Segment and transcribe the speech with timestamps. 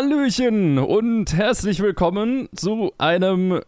[0.00, 3.60] Hallöchen und herzlich willkommen zu einem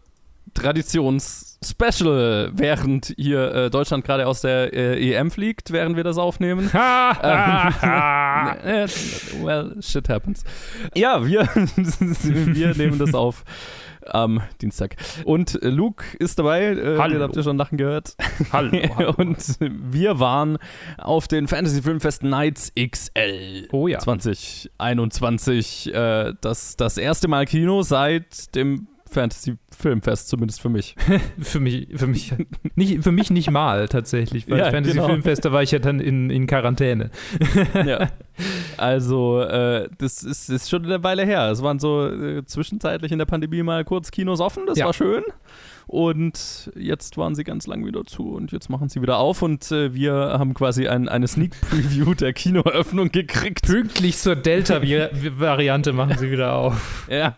[0.55, 6.71] Traditions-Special, während hier äh, Deutschland gerade aus der äh, EM fliegt, während wir das aufnehmen.
[6.73, 7.73] ähm,
[8.63, 8.87] äh,
[9.43, 10.43] well, shit happens.
[10.95, 13.43] Ja, wir, wir nehmen das auf
[14.07, 14.95] am Dienstag.
[15.25, 17.13] Und äh, Luke ist dabei, äh, Hallo.
[17.13, 18.15] den habt ihr schon lachen gehört.
[18.51, 19.13] Hallo, hallo.
[19.17, 20.57] Und wir waren
[20.97, 23.67] auf den Fantasy Filmfest Nights XL.
[23.71, 23.99] Oh ja.
[23.99, 25.93] 2021.
[25.93, 30.95] Äh, das, das erste Mal Kino seit dem Fantasy Filmfest, zumindest für mich.
[31.39, 32.33] Für mich, für mich,
[32.75, 35.07] nicht, für mich nicht mal tatsächlich, weil Ja, Fantasy genau.
[35.07, 37.09] Filmfest, da war ich ja dann in, in Quarantäne.
[37.85, 38.09] ja.
[38.77, 41.51] Also, äh, das ist, ist schon eine Weile her.
[41.51, 44.85] Es waren so äh, zwischenzeitlich in der Pandemie mal kurz Kinos offen, das Ja.
[44.87, 45.21] war schön.
[45.85, 49.71] Und jetzt waren sie ganz lang wieder zu und jetzt machen sie wieder auf und
[49.71, 53.67] äh, wir haben quasi ein, eine Sneak Preview der Kinoeröffnung gekriegt.
[53.67, 57.07] Pünktlich zur Delta-Variante machen sie wieder auf.
[57.11, 57.37] Ja.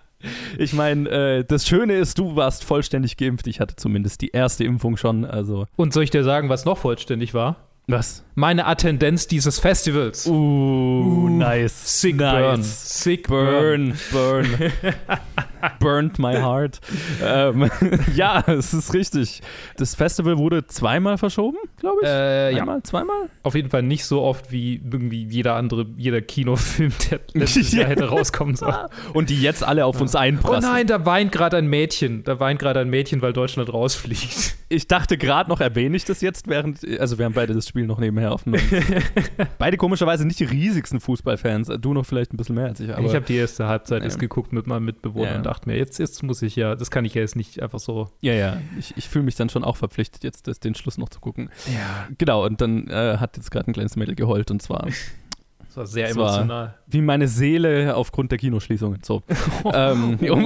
[0.57, 3.47] Ich meine, äh, das Schöne ist, du warst vollständig geimpft.
[3.47, 5.25] Ich hatte zumindest die erste Impfung schon.
[5.25, 7.57] Also, Und soll ich dir sagen, was noch vollständig war?
[7.87, 8.23] Was?
[8.37, 10.27] Meine Attendenz dieses Festivals.
[10.27, 12.01] Uh, nice.
[12.01, 12.33] Sick nice.
[12.41, 12.63] burn.
[12.63, 13.93] Sick burn.
[14.11, 14.71] Burn, burn.
[15.79, 16.79] Burned my heart.
[17.23, 17.69] ähm,
[18.15, 19.41] ja, es ist richtig.
[19.77, 22.07] Das Festival wurde zweimal verschoben, glaube ich.
[22.07, 23.29] Äh, ja, Einmal, zweimal?
[23.43, 27.87] auf jeden Fall nicht so oft wie irgendwie jeder andere, jeder Kinofilm, der letztes Jahr
[27.87, 28.75] hätte rauskommen sollen.
[29.13, 30.69] Und die jetzt alle auf uns Oh einprassen.
[30.69, 32.23] nein, da weint gerade ein Mädchen.
[32.25, 34.55] Da weint gerade ein Mädchen, weil Deutschland rausfliegt.
[34.69, 37.74] Ich dachte gerade noch, erwähne ich das jetzt, während, also wir haben beide das Spiel
[37.83, 38.63] noch nebenher aufgenommen.
[39.57, 41.69] beide komischerweise nicht die riesigsten Fußballfans.
[41.79, 42.93] Du noch vielleicht ein bisschen mehr als ich.
[42.95, 44.05] Aber ich habe die erste Halbzeit Ja.
[44.05, 45.35] erst geguckt mit meinem Mitbewohner Ja.
[45.37, 47.79] und dachte mir, jetzt, jetzt muss ich ja, das kann ich ja jetzt nicht einfach
[47.79, 48.09] so.
[48.21, 51.09] ja, ja, ich, ich fühle mich dann schon auch verpflichtet, jetzt das, den Schluss noch
[51.09, 51.49] zu gucken.
[51.67, 54.85] Ja, Genau, und dann äh, hat jetzt gerade ein kleines Mädel geheult und zwar
[55.67, 56.75] das war sehr Das war- emotional.
[56.87, 59.01] wie meine Seele aufgrund der Kinoschließungen.
[59.03, 59.23] So.
[59.73, 60.45] ähm, um,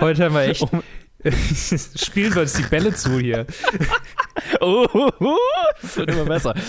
[0.00, 0.66] Heute haben wir echt.
[1.96, 3.46] Spielen wir uns die Bälle zu hier.
[4.60, 4.86] oh,
[5.82, 6.54] das wird immer besser.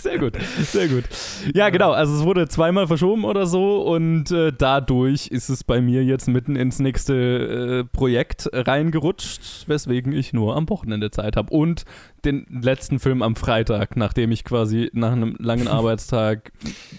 [0.00, 1.04] Sehr gut, sehr gut.
[1.52, 1.92] Ja, genau.
[1.92, 6.26] Also es wurde zweimal verschoben oder so und äh, dadurch ist es bei mir jetzt
[6.26, 11.84] mitten ins nächste äh, Projekt reingerutscht, weswegen ich nur am Wochenende Zeit habe und
[12.24, 16.50] den letzten Film am Freitag, nachdem ich quasi nach einem langen Arbeitstag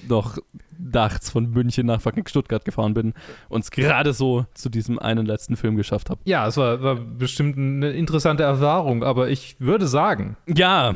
[0.07, 0.37] noch
[0.93, 3.13] nachts von München nach fucking Stuttgart gefahren bin
[3.49, 6.21] und es gerade so zu diesem einen letzten Film geschafft habe.
[6.25, 10.93] Ja, es war, war bestimmt eine interessante Erfahrung, aber ich würde sagen, Ja,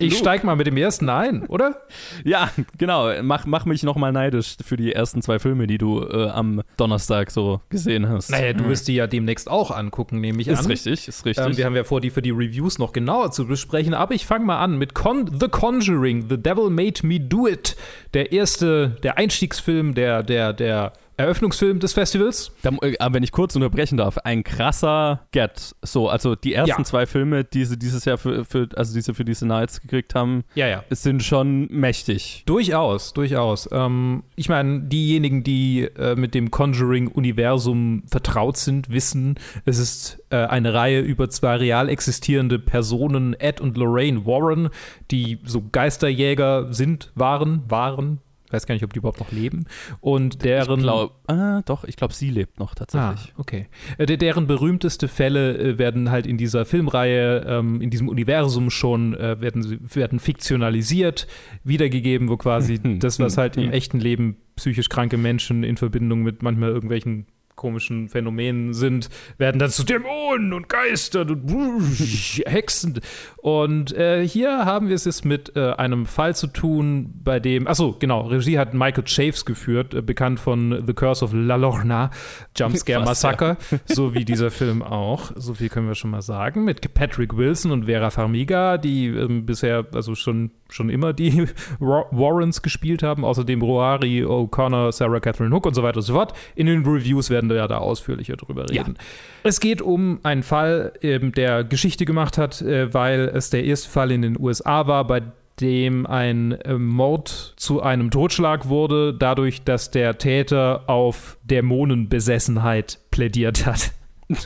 [0.00, 1.76] ich steig mal mit dem ersten ein, oder?
[2.24, 3.10] Ja, genau.
[3.22, 7.30] Mach, mach mich nochmal neidisch für die ersten zwei Filme, die du äh, am Donnerstag
[7.30, 8.30] so gesehen hast.
[8.30, 10.66] Naja, du wirst die ja demnächst auch angucken, nehme ich Ist an.
[10.66, 11.46] richtig, ist richtig.
[11.46, 14.26] Ähm, wir haben ja vor, die für die Reviews noch genauer zu besprechen, aber ich
[14.26, 17.76] fange mal an mit Con The Conjuring, The Devil Made Me Do It.
[18.14, 22.52] Der erste, der Einstiegsfilm, der, der, der Eröffnungsfilm des Festivals.
[22.62, 25.74] da, äh, aber wenn ich kurz unterbrechen darf, ein krasser Get.
[25.82, 26.84] So, also die ersten Ja.
[26.84, 30.44] zwei Filme, die sie dieses Jahr für, für, also diese für diese Nights gekriegt haben,
[30.54, 30.84] Ja, ja.
[30.90, 32.42] sind schon mächtig.
[32.46, 33.68] Durchaus, durchaus.
[33.72, 40.36] Ähm, ich meine, diejenigen, die äh, mit dem Conjuring-Universum vertraut sind, wissen, es ist äh,
[40.36, 44.68] eine Reihe über zwei real existierende Personen, Ed und Lorraine Warren,
[45.10, 48.20] die so Geisterjäger sind, waren, waren.
[48.50, 49.66] Ich weiß gar nicht, ob die überhaupt noch leben.
[50.00, 50.80] Und deren.
[50.80, 53.32] Ich glaube, ah, doch, ich glaube, sie lebt noch Ah, tatsächlich.
[53.38, 53.68] okay.
[53.96, 58.70] Äh, der- deren berühmteste Fälle äh, werden halt in dieser Filmreihe, ähm, in diesem Universum
[58.70, 61.28] schon, äh, werden, werden fiktionalisiert,
[61.62, 66.42] wiedergegeben, wo quasi das, was halt im echten Leben psychisch kranke Menschen in Verbindung mit
[66.42, 67.26] manchmal irgendwelchen
[67.60, 71.42] komischen Phänomenen sind, werden dann zu Dämonen und Geistern und
[72.46, 73.00] Hexen.
[73.36, 77.66] Und äh, hier haben wir es jetzt mit äh, einem Fall zu tun, bei dem,
[77.66, 82.10] achso, genau, Regie hat Michael Chaves geführt, äh, bekannt von The Curse of La Lorna,
[82.56, 83.30] Jumpscare Fast, ja.
[83.30, 85.32] Massacre, so wie dieser Film auch.
[85.36, 86.64] So viel können wir schon mal sagen.
[86.64, 91.44] Mit Patrick Wilson und Vera Farmiga, die ähm, bisher, also schon, schon immer die
[91.78, 93.24] Wa- Warrens gespielt haben.
[93.24, 96.32] Außerdem Roari, O'Connor, Sarah Catherine Hook und so weiter und so fort.
[96.54, 98.82] In den Reviews werden wir ja da ausführlicher drüber Ja.
[98.82, 98.96] reden.
[99.42, 103.90] Es geht um einen Fall, ähm, der Geschichte gemacht hat, äh, weil es der erste
[103.90, 105.20] Fall in den USA war, bei
[105.60, 113.66] dem ein äh, Mord zu einem Totschlag wurde, dadurch, dass der Täter auf Dämonenbesessenheit plädiert
[113.66, 113.92] hat.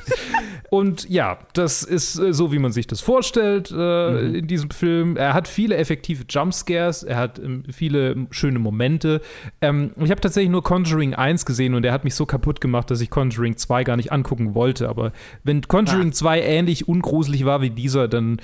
[0.70, 4.34] Und ja, das ist äh, so, wie man sich das vorstellt äh, mhm.
[4.34, 5.16] in diesem Film.
[5.16, 9.20] Er hat viele effektive Jumpscares, er hat ähm, viele schöne Momente.
[9.60, 12.90] Ähm, ich habe tatsächlich nur Conjuring 1 gesehen und er hat mich so kaputt gemacht,
[12.90, 14.88] dass ich Conjuring 2 gar nicht angucken wollte.
[14.88, 15.12] Aber
[15.42, 16.12] wenn Conjuring ah.
[16.12, 18.38] 2 ähnlich ungruselig war wie dieser, dann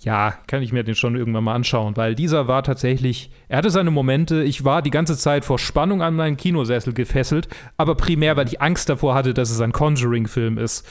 [0.00, 3.70] ja, kann ich mir den schon irgendwann mal anschauen, weil dieser war tatsächlich, er hatte
[3.70, 8.36] seine Momente, ich war die ganze Zeit vor Spannung an meinen Kinosessel gefesselt, aber primär,
[8.36, 10.86] weil ich Angst davor hatte, dass es ein Conjuring-Film ist.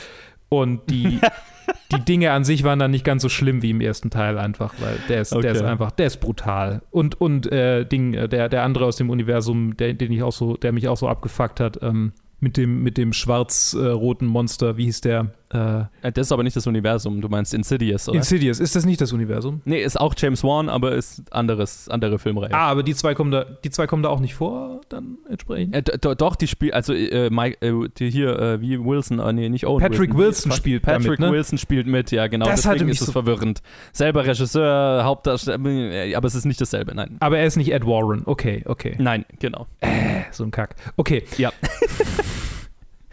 [0.62, 1.19] Und die,
[1.92, 4.74] die Dinge an sich waren dann nicht ganz so schlimm wie im ersten Teil einfach,
[4.80, 5.44] weil der ist, okay.
[5.44, 6.81] der ist einfach, der ist brutal.
[6.92, 10.34] Und, und äh, Ding, äh, der, der andere aus dem Universum, der, den ich auch
[10.34, 14.86] so, der mich auch so abgefuckt hat, ähm, mit dem, mit dem schwarz-roten Monster, wie
[14.86, 15.31] hieß der?
[15.56, 18.18] Äh, äh, das ist aber nicht das Universum, du meinst Insidious, oder?
[18.18, 19.62] Insidious, ist das nicht das Universum?
[19.66, 22.54] Nee, ist auch James Wan, aber ist anderes, andere Filmreihe.
[22.54, 25.75] Ah, aber die zwei kommen da, die zwei kommen da auch nicht vor, dann entsprechend?
[25.75, 29.66] Äh, doch, die spielen, also äh, Mike, äh, die hier, äh, wie Wilson, nee, nicht
[29.66, 31.31] Owen Patrick Wilson, Wilson spielt Patrick damit, ne?
[31.31, 32.46] Wilson spielt mit, ja, genau.
[32.46, 33.62] Das Deswegen ist es so verwirrend.
[33.94, 37.18] Selber Regisseur, Hauptdarsteller, aber es ist nicht dasselbe, nein.
[37.19, 38.96] Aber er ist nicht Ed Warren, okay, okay.
[38.98, 39.68] Nein, genau.
[39.80, 40.75] Äh, so ein Kack.
[40.98, 41.24] Okay.
[41.38, 41.52] Ja.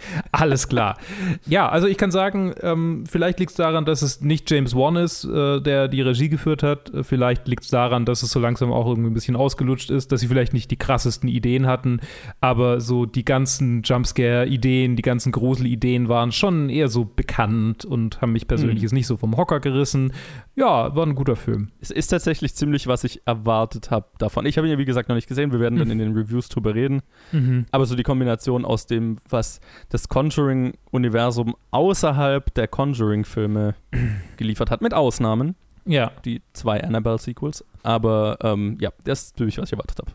[0.33, 0.99] Alles klar.
[1.47, 4.97] Ja, also ich kann sagen, ähm, vielleicht liegt es daran, dass es nicht James Wan
[4.97, 6.93] ist, äh, der die Regie geführt hat.
[6.93, 10.13] Äh, vielleicht liegt es daran, dass es so langsam auch irgendwie ein bisschen ausgelutscht ist,
[10.13, 12.01] dass sie vielleicht nicht die krassesten Ideen hatten,
[12.41, 18.33] aber so die ganzen Jumpscare-Ideen, die ganzen Grusel-Ideen waren schon eher so bekannt und haben
[18.33, 18.83] mich persönlich mhm.
[18.83, 20.13] jetzt nicht so vom Hocker gerissen.
[20.55, 21.71] Ja, war ein guter Film.
[21.81, 24.47] Es ist tatsächlich ziemlich, was ich erwartet habe davon.
[24.47, 25.53] Ich habe ihn ja, wie gesagt, noch nicht gesehen.
[25.53, 25.93] Wir werden dann mhm.
[25.93, 27.03] in den Reviews drüber reden.
[27.33, 27.67] Mhm.
[27.71, 29.61] Aber so die Kombination aus dem, was
[29.93, 33.75] das Conjuring-Universum außerhalb der Conjuring-Filme
[34.39, 35.55] geliefert hat, mit Ausnahmen.
[35.85, 36.13] Ja.
[36.25, 37.65] Die zwei Annabelle-Sequels.
[37.83, 40.13] Aber ähm, ja, das ist natürlich, was ich erwartet habe.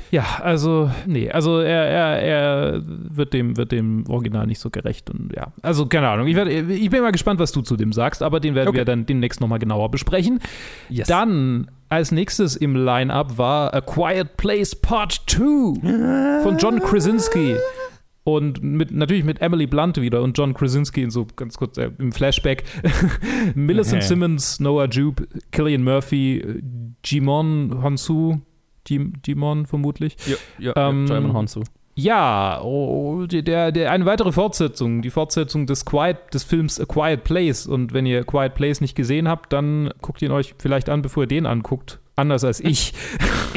[0.10, 5.10] ja, also, nee, also er, er, er wird, dem, wird dem Original nicht so gerecht
[5.10, 5.52] und ja.
[5.62, 6.26] Also, keine Ahnung.
[6.26, 8.78] Ich, werd, ich bin mal gespannt, was du zu dem sagst, aber den werden okay.
[8.78, 10.40] wir dann demnächst nochmal genauer besprechen.
[10.88, 11.06] Yes.
[11.06, 17.54] Dann als nächstes im Line-Up war A Quiet Place Part 2 von John Krasinski.
[18.24, 21.90] Und mit, natürlich mit Emily Blunt wieder und John Krasinski in so ganz kurz äh,
[21.98, 22.64] im Flashback.
[23.54, 24.08] Millicent okay.
[24.08, 26.62] Simmons, Noah Jupe, Killian Murphy,
[27.04, 28.38] Jimon Honsu,
[28.88, 30.16] Jimon vermutlich.
[30.26, 31.64] Ja, ja, ähm, ja Honsu.
[31.96, 37.24] Ja, oh, der, der, eine weitere Fortsetzung, die Fortsetzung des, Quiet, des Films A Quiet
[37.24, 37.66] Place.
[37.66, 41.02] Und wenn ihr A Quiet Place nicht gesehen habt, dann guckt ihn euch vielleicht an,
[41.02, 42.92] bevor ihr den anguckt anders als ich.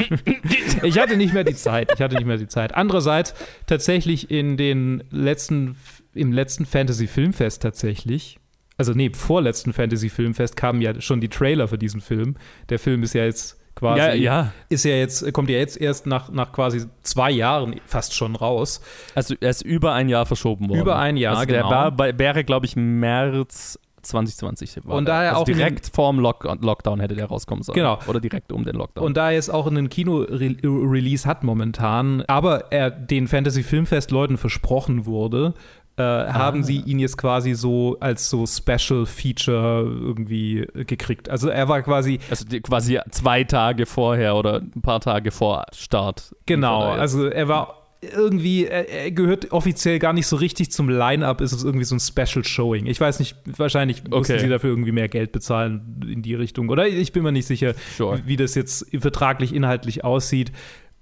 [0.82, 1.90] ich hatte nicht mehr die Zeit.
[1.94, 2.74] Ich hatte nicht mehr die Zeit.
[2.74, 3.34] Andererseits
[3.66, 5.76] tatsächlich in den letzten,
[6.14, 8.38] im letzten Fantasy Filmfest tatsächlich,
[8.76, 12.36] also nee, vorletzten Fantasy Filmfest kamen ja schon die Trailer für diesen Film.
[12.68, 14.52] Der Film ist ja jetzt quasi, ja, ja.
[14.68, 18.80] ist ja jetzt, kommt ja jetzt erst nach, nach quasi zwei Jahren fast schon raus.
[19.14, 20.80] Also er ist über ein Jahr verschoben worden.
[20.80, 21.68] Über ein Jahr, also genau.
[21.68, 23.78] Der war, wäre, glaube ich, März
[24.08, 24.96] 2020 war.
[24.96, 27.74] Und daher also auch direkt vorm Lock Lockdown hätte der rauskommen sollen.
[27.76, 27.98] Genau.
[28.06, 29.04] Oder direkt um den Lockdown.
[29.04, 34.36] Und da er es auch einen Kino-Release hat momentan, aber er den Fantasy Filmfest Leuten
[34.36, 35.54] versprochen wurde,
[35.98, 36.32] äh, ah.
[36.32, 41.28] haben sie ihn jetzt quasi so als so Special Feature irgendwie gekriegt.
[41.28, 42.20] Also er war quasi.
[42.30, 46.34] Also quasi zwei Tage vorher oder ein paar Tage vor Start.
[46.46, 51.40] Genau, also er war irgendwie, er, er, gehört offiziell gar nicht so richtig zum Line-Up,
[51.40, 52.86] ist es irgendwie so ein Special Showing.
[52.86, 54.18] Ich weiß nicht, wahrscheinlich okay.
[54.18, 56.68] mussten sie dafür irgendwie mehr Geld bezahlen in die Richtung.
[56.68, 58.20] Oder ich bin mir nicht sicher, sure.
[58.24, 60.52] wie das jetzt vertraglich inhaltlich aussieht.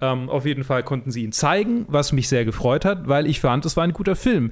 [0.00, 3.40] Ähm, auf jeden Fall konnten sie ihn zeigen, was mich sehr gefreut hat, weil ich
[3.40, 4.50] fand, es war ein guter Film.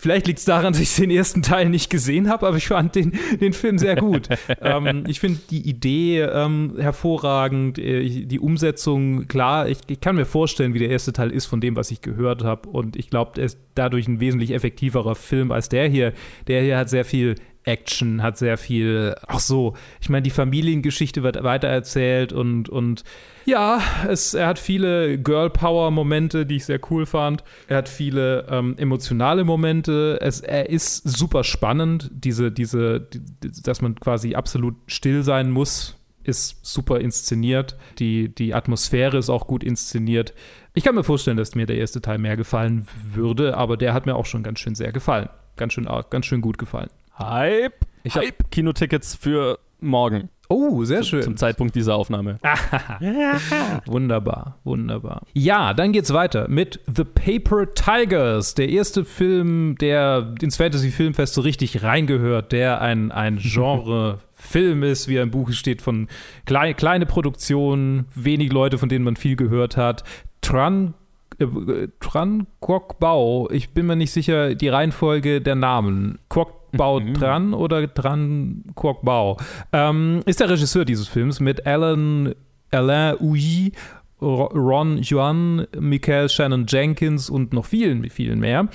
[0.00, 2.94] Vielleicht liegt es daran, dass ich den ersten Teil nicht gesehen habe, aber ich fand
[2.94, 4.28] den, den Film sehr gut.
[4.62, 10.24] ähm, ich finde die Idee ähm, hervorragend, äh, die Umsetzung, klar, ich, ich, kann mir
[10.24, 12.68] vorstellen, wie der erste Teil ist von dem, was ich gehört habe.
[12.68, 16.12] Und ich glaube, er ist dadurch ein wesentlich effektiverer Film als der hier.
[16.46, 17.34] Der hier hat sehr viel
[17.68, 23.04] Action, hat sehr viel, ach so, ich meine, die Familiengeschichte wird weitererzählt und, und
[23.44, 27.44] ja, es, er hat viele Girl-Power-Momente, die ich sehr cool fand.
[27.66, 30.18] Er hat viele ähm, emotionale Momente.
[30.20, 32.10] Es, er ist super spannend.
[32.12, 33.22] Diese, diese, die,
[33.62, 37.76] dass man quasi absolut still sein muss, ist super inszeniert.
[37.98, 40.34] Die, die Atmosphäre ist auch gut inszeniert.
[40.74, 44.04] Ich kann mir vorstellen, dass mir der erste Teil mehr gefallen würde, aber der hat
[44.04, 45.30] mir auch schon ganz schön sehr gefallen.
[45.56, 46.90] Ganz schön, ganz schön gut gefallen.
[47.18, 47.86] Hype.
[48.04, 50.30] Ich habe Kinotickets für morgen.
[50.50, 51.22] Oh, sehr schön.
[51.22, 52.38] Zum Zeitpunkt dieser Aufnahme.
[53.84, 55.22] wunderbar, wunderbar.
[55.34, 61.34] Ja, dann geht's weiter mit The Paper Tigers, der erste Film, der ins Fantasy Filmfest
[61.34, 66.08] so richtig reingehört, der ein, ein Genre Film ist, wie ein Buch steht, von
[66.46, 70.02] klein, kleine Produktionen, wenig Leute, von denen man viel gehört hat.
[70.40, 70.94] Tran
[71.38, 76.18] äh, Tran Kwok Bao, ich bin mir nicht sicher, die Reihenfolge der Namen.
[76.30, 77.14] Kwok Bao mhm.
[77.14, 79.36] Tran oder Tran Kwok Bao.
[79.72, 82.34] Ähm, ist der Regisseur dieses Films mit Alan,
[82.70, 83.72] Alain Uyi
[84.20, 88.68] Ron Yuan, Michael Shannon Jenkins und noch vielen, vielen mehr.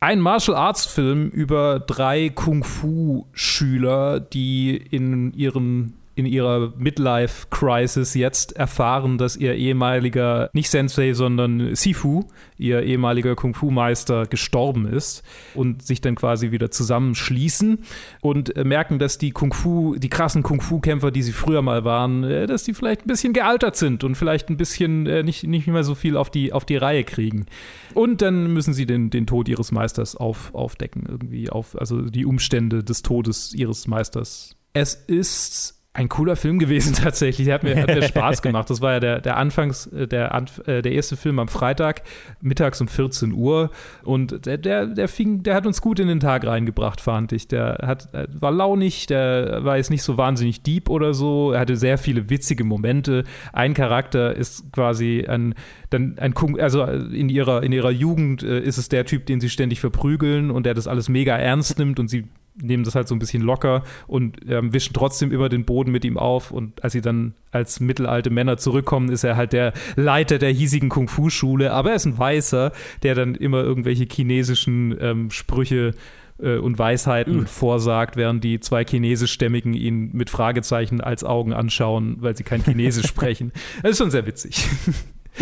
[0.00, 8.14] Ein Martial Arts Film über drei Kung Fu Schüler, die in ihren in ihrer Midlife-Crisis
[8.14, 12.24] jetzt erfahren, dass ihr ehemaliger, nicht Sensei, sondern Sifu,
[12.56, 15.22] ihr ehemaliger Kung-Fu-Meister, gestorben ist
[15.54, 17.84] und sich dann quasi wieder zusammenschließen
[18.20, 22.48] und äh, merken, dass die Kung-Fu, die krassen Kung-Fu-Kämpfer, die sie früher mal waren, äh,
[22.48, 25.84] dass die vielleicht ein bisschen gealtert sind und vielleicht ein bisschen äh, nicht, nicht mehr
[25.84, 27.46] so viel auf die, auf die Reihe kriegen.
[27.94, 32.26] Und dann müssen sie den, den Tod ihres Meisters auf, aufdecken, irgendwie auf, also die
[32.26, 34.56] Umstände des Todes ihres Meisters.
[34.72, 37.46] Es ist ein cooler Film gewesen tatsächlich.
[37.46, 38.70] Der hat mir, hat mir Spaß gemacht.
[38.70, 40.32] Das war ja der, der Anfangs, äh, der,
[40.66, 42.02] äh, der erste Film am Freitag,
[42.40, 43.70] mittags um 14 Uhr.
[44.04, 47.48] Und der, der, der fing, der hat uns gut in den Tag reingebracht, fand ich.
[47.48, 51.50] Der hat, äh, war launig, der war jetzt nicht so wahnsinnig deep oder so.
[51.50, 53.24] Er hatte sehr viele witzige Momente.
[53.52, 55.54] Ein Charakter ist quasi ein,
[55.90, 59.80] dann ein also in ihrer, in ihrer Jugend ist es der Typ, den sie ständig
[59.80, 62.28] verprügeln und der das alles mega ernst nimmt und sie
[62.60, 66.04] nehmen das halt so ein bisschen locker und ähm, wischen trotzdem über den Boden mit
[66.04, 66.50] ihm auf.
[66.50, 70.88] Und als sie dann als mittelalte Männer zurückkommen, ist er halt der Leiter der hiesigen
[70.88, 71.72] Kung-Fu-Schule.
[71.72, 72.72] Aber er ist ein Weißer,
[73.02, 75.94] der dann immer irgendwelche chinesischen ähm, Sprüche
[76.40, 77.46] äh, und Weisheiten mhm.
[77.46, 83.06] vorsagt, während die zwei Chinesischstämmigen ihn mit Fragezeichen als Augen anschauen, weil sie kein Chinesisch
[83.08, 83.52] sprechen.
[83.82, 84.68] Das ist schon sehr witzig.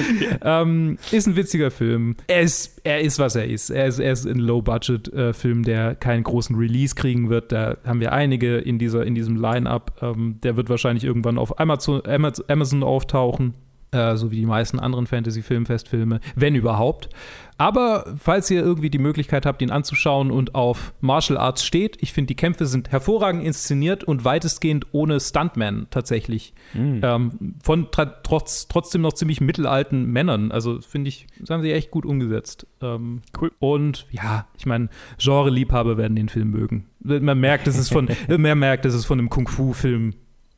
[0.42, 2.16] ähm, ist ein witziger Film.
[2.26, 3.70] Er ist, er ist was er ist.
[3.70, 7.52] Er ist, er ist ein Low-Budget-Film, der keinen großen Release kriegen wird.
[7.52, 9.98] Da haben wir einige in, dieser, in diesem Line-Up.
[10.02, 13.54] Ähm, der wird wahrscheinlich irgendwann auf Amazon, Amazon auftauchen.
[13.92, 17.08] Äh, so wie die meisten anderen Fantasy-Filmfestfilme, wenn überhaupt.
[17.56, 22.12] Aber falls ihr irgendwie die Möglichkeit habt, ihn anzuschauen und auf Martial Arts steht, ich
[22.12, 26.52] finde, die Kämpfe sind hervorragend inszeniert und weitestgehend ohne Stuntman tatsächlich.
[26.74, 27.00] Mhm.
[27.02, 30.50] Ähm, von trotz, trotzdem noch ziemlich mittelalten Männern.
[30.50, 32.66] Also finde ich, das haben sie echt gut umgesetzt.
[32.82, 33.52] Ähm, cool.
[33.60, 34.88] Und ja, ich meine,
[35.18, 36.86] Genre-Liebhaber werden den Film mögen.
[36.98, 40.14] Man merkt, es ist von, man merkt, es ist von einem Kung-Fu-Film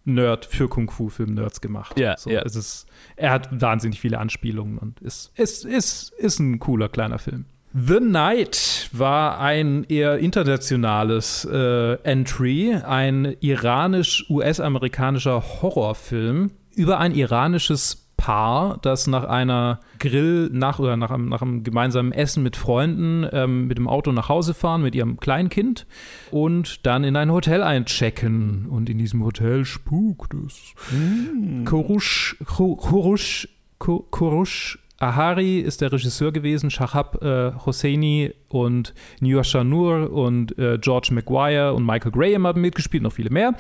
[0.09, 1.99] Nerd für Kung-Fu-Film-Nerds gemacht.
[1.99, 2.43] Ja, so, ja.
[2.43, 2.87] Es ist,
[3.17, 7.45] er hat wahnsinnig viele Anspielungen und ist, ist, ist, ist ein cooler kleiner Film.
[7.75, 18.79] The Night war ein eher internationales äh, Entry, ein iranisch-US-amerikanischer Horrorfilm über ein iranisches Paar,
[18.83, 23.69] das nach einer Grill, nach oder nach einem, nach einem gemeinsamen Essen mit Freunden ähm,
[23.69, 25.87] mit dem Auto nach Hause fahren mit ihrem Kleinkind
[26.31, 28.67] und dann in ein Hotel einchecken.
[28.69, 30.75] Und in diesem Hotel spukt es.
[30.91, 31.65] Mm.
[31.65, 33.49] Kurush, Kurush,
[33.79, 41.11] Kurush Ahari ist der Regisseur gewesen, Shahab äh, Hosseini und Nyasha Nur und äh, George
[41.13, 43.55] Maguire und Michael Graham haben mitgespielt, noch viele mehr.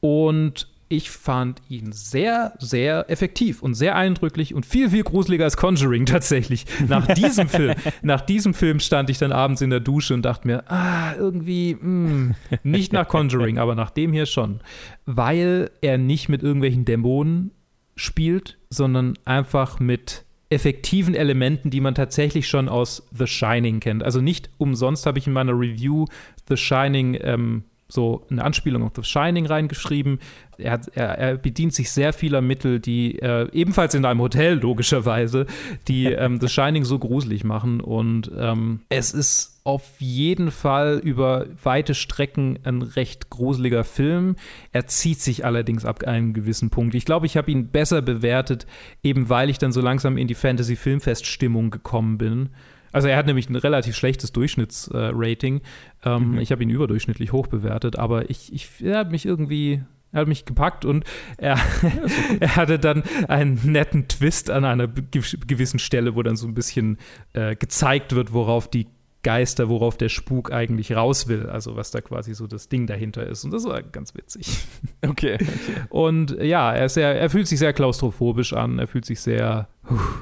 [0.00, 5.56] Und ich fand ihn sehr, sehr effektiv und sehr eindrücklich und viel, viel gruseliger als
[5.56, 6.66] Conjuring tatsächlich.
[6.86, 10.46] Nach diesem Film, nach diesem Film stand ich dann abends in der Dusche und dachte
[10.46, 14.60] mir, ah, irgendwie, mh, hm, nicht nach Conjuring, aber nach dem hier schon.
[15.06, 17.52] Weil er nicht mit irgendwelchen Dämonen
[17.96, 24.02] spielt, sondern einfach mit effektiven Elementen, die man tatsächlich schon aus The Shining kennt.
[24.02, 26.04] Also nicht umsonst habe ich in meiner Review
[26.50, 30.18] The Shining ähm, so eine Anspielung auf The Shining reingeschrieben.
[30.58, 34.54] Er, hat, er, er bedient sich sehr vieler Mittel, die äh, ebenfalls in einem Hotel
[34.54, 35.46] logischerweise,
[35.88, 37.80] die ähm, The Shining so gruselig machen.
[37.80, 44.36] Und ähm, es ist auf jeden Fall über weite Strecken ein recht gruseliger Film.
[44.72, 46.94] Er zieht sich allerdings ab einem gewissen Punkt.
[46.94, 48.66] Ich glaube, ich habe ihn besser bewertet,
[49.02, 52.50] eben weil ich dann so langsam in die Fantasy-Filmfest-Stimmung gekommen bin.
[52.92, 55.58] Also er hat nämlich ein relativ schlechtes Durchschnittsrating.
[56.04, 56.38] Äh, ähm, mhm.
[56.38, 59.82] Ich habe ihn überdurchschnittlich hoch bewertet, aber ich, ich er hat mich irgendwie
[60.12, 61.04] er hat mich gepackt und
[61.38, 61.58] er,
[62.40, 66.98] er hatte dann einen netten Twist an einer gewissen Stelle, wo dann so ein bisschen
[67.32, 68.86] äh, gezeigt wird, worauf die
[69.22, 71.48] Geister, worauf der Spuk eigentlich raus will.
[71.48, 73.44] Also was da quasi so das Ding dahinter ist.
[73.44, 74.58] Und das war ganz witzig.
[75.04, 75.34] Okay.
[75.34, 75.46] okay.
[75.90, 78.78] Und ja, er, ist sehr, er fühlt sich sehr klaustrophobisch an.
[78.78, 79.68] Er fühlt sich sehr,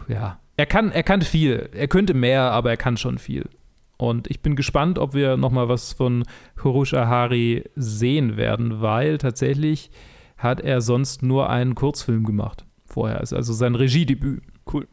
[0.09, 1.71] ja, er kann, er kann viel.
[1.73, 3.49] Er könnte mehr, aber er kann schon viel.
[3.97, 6.25] Und ich bin gespannt, ob wir noch mal was von
[6.63, 9.91] Hurush Ahari sehen werden, weil tatsächlich
[10.37, 13.23] hat er sonst nur einen Kurzfilm gemacht vorher.
[13.23, 14.43] Ist also sein Regiedebüt.
[14.71, 14.87] Cool.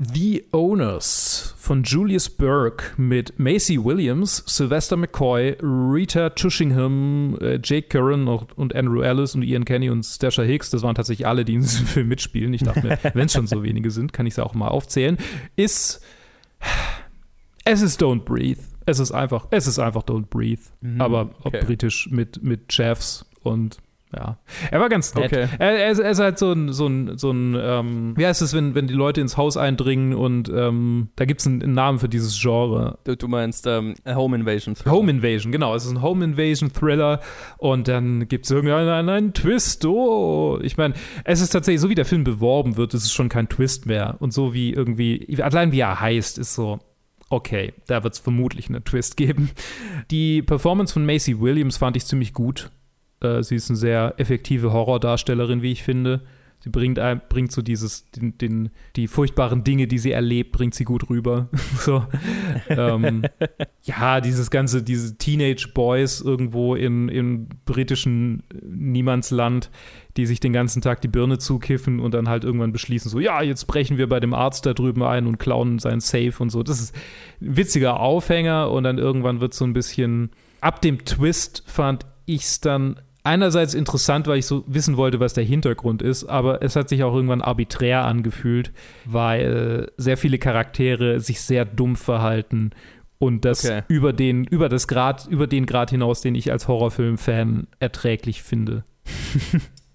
[0.00, 8.28] The Owners von Julius Burke mit Macy Williams, Sylvester McCoy, Rita Tushingham, äh, Jake Curran
[8.28, 11.62] und Andrew Ellis und Ian Kenny und Stasha Hicks, das waren tatsächlich alle, die in
[11.62, 12.54] diesem Film mitspielen.
[12.54, 15.18] Ich dachte mir, wenn es schon so wenige sind, kann ich es auch mal aufzählen.
[15.56, 16.00] Ist.
[17.64, 18.60] Es ist Don't Breathe.
[18.86, 20.62] Es ist einfach, es ist einfach Don't Breathe.
[20.80, 21.64] Mhm, aber okay.
[21.64, 23.78] britisch mit, mit Chefs und
[24.14, 24.38] ja.
[24.70, 25.32] Er war ganz nett.
[25.32, 25.48] Okay.
[25.58, 28.40] Er, er, ist, er ist halt so ein, so ein, so ein ähm, wie heißt
[28.40, 31.74] es, wenn, wenn die Leute ins Haus eindringen und ähm, da gibt es einen, einen
[31.74, 32.98] Namen für dieses Genre.
[33.04, 34.74] Du, meinst ähm, Home Invasion.
[34.74, 34.96] Thriller.
[34.96, 35.74] Home Invasion, genau.
[35.74, 37.20] Es ist ein Home Invasion Thriller
[37.58, 39.84] und dann gibt es irgendeinen einen, einen Twist.
[39.84, 43.28] Oh, ich meine, es ist tatsächlich, so wie der Film beworben wird, ist es schon
[43.28, 44.16] kein Twist mehr.
[44.20, 46.78] Und so wie irgendwie, allein wie er heißt, ist so,
[47.30, 49.50] okay, da wird es vermutlich einen Twist geben.
[50.10, 52.70] Die Performance von Macy Williams fand ich ziemlich gut.
[53.20, 56.22] Äh, sie ist eine sehr effektive Horrordarstellerin, wie ich finde.
[56.60, 56.98] Sie bringt,
[57.28, 61.48] bringt so dieses, den, den, die furchtbaren Dinge, die sie erlebt, bringt sie gut rüber.
[61.78, 62.04] so.
[62.68, 63.22] ähm,
[63.84, 69.70] ja, dieses ganze, diese Teenage Boys irgendwo in, im britischen Niemandsland,
[70.16, 73.40] die sich den ganzen Tag die Birne zukiffen und dann halt irgendwann beschließen, so, ja,
[73.40, 76.64] jetzt brechen wir bei dem Arzt da drüben ein und klauen sein Safe und so.
[76.64, 76.94] Das ist
[77.40, 82.42] ein witziger Aufhänger und dann irgendwann wird so ein bisschen, ab dem Twist fand ich
[82.42, 86.74] es dann einerseits interessant, weil ich so wissen wollte, was der Hintergrund ist, aber es
[86.76, 88.72] hat sich auch irgendwann arbiträr angefühlt,
[89.04, 92.70] weil sehr viele Charaktere sich sehr dumm verhalten
[93.18, 93.82] und das Okay.
[93.88, 98.84] über den über das Grad über den Grad hinaus, den ich als Horrorfilm-Fan erträglich finde.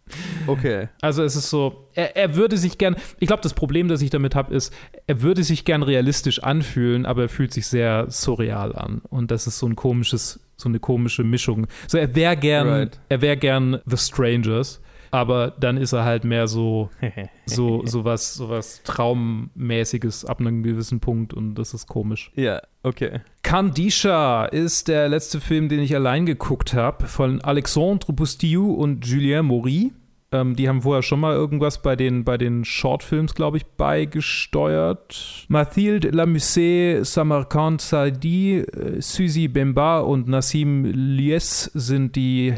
[0.47, 0.89] Okay.
[1.01, 4.09] Also es ist so, er, er würde sich gern, ich glaube, das Problem, das ich
[4.09, 4.73] damit habe, ist,
[5.07, 9.01] er würde sich gern realistisch anfühlen, aber er fühlt sich sehr surreal an.
[9.09, 11.67] Und das ist so ein komisches, so eine komische Mischung.
[11.87, 12.99] So, er wäre gern, Right.
[13.09, 16.89] er wäre gern The Strangers, aber dann ist er halt mehr so,
[17.45, 22.31] so, so was, so was Traummäßiges ab einem gewissen Punkt und das ist komisch.
[22.35, 23.21] Ja, okay.
[23.43, 29.45] Kandisha ist der letzte Film, den ich allein geguckt habe, von Alexandre Boustillou und Julien
[29.45, 29.91] Maury.
[30.33, 35.45] Ähm, die haben vorher schon mal irgendwas bei den, bei den Shortfilms, glaube ich, beigesteuert.
[35.47, 42.55] Mathilde Lamusset, Samarkand Saidi, äh, Suzy Bemba und Nassim Lies sind die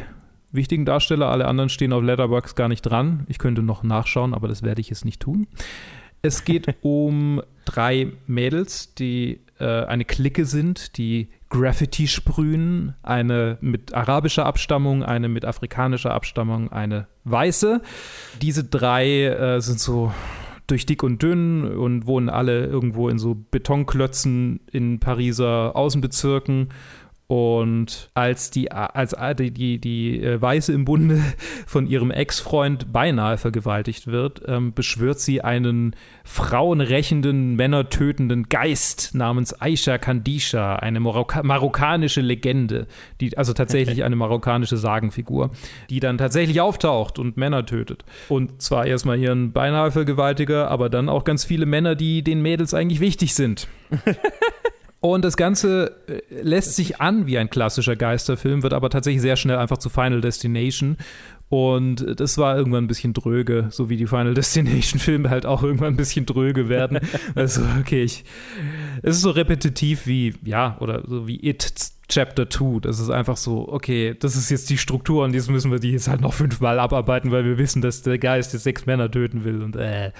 [0.52, 1.28] wichtigen Darsteller.
[1.28, 3.26] Alle anderen stehen auf Letterboxd gar nicht dran.
[3.28, 5.46] Ich könnte noch nachschauen, aber das werde ich jetzt nicht tun.
[6.22, 12.94] Es geht um drei Mädels, die äh, eine Clique sind, die Graffiti sprühen.
[13.02, 17.82] Eine mit arabischer Abstammung, eine mit afrikanischer Abstammung, eine weiße.
[18.42, 20.12] Diese drei äh, sind so
[20.66, 26.70] durch dick und dünn und wohnen alle irgendwo in so Betonklötzen in Pariser Außenbezirken.
[27.28, 31.20] Und als die, als die, die, die äh, Weiße im Bunde
[31.66, 39.98] von ihrem Ex-Freund beinahe vergewaltigt wird, ähm, beschwört sie einen frauenrächenden, männertötenden Geist namens Aisha
[39.98, 42.86] Kandisha, eine Marokka marokkanische Legende,
[43.20, 45.50] die, also tatsächlich eine marokkanische Sagenfigur,
[45.90, 48.04] die dann tatsächlich auftaucht und Männer tötet.
[48.28, 52.72] Und zwar erstmal ihren beinahe Vergewaltiger, aber dann auch ganz viele Männer, die den Mädels
[52.72, 53.66] eigentlich wichtig sind.
[55.00, 59.36] Und das Ganze äh, lässt sich an wie ein klassischer Geisterfilm, wird aber tatsächlich sehr
[59.36, 60.96] schnell einfach zu Final Destination.
[61.48, 65.94] Und das war irgendwann ein bisschen dröge, so wie die Final Destination-Filme halt auch irgendwann
[65.94, 66.98] ein bisschen dröge werden.
[67.34, 68.24] Also, okay, ich,
[69.02, 71.62] es ist so repetitiv wie, ja, oder so wie It
[72.08, 72.80] Chapter 2.
[72.80, 75.92] Das ist einfach so, okay, das ist jetzt die Struktur und jetzt müssen wir die
[75.92, 79.44] jetzt halt noch fünfmal abarbeiten, weil wir wissen, dass der Geist jetzt sechs Männer töten
[79.44, 79.62] will.
[79.62, 80.12] Und äh,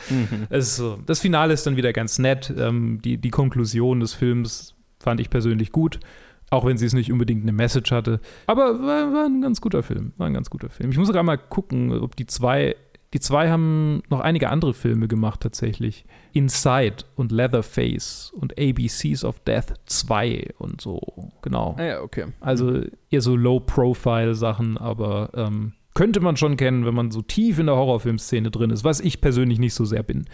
[0.50, 0.98] ist so.
[1.06, 2.52] Das Finale ist dann wieder ganz nett.
[2.56, 6.00] Ähm, die, die Konklusion des Films fand ich persönlich gut.
[6.50, 8.20] Auch wenn sie es nicht unbedingt eine Message hatte.
[8.46, 10.12] Aber war, war ein ganz guter Film.
[10.16, 10.90] War ein ganz guter Film.
[10.90, 12.76] Ich muss sogar mal gucken, ob die zwei.
[13.12, 16.04] Die zwei haben noch einige andere Filme gemacht, tatsächlich.
[16.36, 21.00] Inside und Leatherface und ABCs of Death 2 und so.
[21.40, 21.74] Genau.
[21.78, 22.26] Ah ja, okay.
[22.40, 27.66] Also eher so Low-Profile-Sachen, aber ähm, könnte man schon kennen, wenn man so tief in
[27.66, 30.26] der Horrorfilmszene drin ist, was ich persönlich nicht so sehr bin.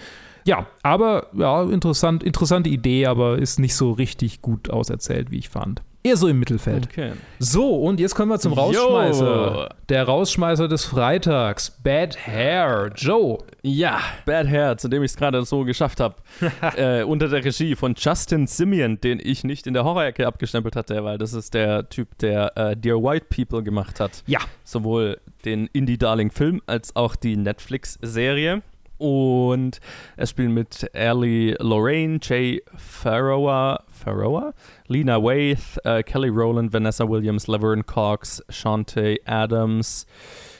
[0.45, 5.51] Ja, aber ja, interessant, interessante Idee, aber ist nicht so richtig gut auserzählt, wie ich
[5.51, 5.83] fand.
[6.05, 6.89] Eher so im Mittelfeld.
[6.91, 7.13] Okay.
[7.39, 8.55] So, und jetzt kommen wir zum.
[8.55, 9.69] Rausschmeißer.
[9.89, 11.71] Der Rausschmeißer des Freitags.
[11.71, 12.91] Bad Hair.
[12.97, 13.39] Joe.
[13.63, 16.17] Ja, Bad Hair, zu dem ich es gerade so geschafft habe.
[16.77, 21.05] äh, unter der Regie von Justin Simeon, den ich nicht in der Horror-Ecke abgestempelt hatte,
[21.05, 24.25] weil das ist der Typ, der äh, Dear White People gemacht hat.
[24.27, 24.41] Ja.
[24.65, 28.63] Sowohl den Indie-Darling-Film als auch die Netflix-Serie.
[29.03, 29.81] Und
[30.17, 34.55] er spielt mit Ellie Lorraine, Jay Farrower, Farrower,
[34.87, 40.07] Lena Waith, äh, Kelly Rowland, Vanessa Williams, Laverne Cox, Shantae Adams,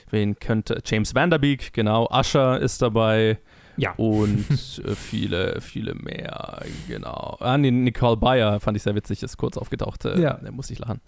[0.09, 3.37] wen könnte, James Vanderbeek, genau, Usher ist dabei
[3.77, 3.93] Ja.
[3.97, 4.45] Und
[4.85, 7.37] äh, viele, viele mehr, genau.
[7.39, 10.05] Ah, nee, Nicole Bayer fand ich sehr witzig, ist kurz aufgetaucht.
[10.05, 10.39] Äh, Ja.
[10.43, 11.01] Da muss ich lachen.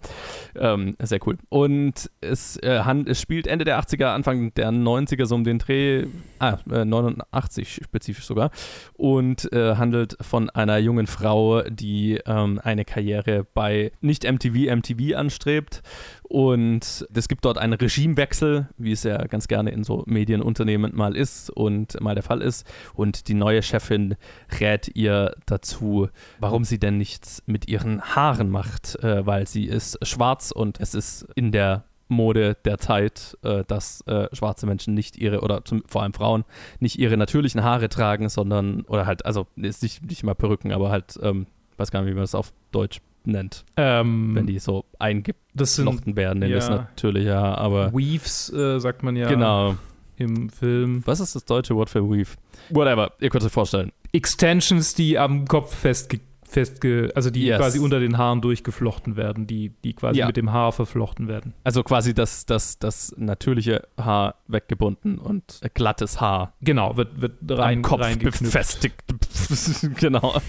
[0.56, 1.38] Ähm, sehr cool.
[1.48, 5.58] Und es, äh, hand, es spielt Ende der 80er, Anfang der 90er, so um den
[5.58, 6.06] Dreh,
[6.38, 8.50] ah, äh, 89 spezifisch sogar.
[8.94, 15.16] Und äh, handelt von einer jungen Frau, die ähm, eine Karriere bei nicht MTV, MTV
[15.16, 15.82] anstrebt.
[16.28, 21.14] Und es gibt dort einen Regimewechsel, wie es ja ganz gerne in so Medienunternehmen mal
[21.14, 22.66] ist und mal der Fall ist.
[22.94, 24.16] Und die neue Chefin
[24.60, 26.08] rät ihr dazu,
[26.40, 30.94] warum sie denn nichts mit ihren Haaren macht, äh, weil sie ist schwarz und es
[30.94, 35.82] ist in der Mode der Zeit, äh, dass äh, schwarze Menschen nicht ihre, oder zum,
[35.86, 36.44] vor allem Frauen,
[36.80, 41.18] nicht ihre natürlichen Haare tragen, sondern, oder halt, also nicht, nicht mal Perücken, aber halt,
[41.22, 45.46] ähm, weiß gar nicht, wie man das auf Deutsch nennt, Ähm, wenn die so eingeflochten
[45.54, 46.70] das sind werden ja.
[46.70, 49.76] Natürliche, ja, aber Weaves, äh, sagt man ja genau.
[50.16, 51.02] im Film.
[51.06, 52.28] Was ist das deutsche Wort für Weave?
[52.70, 53.92] Whatever, ihr könnt euch vorstellen.
[54.12, 57.58] Extensions, die am Kopf festge festge also die Yes.
[57.58, 60.26] quasi unter den Haaren durchgeflochten werden, die, die quasi Ja.
[60.26, 61.54] mit dem Haar verflochten werden.
[61.64, 67.78] Also quasi das, das, das natürliche Haar weggebunden und glattes Haar Genau, wird, wird rein,
[67.78, 69.02] am Kopf befestigt.
[70.00, 70.40] genau.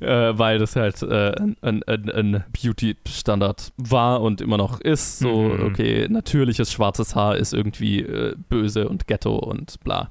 [0.00, 5.18] Äh, weil das halt äh, ein, ein, ein Beauty-Standard war und immer noch ist.
[5.18, 5.64] So, Mhm.
[5.64, 10.10] okay, natürliches schwarzes Haar ist irgendwie äh, böse und Ghetto und bla.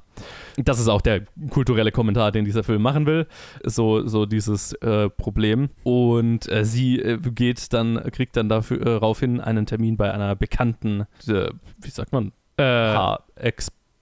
[0.56, 3.26] Das ist auch der kulturelle Kommentar, den dieser Film machen will.
[3.64, 5.70] So, so dieses äh, Problem.
[5.82, 10.34] Und äh, sie äh, geht dann, kriegt dann dafür, äh, daraufhin einen Termin bei einer
[10.34, 11.48] bekannten, äh,
[11.80, 13.52] wie sagt man, Äh,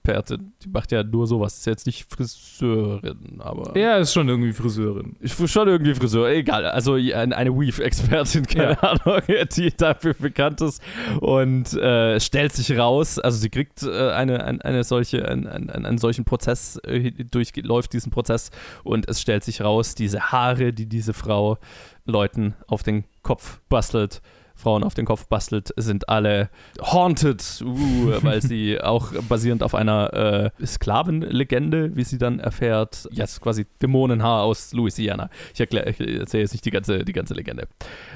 [0.05, 0.53] Haarexpertin.
[0.63, 1.59] Die macht ja nur sowas.
[1.59, 3.75] Ist jetzt nicht Friseurin, aber.
[3.77, 5.17] er ist schon irgendwie Friseurin.
[5.21, 6.67] Ich schon irgendwie Friseur, egal.
[6.67, 8.79] Also ein- eine Weave-Expertin, keine Ja.
[8.81, 9.23] Ahnung,
[9.57, 10.83] die dafür bekannt ist
[11.21, 13.19] und äh, stellt sich raus.
[13.19, 17.93] Also sie kriegt äh, eine, ein- eine solche, einen, einen, einen solchen Prozess, äh, durchläuft
[17.93, 18.51] diesen Prozess
[18.85, 21.59] und es stellt sich raus, diese Haare, die diese Frau
[22.05, 24.21] Leuten auf den Kopf bastelt,
[24.55, 30.53] Frauen auf den Kopf bastelt, sind alle haunted, uh, weil sie auch basierend auf einer
[30.61, 35.31] äh, Sklavenlegende, wie sie dann erfährt, jetzt quasi Dämonenhaar aus Louisiana.
[35.55, 37.69] Ich, erklär, ich erzähle jetzt nicht die ganze, die ganze Legende.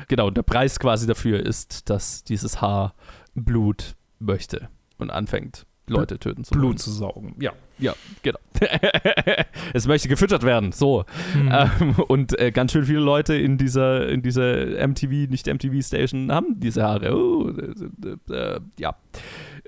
[0.09, 2.95] Genau, der Preis quasi dafür ist, dass dieses Haar
[3.35, 4.69] Blut möchte
[4.99, 6.61] und anfängt, Leute töten zu wollen.
[6.61, 7.35] Blut zu saugen.
[7.41, 7.53] Ja.
[7.79, 8.39] Ja, genau.
[9.75, 11.05] es möchte gefüttert werden, so.
[11.35, 11.53] Mhm.
[11.53, 16.59] Ähm, und äh, ganz schön viele Leute in dieser, in dieser MTV, nicht MTV-Station haben
[16.59, 17.15] diese Haare.
[17.15, 18.97] Oh, äh, äh, ja.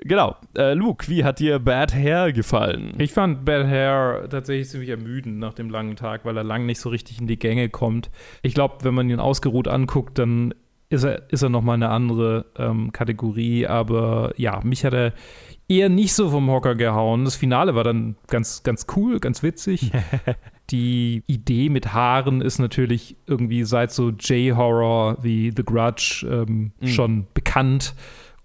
[0.02, 0.36] Genau.
[0.56, 2.94] Äh, Luke, wie hat dir Bad Hair gefallen?
[2.98, 6.80] Ich fand Bad Hair tatsächlich ziemlich ermüdend nach dem langen Tag, weil er lang nicht
[6.80, 8.10] so richtig in die Gänge kommt.
[8.42, 10.54] Ich glaube, wenn man ihn ausgeruht anguckt, dann
[10.90, 13.66] ist er, ist er nochmal eine andere ähm, Kategorie.
[13.66, 15.12] Aber ja, mich hat er
[15.68, 17.24] eher nicht so vom Hocker gehauen.
[17.24, 19.90] Das Finale war dann ganz, ganz cool, ganz witzig.
[20.70, 26.86] Die Idee mit Haaren ist natürlich irgendwie seit so J-Horror wie The Grudge ähm, Mhm.
[26.86, 27.94] schon bekannt.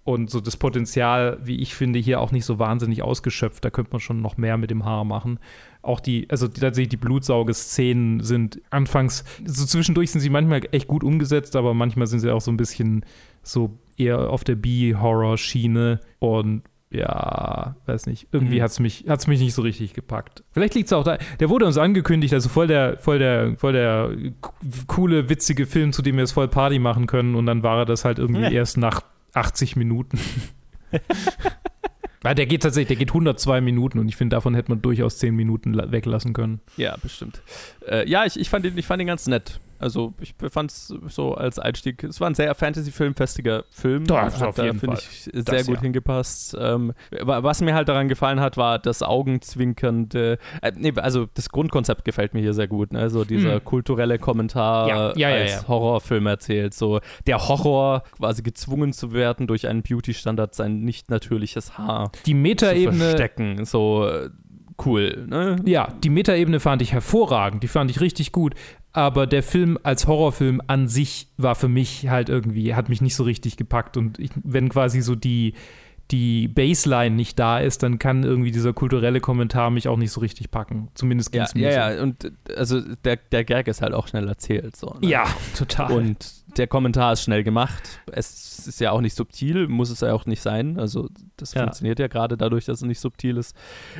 [0.04, 3.64] Und so das Potenzial, wie ich finde, hier auch nicht so wahnsinnig ausgeschöpft.
[3.64, 5.38] Da könnte man schon noch mehr mit dem Haar machen.
[5.80, 11.04] Auch die, also tatsächlich die Blutsauge-Szenen sind anfangs, so zwischendurch sind sie manchmal echt gut
[11.04, 13.06] umgesetzt, aber manchmal sind sie auch so ein bisschen
[13.42, 16.00] so eher auf der B-Horror-Schiene.
[16.18, 16.62] Und
[16.94, 18.62] ja, weiß nicht, irgendwie Mhm.
[18.62, 20.42] hat's mich, hat's mich nicht so richtig gepackt.
[20.52, 23.72] Vielleicht liegt es auch da, der wurde uns angekündigt, also voll der, voll der, voll
[23.72, 24.10] der
[24.86, 27.84] coole, witzige Film, zu dem wir jetzt voll Party machen können und dann war er
[27.84, 28.50] das halt irgendwie Ja.
[28.50, 29.02] erst nach
[29.34, 30.18] 80 Minuten.
[32.26, 35.18] Ja, der geht tatsächlich, der geht 102 Minuten und ich finde, davon hätte man durchaus
[35.18, 36.60] 10 Minuten la- weglassen können.
[36.78, 37.42] Ja, bestimmt.
[37.86, 39.60] Äh, ja, ich, ich, fand ihn, ich fand ihn ganz nett.
[39.84, 44.04] Also ich fand es so als Einstieg, es war ein sehr Fantasy-Film-festiger Film.
[44.06, 45.82] Das Hat auf da, finde ich, sehr Das gut ja.
[45.82, 46.56] hingepasst.
[46.58, 49.02] Ähm, wa- was mir halt daran gefallen hat, war das
[49.54, 52.92] augenzwinkernde, äh, nee, also das Grundkonzept gefällt mir hier sehr gut.
[52.92, 53.10] Ne?
[53.10, 53.64] So dieser Mhm.
[53.64, 55.68] kulturelle Kommentar Ja, ja, als.
[55.68, 56.74] Horrorfilm erzählt.
[56.74, 62.32] So der Horror quasi gezwungen zu werden, durch einen Beauty-Standard sein nicht natürliches Haar Die
[62.32, 63.64] zu Metaebene, verstecken.
[63.64, 64.30] So äh,
[64.84, 65.56] cool, ne?
[65.64, 68.54] ja, die Metaebene fand ich hervorragend, die fand ich richtig gut.
[68.92, 73.16] Aber der Film als Horrorfilm an sich war für mich halt irgendwie, hat mich nicht
[73.16, 73.96] so richtig gepackt.
[73.96, 75.54] Und ich, wenn quasi so die,
[76.12, 80.20] die Baseline nicht da ist, dann kann irgendwie dieser kulturelle Kommentar mich auch nicht so
[80.20, 80.90] richtig packen.
[80.94, 81.96] Zumindest ging Ja, es mir ja, so.
[81.96, 84.76] ja, und also der, der Gag ist halt auch schnell erzählt.
[84.76, 85.08] So, ne?
[85.08, 85.24] Ja,
[85.58, 85.90] total.
[85.90, 88.00] Und der Kommentar ist schnell gemacht.
[88.12, 90.78] Es ist ja auch nicht subtil, muss es ja auch nicht sein.
[90.78, 91.62] Also das Ja.
[91.62, 93.54] funktioniert ja gerade dadurch, dass es nicht subtil ist.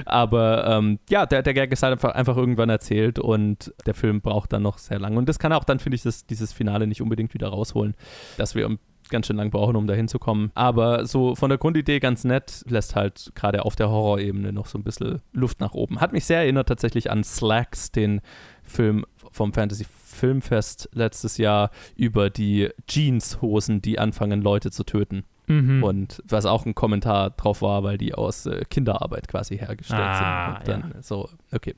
[0.06, 4.20] Aber ähm, ja, der, der Gag ist halt einfach, einfach irgendwann erzählt und der Film
[4.20, 5.18] braucht dann noch sehr lange.
[5.18, 7.94] Und das kann auch dann, finde ich, das, dieses Finale nicht unbedingt wieder rausholen,
[8.36, 8.76] dass wir
[9.10, 10.50] ganz schön lang brauchen, um da hinzukommen.
[10.54, 14.78] Aber so von der Grundidee ganz nett, lässt halt gerade auf der Horrorebene noch so
[14.78, 16.00] ein bisschen Luft nach oben.
[16.00, 18.22] Hat mich sehr erinnert tatsächlich an Slacks, den
[18.62, 19.84] Film vom Fantasy
[20.14, 25.24] Filmfest letztes Jahr über die Jeanshosen, die anfangen, Leute zu töten.
[25.46, 25.84] Mhm.
[25.84, 30.46] Und was auch ein Kommentar drauf war, weil die aus äh, Kinderarbeit quasi hergestellt ah,
[30.46, 30.58] sind.
[30.58, 31.02] Und dann ja.
[31.02, 31.74] so, okay.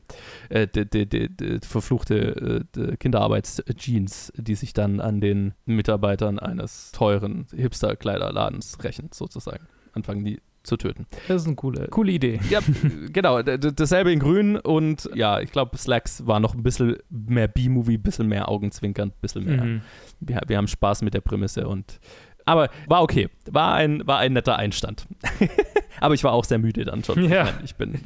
[0.48, 7.46] Äh, die, die, die, verfluchte äh, Kinderarbeitsjeans, die sich dann an den Mitarbeitern eines teuren
[7.54, 9.66] Hipster-Kleiderladens rächen, sozusagen.
[9.92, 11.06] Anfangen die zu töten.
[11.28, 12.40] Das ist eine coole, coole Idee.
[12.50, 12.60] Ja,
[13.12, 13.42] genau.
[13.42, 18.02] Dasselbe in grün und ja, ich glaube, Slacks war noch ein bisschen mehr B-Movie, ein
[18.02, 19.64] bisschen mehr Augenzwinkern, ein bisschen mehr.
[19.64, 19.80] Mhm.
[20.20, 21.98] Wir, wir haben Spaß mit der Prämisse und
[22.46, 23.28] aber war okay.
[23.50, 25.06] War ein, war ein netter Einstand.
[26.00, 27.28] aber ich war auch sehr müde dann schon.
[27.28, 27.48] Ja.
[27.64, 28.00] Ich bin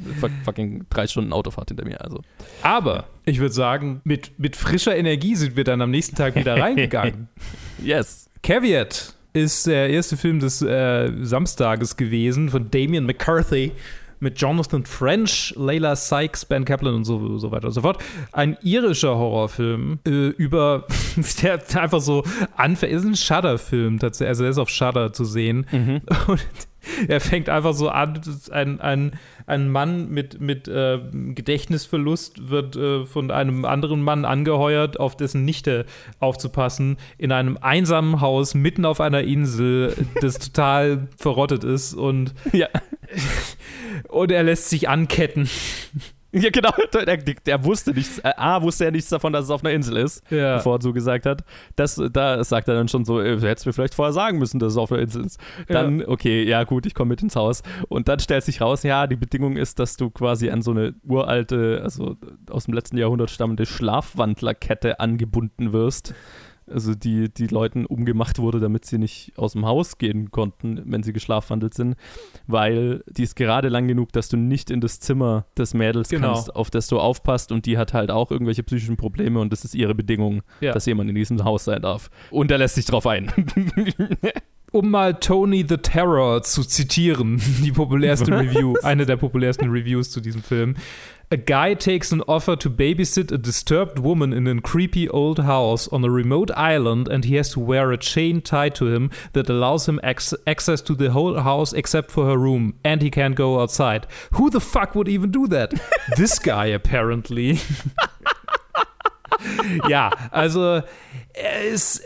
[0.45, 2.01] fucking drei Stunden Autofahrt hinter mir.
[2.01, 2.23] Also.
[2.63, 6.57] Aber ich würde sagen, mit, mit frischer Energie sind wir dann am nächsten Tag wieder
[6.61, 7.29] reingegangen.
[7.83, 8.31] yes.
[8.43, 13.73] Caveat ist der erste Film des äh, Samstages gewesen von Damien McCarthy
[14.21, 18.03] mit Jonathan French, Layla Sykes, Ben Kaplan und so, so weiter und so fort.
[18.33, 20.87] Ein irischer Horrorfilm äh, über,
[21.43, 22.23] der einfach so
[22.57, 25.67] anfängt, ist ein Shudder-Film tatsächlich, also er ist auf Shudder zu sehen.
[25.73, 26.03] Mhm.
[26.27, 26.41] Und
[27.09, 29.13] er fängt einfach so an, ein, ein,
[29.47, 35.45] ein Mann mit, mit äh, Gedächtnisverlust wird äh, von einem anderen Mann angeheuert, auf dessen
[35.45, 35.87] Nichte
[36.19, 42.69] aufzupassen, in einem einsamen Haus mitten auf einer Insel, das total verrottet ist und, ja.
[44.09, 45.49] und er lässt sich anketten.
[46.33, 46.71] Ja, genau.
[46.95, 48.19] Der, der wusste nichts.
[48.21, 50.57] Äh, A, wusste er nichts davon, dass es auf einer Insel ist, ja.
[50.57, 51.45] bevor er so gesagt hat.
[51.77, 54.73] Das, da sagt er dann schon so, äh, hättest mir vielleicht vorher sagen müssen, dass
[54.73, 55.41] es auf einer Insel ist.
[55.69, 56.09] Dann, ja.
[56.09, 57.63] okay, ja gut, ich komme mit ins Haus.
[57.89, 60.95] Und dann stellt sich raus, ja, die Bedingung ist, dass du quasi an so eine
[61.07, 62.17] uralte, also
[62.49, 66.15] aus dem letzten Jahrhundert stammende Schlafwandlerkette angebunden wirst
[66.71, 71.03] also die, die Leuten umgemacht wurde, damit sie nicht aus dem Haus gehen konnten, wenn
[71.03, 71.97] sie geschlafwandelt sind,
[72.47, 76.35] weil die ist gerade lang genug, dass du nicht in das Zimmer des Mädels genau.
[76.35, 79.65] kannst, auf das du aufpasst und die hat halt auch irgendwelche psychischen Probleme und das
[79.65, 80.73] ist ihre Bedingung, ja.
[80.73, 82.11] dass jemand in diesem Haus sein darf.
[82.31, 83.33] Und er lässt sich drauf ein.
[84.73, 88.43] um mal Tony the Terror zu zitieren, die populärste Was?
[88.43, 90.77] Review, eine der populärsten Reviews zu diesem Film.
[91.33, 95.87] A guy takes an offer to babysit a disturbed woman in a creepy old house
[95.93, 99.49] on a remote island, and he has to wear a chain tied to him that
[99.49, 103.37] allows him ac access to the whole house except for her room, and he can't
[103.37, 104.09] go outside.
[104.33, 105.73] Who the fuck would even do that?
[106.17, 107.61] this guy, apparently.
[109.89, 110.83] ja, also
[111.33, 112.03] er ist,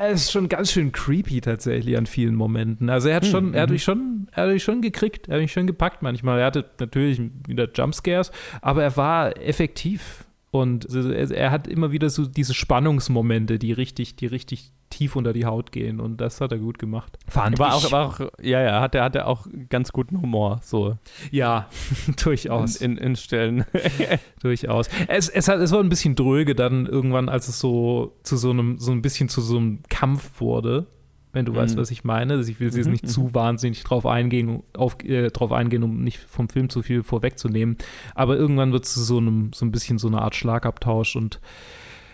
[0.00, 2.90] er ist schon ganz schön creepy tatsächlich an vielen Momenten.
[2.90, 3.54] Also er hat schon, mhm.
[3.54, 6.40] er hat mich schon, er hat mich schon gekriegt, er hat mich schon gepackt manchmal.
[6.40, 10.24] Er hatte natürlich wieder Jumpscares, aber er war effektiv.
[10.50, 15.46] Und er hat immer wieder so diese Spannungsmomente, die richtig, die richtig tief unter die
[15.46, 16.00] Haut gehen.
[16.00, 17.18] Und das hat er gut gemacht.
[17.26, 17.86] Fand war ich.
[17.86, 20.60] Auch, war auch, ja, ja, hat er, hat er auch ganz guten Humor.
[20.62, 20.96] So.
[21.30, 21.68] Ja,
[22.22, 22.76] durchaus.
[22.76, 23.64] In, in, in Stellen.
[24.40, 24.88] durchaus.
[25.08, 28.50] Es, es, hat, es war ein bisschen dröge dann irgendwann, als es so zu so
[28.50, 30.86] einem, so ein bisschen zu so einem Kampf wurde
[31.32, 31.56] wenn du mhm.
[31.56, 32.34] weißt, was ich meine.
[32.34, 32.92] Also ich will jetzt mhm.
[32.92, 37.02] nicht zu wahnsinnig drauf eingehen, auf, äh, drauf eingehen, um nicht vom Film zu viel
[37.02, 37.78] vorwegzunehmen.
[38.14, 41.40] Aber irgendwann wird es so, einem, so ein bisschen so eine Art Schlagabtausch und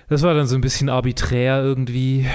[0.09, 2.27] das war dann so ein bisschen arbiträr irgendwie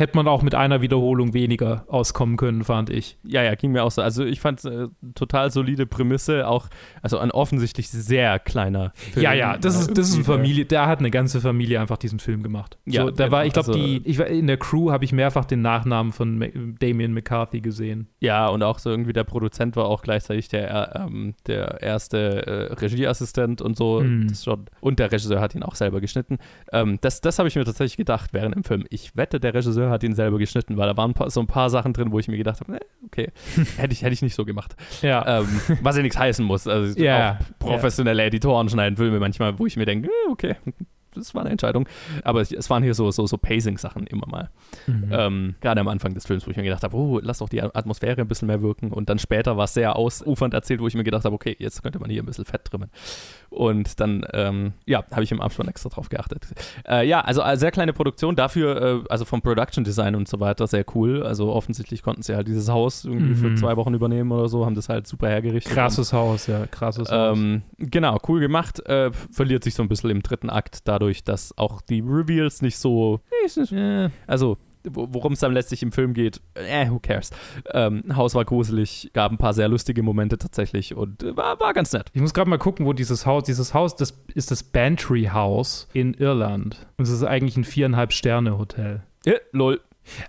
[0.00, 3.18] hätte man auch mit einer Wiederholung weniger auskommen können, fand ich.
[3.22, 4.02] Ja, ja, ging mir auch so.
[4.02, 6.68] Also ich fand es äh, total solide Prämisse, auch
[7.02, 9.22] also ein offensichtlich sehr kleiner Film.
[9.22, 12.18] Ja, ja, das ist, das ist eine Familie, da hat eine ganze Familie einfach diesen
[12.18, 12.78] Film gemacht.
[12.86, 15.04] Ja, so, da genau, war, ich glaube, also, die, ich war in der Crew habe
[15.04, 18.08] ich mehrfach den Nachnamen von Damien McCarthy gesehen.
[18.20, 22.72] Ja, und auch so irgendwie der Produzent war auch gleichzeitig der, ähm, der erste äh,
[22.72, 24.00] Regieassistent und so.
[24.00, 24.28] Mm.
[24.34, 26.38] Schon, und der Regisseur hat ihn auch selber geschnitten.
[26.72, 28.86] Ähm, das das habe ich mir tatsächlich gedacht während dem Film.
[28.88, 31.92] Ich wette, der Regisseur hat ihn selber geschnitten, weil da waren so ein paar Sachen
[31.92, 33.30] drin, wo ich mir gedacht habe, okay,
[33.76, 34.76] hätte ich, hätte ich nicht so gemacht.
[35.02, 35.40] Ja.
[35.40, 36.66] Ähm, was ja nichts heißen muss.
[36.66, 37.38] Also ja.
[37.38, 40.56] auch professionelle Editoren schneiden Filme manchmal, wo ich mir denke, äh, okay,
[41.14, 41.88] das war eine Entscheidung.
[42.24, 44.50] Aber es waren hier so, so, so Pacing-Sachen immer mal.
[44.86, 45.08] Mhm.
[45.10, 47.62] Ähm, gerade am Anfang des Films, wo ich mir gedacht habe, oh, lass doch die
[47.62, 48.92] Atmosphäre ein bisschen mehr wirken.
[48.92, 51.82] Und dann später war es sehr ausufernd erzählt, wo ich mir gedacht habe, okay, jetzt
[51.82, 52.90] könnte man hier ein bisschen Fett trimmen.
[53.50, 56.46] Und dann, ähm, ja, habe ich im Abspann extra drauf geachtet.
[56.88, 60.38] Äh, ja, also äh, sehr kleine Produktion, dafür, äh, also vom Production Design und so
[60.40, 61.24] weiter, sehr cool.
[61.24, 63.36] Also offensichtlich konnten sie halt dieses Haus irgendwie mhm.
[63.36, 65.72] für zwei Wochen übernehmen oder so, haben das halt super hergerichtet.
[65.72, 67.36] Krasses Haus, ja, krasses Haus.
[67.36, 68.80] Ähm, genau, cool gemacht.
[68.86, 72.76] Äh, verliert sich so ein bisschen im dritten Akt dadurch, dass auch die Reveals nicht
[72.76, 73.20] so,
[74.26, 77.30] also worum es dann letztlich im Film geht, äh, who cares.
[77.72, 81.74] Ähm, Haus war gruselig, gab ein paar sehr lustige Momente tatsächlich und äh, war, war
[81.74, 82.06] ganz nett.
[82.14, 85.86] Ich muss gerade mal gucken, wo dieses Haus, dieses Haus, das ist das Bantry House
[85.92, 86.86] in Irland.
[86.96, 89.02] Und es ist eigentlich ein viereinhalb Sterne Hotel.
[89.26, 89.80] Ja, lol.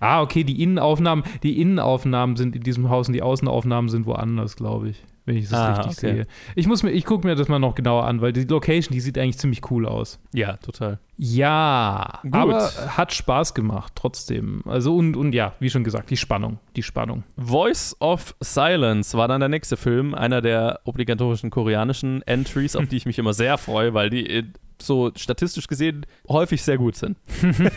[0.01, 4.57] Ah, okay, die Innenaufnahmen, die Innenaufnahmen sind in diesem Haus und die Außenaufnahmen sind woanders,
[4.57, 6.15] glaube ich wenn ich das ah, richtig okay.
[6.15, 6.27] sehe.
[6.55, 8.99] Ich muss mir, ich gucke mir das mal noch genauer an, weil die Location, die
[8.99, 10.19] sieht eigentlich ziemlich cool aus.
[10.33, 10.99] Ja, total.
[11.23, 12.33] Ja, Gut.
[12.33, 14.63] aber hat Spaß gemacht trotzdem.
[14.65, 17.23] Also und, und ja, wie schon gesagt, die Spannung, die Spannung.
[17.37, 22.97] Voice of Silence war dann der nächste Film, einer der obligatorischen koreanischen Entries, auf die
[22.97, 27.17] ich mich immer sehr freue, weil die so statistisch gesehen häufig sehr gut sind.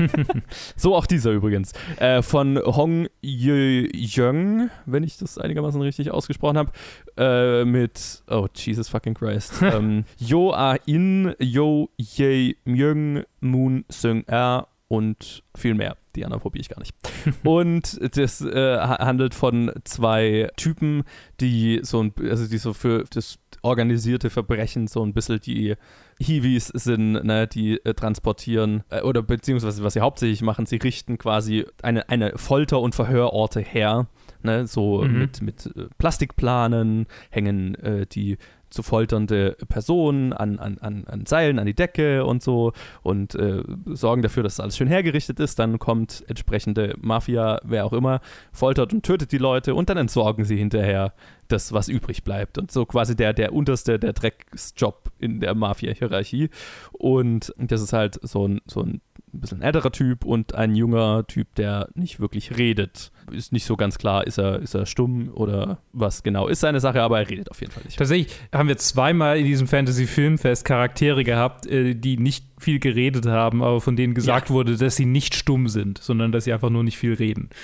[0.76, 1.72] so auch dieser übrigens.
[1.98, 6.72] Äh, von Hong Ye-Young, wenn ich das einigermaßen richtig ausgesprochen habe,
[7.16, 14.68] äh, mit, oh Jesus fucking Christ, ähm, Yo A-In, Yo Ye Myung, Moon Seung Er
[14.88, 15.96] und viel mehr.
[16.14, 16.94] Die anderen probiere ich gar nicht.
[17.44, 21.04] und das äh, handelt von zwei Typen,
[21.40, 25.74] die so ein, also die so für das organisierte Verbrechen so ein bisschen die
[26.20, 31.18] Hiwis sind, ne, die äh, transportieren äh, oder beziehungsweise was sie hauptsächlich machen, sie richten
[31.18, 34.06] quasi eine, eine Folter- und Verhörorte her.
[34.42, 35.18] Ne, so mhm.
[35.18, 38.36] mit, mit äh, Plastikplanen hängen äh, die
[38.74, 43.62] zu folternde Personen an, an, an, an Seilen an die Decke und so und äh,
[43.86, 45.58] sorgen dafür, dass alles schön hergerichtet ist.
[45.58, 48.20] Dann kommt entsprechende Mafia, wer auch immer,
[48.52, 51.14] foltert und tötet die Leute und dann entsorgen sie hinterher
[51.48, 52.58] das, was übrig bleibt.
[52.58, 56.50] Und so quasi der, der unterste, der Drecksjob in der Mafia-Hierarchie.
[56.92, 59.00] Und das ist halt so ein, so ein
[59.32, 63.12] bisschen älterer Typ und ein junger Typ, der nicht wirklich redet.
[63.30, 66.80] Ist nicht so ganz klar, ist er, ist er stumm oder was genau ist seine
[66.80, 67.98] Sache, aber er redet auf jeden Fall nicht.
[67.98, 73.62] Tatsächlich haben wir zweimal in diesem Fantasy-Filmfest Charaktere gehabt, äh, die nicht viel geredet haben,
[73.62, 74.54] aber von denen gesagt ja.
[74.54, 77.50] wurde, dass sie nicht stumm sind, sondern dass sie einfach nur nicht viel reden.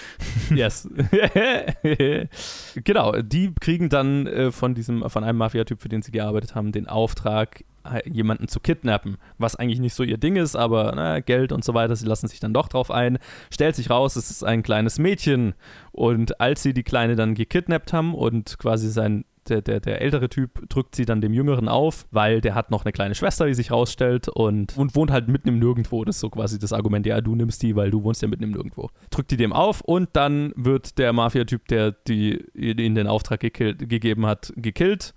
[0.50, 0.88] Yes.
[2.84, 6.72] genau, die kriegen dann äh, von diesem, von einem Mafia-Typ, für den sie gearbeitet haben,
[6.72, 7.64] den Auftrag,
[8.04, 11.74] jemanden zu kidnappen, was eigentlich nicht so ihr Ding ist, aber na, Geld und so
[11.74, 13.18] weiter, sie lassen sich dann doch drauf ein.
[13.50, 15.54] Stellt sich raus, es ist ein kleines Mädchen
[15.92, 20.28] und als sie die Kleine dann gekidnappt haben und quasi sein der, der, der ältere
[20.28, 23.54] Typ drückt sie dann dem Jüngeren auf, weil der hat noch eine kleine Schwester, wie
[23.54, 26.04] sich rausstellt, und, und wohnt halt mitten im Nirgendwo.
[26.04, 28.44] Das ist so quasi das Argument, ja, du nimmst die, weil du wohnst ja mitten
[28.44, 28.90] im Nirgendwo.
[29.10, 33.88] Drückt die dem auf und dann wird der Mafia-Typ, der die in den Auftrag gekillt,
[33.88, 35.14] gegeben hat, gekillt.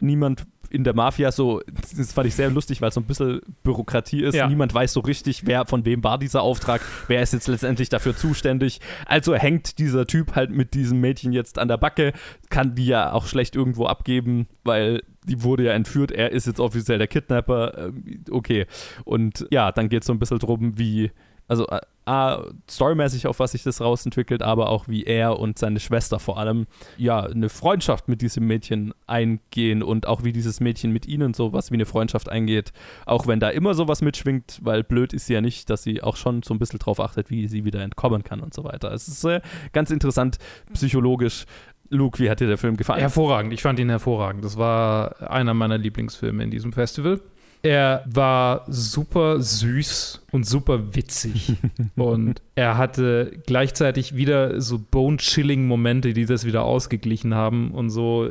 [0.00, 1.62] Niemand in der Mafia so,
[1.96, 4.34] das fand ich sehr lustig, weil es so ein bisschen Bürokratie ist.
[4.34, 4.48] Ja.
[4.48, 8.16] Niemand weiß so richtig, wer von wem war dieser Auftrag, wer ist jetzt letztendlich dafür
[8.16, 8.80] zuständig.
[9.06, 12.12] Also hängt dieser Typ halt mit diesem Mädchen jetzt an der Backe,
[12.50, 16.60] kann die ja auch schlecht irgendwo abgeben, weil die wurde ja entführt, er ist jetzt
[16.60, 17.78] offiziell der Kidnapper.
[17.78, 18.66] Ähm, okay.
[19.04, 21.12] Und ja, dann geht es so ein bisschen drum, wie
[21.48, 25.80] also äh, A, storymäßig auf was sich das rausentwickelt, aber auch wie er und seine
[25.80, 26.66] Schwester vor allem
[26.98, 31.70] ja eine Freundschaft mit diesem Mädchen eingehen und auch wie dieses Mädchen mit ihnen sowas
[31.70, 32.72] wie eine Freundschaft eingeht,
[33.06, 36.16] auch wenn da immer sowas mitschwingt, weil blöd ist sie ja nicht, dass sie auch
[36.16, 38.92] schon so ein bisschen drauf achtet, wie sie wieder entkommen kann und so weiter.
[38.92, 39.40] Es ist äh,
[39.72, 40.36] ganz interessant
[40.74, 41.46] psychologisch.
[41.88, 43.00] Luke, wie hat dir der Film gefallen?
[43.00, 44.44] Hervorragend, ich fand ihn hervorragend.
[44.44, 47.20] Das war einer meiner Lieblingsfilme in diesem Festival.
[47.64, 51.54] Er war super süß und super witzig.
[51.96, 57.70] und er hatte gleichzeitig wieder so Bone-Chilling-Momente, die das wieder ausgeglichen haben.
[57.70, 58.28] Und so,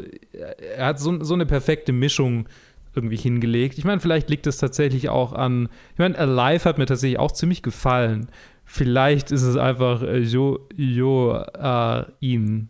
[0.78, 2.48] er hat so, so eine perfekte Mischung
[2.94, 3.80] irgendwie hingelegt.
[3.80, 5.68] Ich meine, vielleicht liegt es tatsächlich auch an.
[5.94, 8.28] Ich meine, Alive hat mir tatsächlich auch ziemlich gefallen.
[8.66, 12.70] Vielleicht ist es einfach äh, Jo, jo äh, ihm,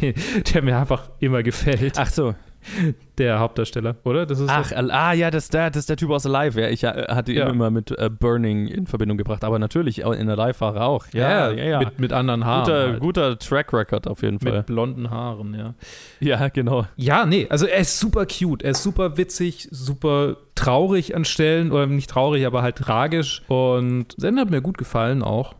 [0.00, 0.14] der,
[0.52, 1.94] der mir einfach immer gefällt.
[1.98, 2.36] Ach so,
[3.18, 4.26] der Hauptdarsteller, oder?
[4.26, 4.74] Das ist Ach, so.
[4.76, 6.60] ah ja, das ist, der, das ist der Typ aus Alive.
[6.60, 7.48] Ja, ich äh, hatte ihn ja.
[7.48, 11.06] immer mit äh, Burning in Verbindung gebracht, aber natürlich in Alive war er auch.
[11.12, 11.78] Ja, ja, ja.
[11.78, 12.64] Mit, mit anderen Haaren.
[12.64, 13.00] Guter, halt.
[13.00, 14.58] guter Track Record auf jeden Fall.
[14.58, 15.74] Mit blonden Haaren, ja.
[16.20, 16.86] Ja, genau.
[16.96, 21.70] Ja, nee, also er ist super cute, er ist super witzig, super traurig an Stellen,
[21.70, 23.42] oder nicht traurig, aber halt tragisch.
[23.48, 25.54] Und Zen hat mir gut gefallen auch.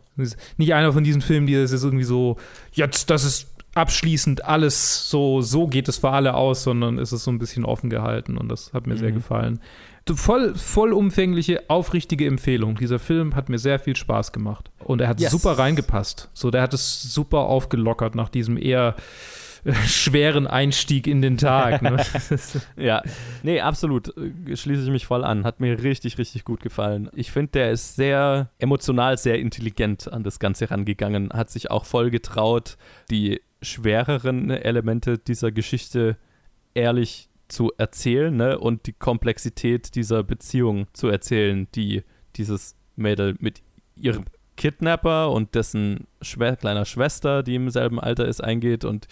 [0.57, 2.37] Nicht einer von diesen Filmen, die das ist irgendwie so,
[2.71, 7.23] jetzt, das ist abschließend alles so, so geht es für alle aus, sondern ist es
[7.23, 8.99] so ein bisschen offen gehalten und das hat mir mhm.
[8.99, 9.59] sehr gefallen.
[10.15, 12.75] Voll, vollumfängliche, aufrichtige Empfehlung.
[12.75, 15.31] Dieser Film hat mir sehr viel Spaß gemacht und er hat yes.
[15.31, 16.29] super reingepasst.
[16.33, 18.95] So, der hat es super aufgelockert nach diesem eher
[19.85, 21.81] schweren Einstieg in den Tag.
[21.81, 21.97] Ne?
[22.77, 23.01] ja,
[23.43, 24.13] nee, absolut.
[24.53, 25.43] Schließe ich mich voll an.
[25.43, 27.09] Hat mir richtig, richtig gut gefallen.
[27.13, 31.31] Ich finde, der ist sehr emotional, sehr intelligent an das Ganze rangegangen.
[31.33, 32.77] Hat sich auch voll getraut,
[33.09, 36.17] die schwereren Elemente dieser Geschichte
[36.73, 38.59] ehrlich zu erzählen ne?
[38.59, 42.03] und die Komplexität dieser Beziehung zu erzählen, die
[42.35, 43.61] dieses Mädel mit
[43.95, 44.25] ihrem
[44.57, 49.07] Kidnapper und dessen Schwe kleiner Schwester, die im selben Alter ist, eingeht und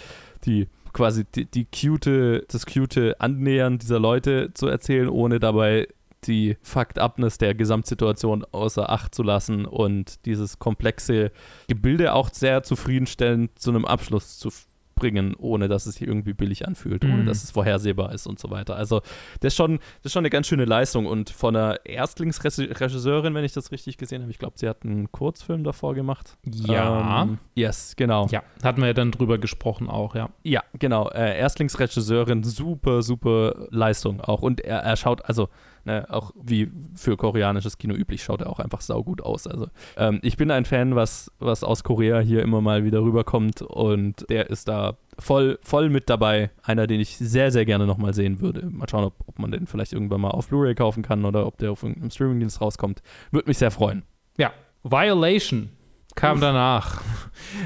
[0.45, 5.87] die quasi die, die cute, das cute Annähern dieser Leute zu erzählen, ohne dabei
[6.27, 11.31] die Fucked Upness der Gesamtsituation außer Acht zu lassen und dieses komplexe
[11.67, 14.49] Gebilde auch sehr zufriedenstellend zu einem Abschluss zu
[14.95, 17.25] bringen, ohne dass es sich irgendwie billig anfühlt, ohne Mhm.
[17.25, 18.77] dass es vorhersehbar ist und so weiter.
[18.77, 19.01] Also
[19.41, 23.43] das ist schon, das ist schon eine ganz schöne Leistung und von einer Erstlingsregisseurin, wenn
[23.43, 26.37] ich das richtig gesehen habe, ich glaube, sie hat einen Kurzfilm davor gemacht.
[26.45, 27.23] Ja.
[27.23, 28.27] Ähm, yes, genau.
[28.31, 30.29] ja, hatten wir ja dann drüber gesprochen auch, ja.
[30.43, 31.09] Ja, genau.
[31.09, 34.41] Äh, Erstlingsregisseurin, super, super Leistung auch.
[34.41, 35.49] Und er, er schaut, also
[35.85, 39.47] ne, auch wie für koreanisches Kino üblich, schaut er auch einfach saugut aus.
[39.47, 39.67] Also
[39.97, 44.25] ähm, ich bin ein Fan, was, was aus Korea hier immer mal wieder rüberkommt und
[44.29, 46.51] der ist da voll, voll mit dabei.
[46.63, 48.65] Einer, den ich sehr, sehr gerne nochmal sehen würde.
[48.69, 51.57] Mal schauen, ob, ob man den vielleicht irgendwann mal auf Blu-ray kaufen kann oder ob
[51.57, 53.01] der auf irgendeinem Streamingdienst rauskommt.
[53.31, 54.03] Würde mich sehr freuen.
[54.37, 54.51] Ja,
[54.83, 55.69] Violation
[56.15, 57.01] kam danach.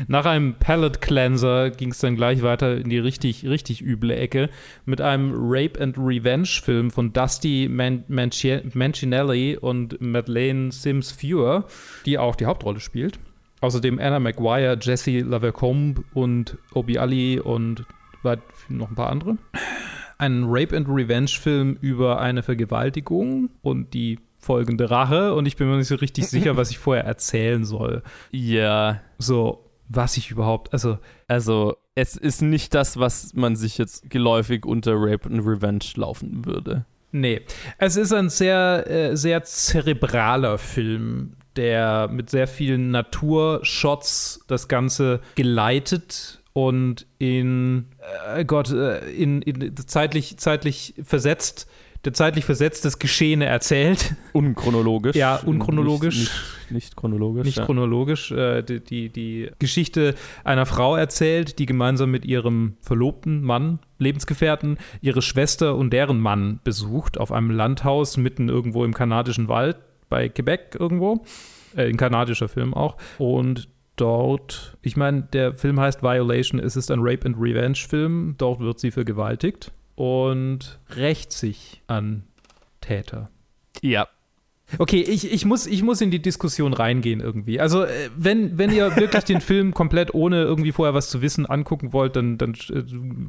[0.08, 4.50] Nach einem Palette Cleanser ging es dann gleich weiter in die richtig, richtig üble Ecke
[4.86, 11.66] mit einem Rape and Revenge Film von Dusty Man Manci Mancinelli und Madeleine Sims Fewer,
[12.06, 13.20] die auch die Hauptrolle spielt.
[13.62, 17.86] Außerdem Anna Maguire, Jesse Lavacombe und Obi Ali und
[18.70, 19.38] noch ein paar andere.
[20.18, 25.70] Ein Rape and Revenge Film über eine Vergewaltigung und die folgende Rache und ich bin
[25.70, 28.02] mir nicht so richtig sicher, was ich vorher erzählen soll.
[28.32, 34.10] Ja, So, was ich überhaupt, also also es ist nicht das, was man sich jetzt
[34.10, 36.86] geläufig unter Rape and Revenge laufen würde.
[37.12, 37.42] Nee,
[37.78, 45.20] es ist ein sehr, äh, sehr zerebraler Film, der mit sehr vielen Naturshots das Ganze
[45.36, 47.88] geleitet und in,
[48.36, 51.68] äh, Gott, äh, in, in zeitlich, zeitlich versetzt,
[52.14, 54.16] zeitlich versetzt das Geschehene erzählt.
[54.34, 55.16] Unchronologisch.
[55.16, 56.18] Ja, unchronologisch.
[56.18, 57.46] Nicht, nicht, nicht chronologisch.
[57.46, 57.66] nicht ja.
[57.66, 63.80] chronologisch, äh, die, die, die Geschichte einer Frau erzählt, die gemeinsam mit ihrem verlobten Mann,
[63.98, 69.78] Lebensgefährten, ihre Schwester und deren Mann besucht auf einem Landhaus mitten irgendwo im kanadischen Wald
[70.10, 71.26] bei Quebec irgendwo.
[71.76, 72.96] Äh, ein kanadischer Film auch.
[73.18, 78.36] Und dort, ich meine, der Film heißt Violation, es ist ein Rape and Revenge Film.
[78.38, 82.24] Dort wird sie vergewaltigt und rächt sich an
[82.80, 83.30] Täter.
[83.82, 84.08] Ja.
[84.78, 87.60] Okay, ich, ich, muss, ich muss in die Diskussion reingehen irgendwie.
[87.60, 91.46] Also, äh, wenn, wenn ihr wirklich den Film komplett ohne irgendwie vorher was zu wissen
[91.48, 92.84] angucken wollt, dann, dann äh,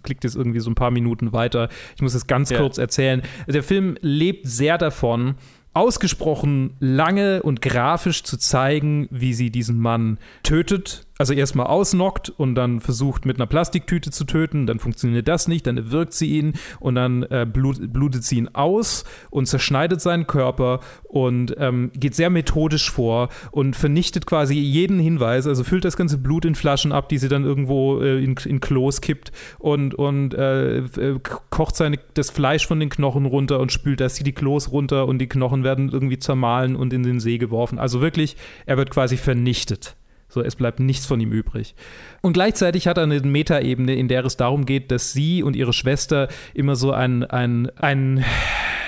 [0.04, 1.70] klickt es irgendwie so ein paar Minuten weiter.
[1.96, 2.58] Ich muss es ganz Ja.
[2.58, 3.22] kurz erzählen.
[3.48, 5.34] Der Film lebt sehr davon,
[5.72, 11.06] ausgesprochen lange und grafisch zu zeigen, wie sie diesen Mann tötet.
[11.20, 15.66] Also erstmal ausnockt und dann versucht mit einer Plastiktüte zu töten, dann funktioniert das nicht,
[15.66, 20.26] dann erwürgt sie ihn und dann äh, blut, blutet sie ihn aus und zerschneidet seinen
[20.26, 25.98] Körper und ähm, geht sehr methodisch vor und vernichtet quasi jeden Hinweis, also füllt das
[25.98, 29.94] ganze Blut in Flaschen ab, die sie dann irgendwo äh, in, in Klos kippt und,
[29.94, 34.32] und äh, äh, kocht seine, das Fleisch von den Knochen runter und spült das die
[34.32, 37.78] Klos runter und die Knochen werden irgendwie zermahlen und in den See geworfen.
[37.78, 39.96] Also wirklich, er wird quasi vernichtet.
[40.30, 41.74] So, es bleibt nichts von ihm übrig.
[42.22, 45.72] Und gleichzeitig hat er eine Metaebene, in der es darum geht, dass sie und ihre
[45.72, 48.24] Schwester immer so ein, ein, ein,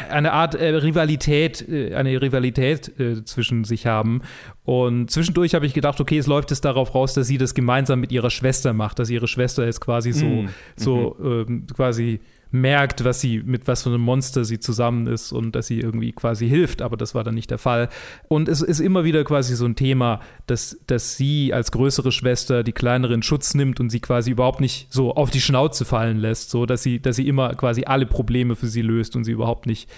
[0.09, 4.23] eine Art äh, Rivalität, äh, eine Rivalität äh, zwischen sich haben.
[4.63, 7.99] Und zwischendurch habe ich gedacht, okay, es läuft es darauf raus, dass sie das gemeinsam
[7.99, 12.21] mit ihrer Schwester macht, dass ihre Schwester jetzt quasi so, Mm, so ähm, quasi
[12.53, 16.13] merkt, was sie, mit was für einem Monster sie zusammen ist und dass sie irgendwie
[16.13, 17.89] quasi hilft, aber das war dann nicht der Fall.
[18.29, 22.63] Und es ist immer wieder quasi so ein Thema, dass, dass sie als größere Schwester
[22.63, 26.19] die kleinere in Schutz nimmt und sie quasi überhaupt nicht so auf die Schnauze fallen
[26.19, 29.33] lässt, so dass sie, dass sie immer quasi alle Probleme für sie löst und sie
[29.33, 29.89] überhaupt nicht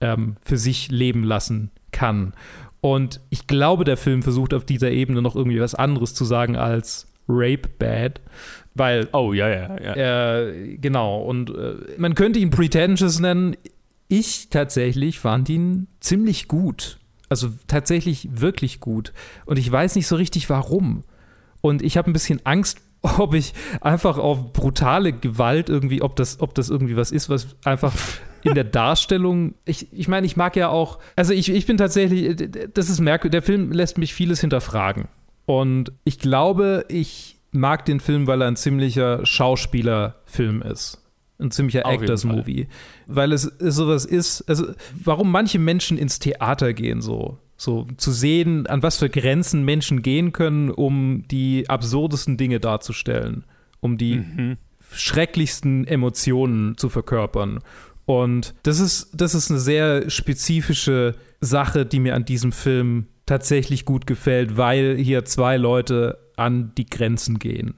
[0.00, 2.32] ähm, für sich leben lassen kann.
[2.80, 6.56] Und ich glaube, der Film versucht auf dieser Ebene noch irgendwie was anderes zu sagen
[6.56, 8.20] als Rape Bad,
[8.74, 10.38] weil Oh, ja, ja, ja.
[10.38, 13.56] äh, genau, und äh, man könnte ihn pretentious nennen.
[14.08, 16.98] Ich tatsächlich fand ihn ziemlich gut.
[17.28, 19.12] Also tatsächlich wirklich gut.
[19.46, 21.04] Und ich weiß nicht so richtig warum.
[21.60, 26.40] Und ich habe ein bisschen Angst, ob ich einfach auf brutale Gewalt irgendwie, ob das,
[26.40, 27.94] ob das irgendwie was ist, was einfach
[28.42, 32.36] in der Darstellung, ich, ich meine, ich mag ja auch, also ich, ich bin tatsächlich,
[32.74, 35.08] das ist merkwürdig, der Film lässt mich vieles hinterfragen.
[35.46, 41.00] Und ich glaube, ich mag den Film, weil er ein ziemlicher Schauspielerfilm ist.
[41.38, 42.68] Ein ziemlicher Actors-Movie.
[43.06, 44.66] Weil es, es sowas ist, also
[45.02, 47.38] warum manche Menschen ins Theater gehen so.
[47.56, 53.44] So zu sehen, an was für Grenzen Menschen gehen können, um die absurdesten Dinge darzustellen,
[53.80, 54.56] um die Mhm.
[54.92, 57.60] schrecklichsten Emotionen zu verkörpern.
[58.06, 63.84] Und das ist, das ist eine sehr spezifische Sache, die mir an diesem Film tatsächlich
[63.84, 67.74] gut gefällt, weil hier zwei Leute an die Grenzen gehen.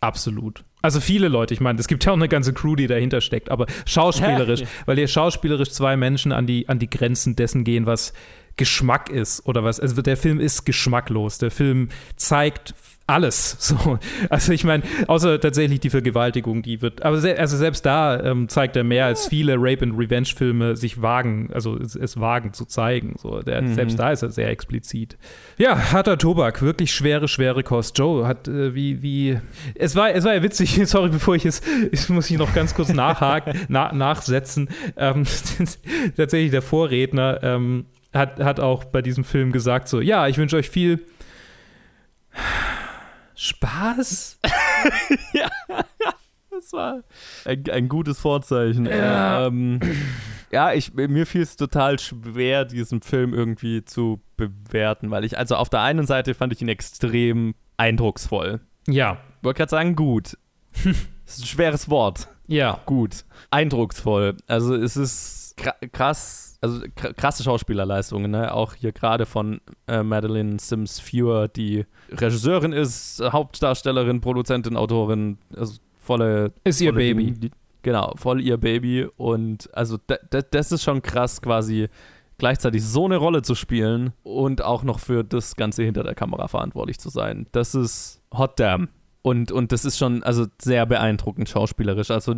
[0.00, 0.64] Absolut.
[0.82, 3.50] Also viele Leute, ich meine, es gibt ja auch eine ganze Crew, die dahinter steckt,
[3.50, 8.14] aber schauspielerisch, weil hier schauspielerisch zwei Menschen an die, an die Grenzen dessen gehen, was
[8.56, 9.78] Geschmack ist oder was.
[9.78, 11.38] Also der Film ist geschmacklos.
[11.38, 12.74] Der Film zeigt
[13.10, 13.56] alles.
[13.70, 13.98] So.
[14.30, 18.48] Also ich meine, außer tatsächlich die Vergewaltigung, die wird, aber se also selbst da ähm,
[18.48, 22.52] zeigt er mehr als viele Rape and Revenge Filme sich wagen, also es, es wagen
[22.52, 23.14] zu zeigen.
[23.18, 23.74] So, der, mhm.
[23.74, 25.18] selbst da ist er sehr explizit.
[25.56, 27.96] Ja, harter Tobak, wirklich schwere, schwere Kost.
[27.96, 29.38] Joe hat äh, wie wie
[29.74, 30.80] es war es war ja witzig.
[30.84, 34.68] Sorry, bevor ich es, ich muss ich noch ganz kurz nachhaken, na, nachsetzen.
[34.96, 35.24] Ähm,
[36.16, 40.56] tatsächlich der Vorredner ähm, hat hat auch bei diesem Film gesagt so, ja, ich wünsche
[40.56, 41.00] euch viel
[43.40, 44.38] Spaß?
[45.32, 45.48] ja,
[46.50, 47.02] das war
[47.46, 48.84] ein, ein gutes Vorzeichen.
[48.84, 49.80] Ja, ähm,
[50.50, 55.56] ja ich, mir fiel es total schwer, diesen Film irgendwie zu bewerten, weil ich, also
[55.56, 58.60] auf der einen Seite fand ich ihn extrem eindrucksvoll.
[58.86, 59.16] Ja.
[59.38, 60.36] Ich wollte gerade sagen, gut.
[60.74, 60.84] das
[61.38, 62.28] ist ein schweres Wort.
[62.46, 62.82] Ja.
[62.84, 63.24] Gut.
[63.50, 64.36] Eindrucksvoll.
[64.48, 65.56] Also es ist
[65.92, 68.52] krass also krasse Schauspielerleistungen, ne?
[68.52, 75.78] Auch hier gerade von äh, Madeline Sims Fewer, die Regisseurin ist, Hauptdarstellerin, Produzentin, Autorin, also
[75.98, 76.52] volle.
[76.64, 77.32] Ist ihr Baby.
[77.32, 77.50] Die,
[77.82, 79.08] genau, voll ihr Baby.
[79.16, 79.98] Und also
[80.50, 81.88] das ist schon krass, quasi
[82.36, 86.48] gleichzeitig so eine Rolle zu spielen und auch noch für das Ganze hinter der Kamera
[86.48, 87.46] verantwortlich zu sein.
[87.52, 88.88] Das ist hot damn.
[89.22, 92.10] Und, und das ist schon also sehr beeindruckend schauspielerisch.
[92.10, 92.36] Also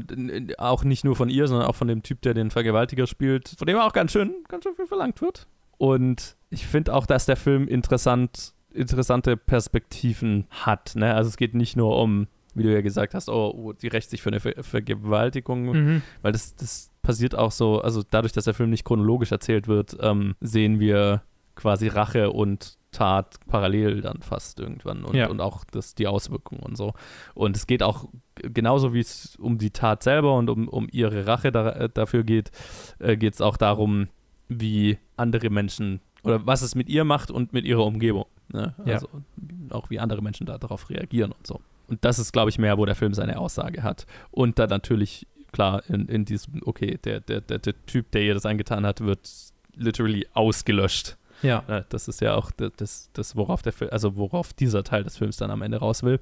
[0.58, 3.66] auch nicht nur von ihr, sondern auch von dem Typ, der den Vergewaltiger spielt, von
[3.66, 5.46] dem auch ganz schön, ganz schön viel verlangt wird.
[5.78, 10.94] Und ich finde auch, dass der Film interessant, interessante Perspektiven hat.
[10.96, 11.14] Ne?
[11.14, 14.10] Also es geht nicht nur um, wie du ja gesagt hast, oh, oh die rächt
[14.10, 16.02] sich für eine Ver Vergewaltigung, mhm.
[16.22, 19.96] weil das, das passiert auch so, also dadurch, dass der Film nicht chronologisch erzählt wird,
[20.00, 21.22] ähm, sehen wir
[21.54, 25.28] quasi Rache und Tat parallel dann fast irgendwann und, ja.
[25.28, 26.94] und auch das, die Auswirkungen und so.
[27.34, 31.26] Und es geht auch genauso wie es um die Tat selber und um, um ihre
[31.26, 32.50] Rache da, äh, dafür geht,
[32.98, 34.08] äh, geht es auch darum,
[34.48, 38.26] wie andere Menschen oder was es mit ihr macht und mit ihrer Umgebung.
[38.52, 38.74] Ne?
[38.84, 39.74] Also ja.
[39.76, 41.60] auch wie andere Menschen da darauf reagieren und so.
[41.88, 44.06] Und das ist, glaube ich, mehr, wo der Film seine Aussage hat.
[44.30, 48.34] Und dann natürlich, klar, in, in diesem, okay, der, der, der, der Typ, der ihr
[48.34, 49.28] das angetan hat, wird
[49.74, 51.64] literally ausgelöscht ja.
[51.68, 55.18] Äh, das ist ja auch das, das, worauf der Film, also worauf dieser Teil des
[55.18, 56.20] Films dann am Ende raus will.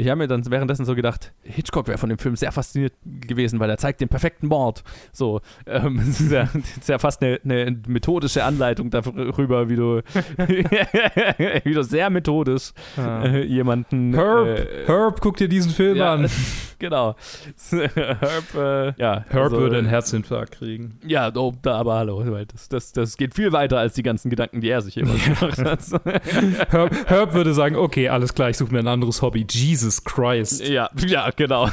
[0.00, 3.60] Ich habe mir dann währenddessen so gedacht, Hitchcock wäre von dem Film sehr fasziniert gewesen,
[3.60, 4.82] weil er zeigt den perfekten Mord.
[5.12, 9.76] So, ähm, das, ist ja, das ist ja fast eine, eine, methodische Anleitung darüber, wie
[9.76, 10.00] du,
[11.64, 13.24] wie du sehr methodisch ja.
[13.24, 14.14] äh, jemanden.
[14.14, 16.30] Herb, äh, Herb, guck dir diesen Film ja, an.
[16.78, 17.14] genau.
[17.70, 19.24] Herb, äh, ja.
[19.28, 20.98] Herb also, würde einen Herzinfarkt kriegen.
[21.06, 24.30] Ja, oh, da, aber hallo, weil das, das, das geht viel weiter als die ganzen
[24.30, 25.80] Gedanken, die er sich immer gemacht hat.
[26.70, 29.46] Herb, Herb würde sagen, okay, alles klar, ich suche mir ein anderes Hobby.
[29.50, 30.66] Jesus Jesus Christ.
[30.68, 31.68] Ja, ja, genau.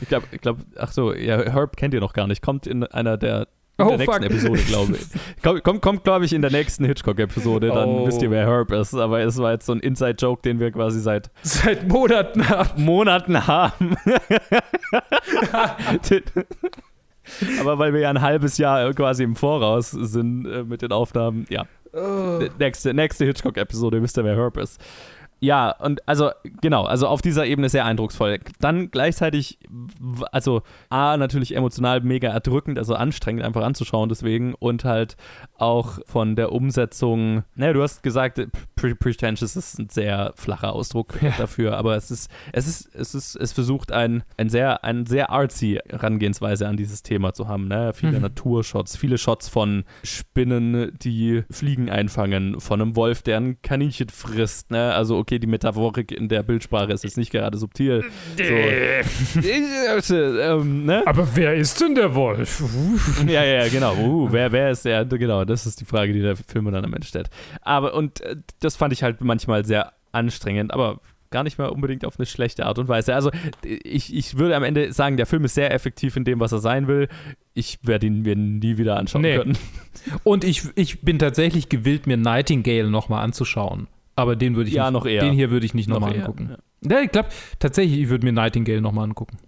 [0.00, 2.42] Ich glaube, ich glaub, ach so, ja, Herb kennt ihr noch gar nicht.
[2.42, 3.48] Kommt in einer der,
[3.78, 4.24] in oh, der nächsten fuck.
[4.24, 5.06] Episode, glaube ich.
[5.42, 7.68] Kommt, kommt, kommt glaube ich, in der nächsten Hitchcock-Episode.
[7.68, 8.06] Dann Oh.
[8.06, 8.94] wisst ihr, wer Herb ist.
[8.94, 12.82] Aber es war jetzt so ein Inside-Joke, den wir quasi seit Seit Monaten haben.
[12.84, 13.94] Monaten haben.
[17.60, 21.46] Aber weil wir ja ein halbes Jahr quasi im Voraus sind äh, mit den Aufnahmen,
[21.50, 21.66] ja.
[22.58, 24.78] Nächste, nächste Hitchcock-Episode wisst ihr, wer Herb ist.
[25.40, 26.30] Ja, und also,
[26.60, 28.40] genau, also auf dieser Ebene sehr eindrucksvoll.
[28.60, 29.58] Dann gleichzeitig,
[30.32, 35.16] also A, natürlich emotional mega erdrückend, also anstrengend einfach anzuschauen deswegen und halt
[35.56, 38.40] auch von der Umsetzung, naja, du hast gesagt,
[38.74, 41.32] pre pretentious ist ein sehr flacher Ausdruck Ja.
[41.38, 45.30] dafür, aber es ist, es ist, es ist, es versucht ein, ein sehr, ein sehr
[45.30, 47.92] artsy Herangehensweise an dieses Thema zu haben, ne?
[47.94, 48.22] Viele Mhm.
[48.22, 54.70] Naturshots, viele Shots von Spinnen, die Fliegen einfangen, von einem Wolf, der ein Kaninchen frisst,
[54.70, 54.92] ne?
[54.94, 58.04] Also okay, die Metaphorik in der Bildsprache ist jetzt nicht gerade subtil.
[58.36, 58.42] So.
[60.14, 61.02] ähm, ne?
[61.06, 62.62] Aber wer ist denn der Wolf?
[63.26, 63.94] Ja, ja, ja, genau.
[63.96, 65.04] Uh, wer, wer ist der?
[65.04, 67.28] Genau, das ist die Frage, die der Film dann am Ende stellt.
[67.60, 71.00] Aber, und äh, das fand ich halt manchmal sehr anstrengend, aber
[71.30, 73.14] gar nicht mal unbedingt auf eine schlechte Art und Weise.
[73.14, 73.30] Also,
[73.64, 76.58] ich, ich würde am Ende sagen, der Film ist sehr effektiv in dem, was er
[76.58, 77.08] sein will.
[77.54, 79.36] Ich werde ihn mir nie wieder anschauen Nee.
[79.36, 79.58] können.
[80.24, 83.88] Und ich, ich bin tatsächlich gewillt, mir Nightingale nochmal anzuschauen.
[84.18, 85.20] Aber den würde ich Ja, nicht, noch eher.
[85.22, 86.48] Den hier würde ich nicht Noch nochmal eher, angucken.
[86.50, 86.56] ja.
[86.80, 89.38] Ja, ich glaube, tatsächlich, ich würde mir Nightingale nochmal angucken.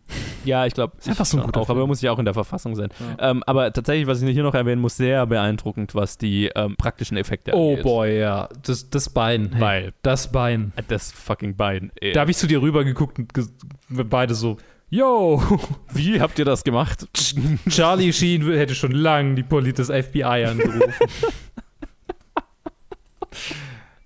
[0.45, 1.89] Ja, ich glaube, Ist einfach so ein guter auch, aber Film.
[1.89, 2.89] muss ja auch in der Verfassung sein.
[3.21, 7.17] Ähm, aber tatsächlich, was ich hier noch erwähnen muss, sehr beeindruckend, was die ähm, praktischen
[7.17, 7.85] Effekte Oh angeht.
[7.85, 8.49] boy, ja.
[8.65, 9.51] Das, das Bein.
[9.53, 10.73] Hey, Weil Das Bein.
[10.89, 11.93] das fucking Bein.
[12.01, 12.13] ey.
[12.13, 13.53] Da habe ich zu dir rübergeguckt und ges-
[13.89, 14.57] wir beide so,
[14.89, 15.41] yo,
[15.93, 17.07] Wie habt ihr das gemacht?
[17.69, 20.93] Charlie Sheen hätte schon lange die Poli das FBI angerufen.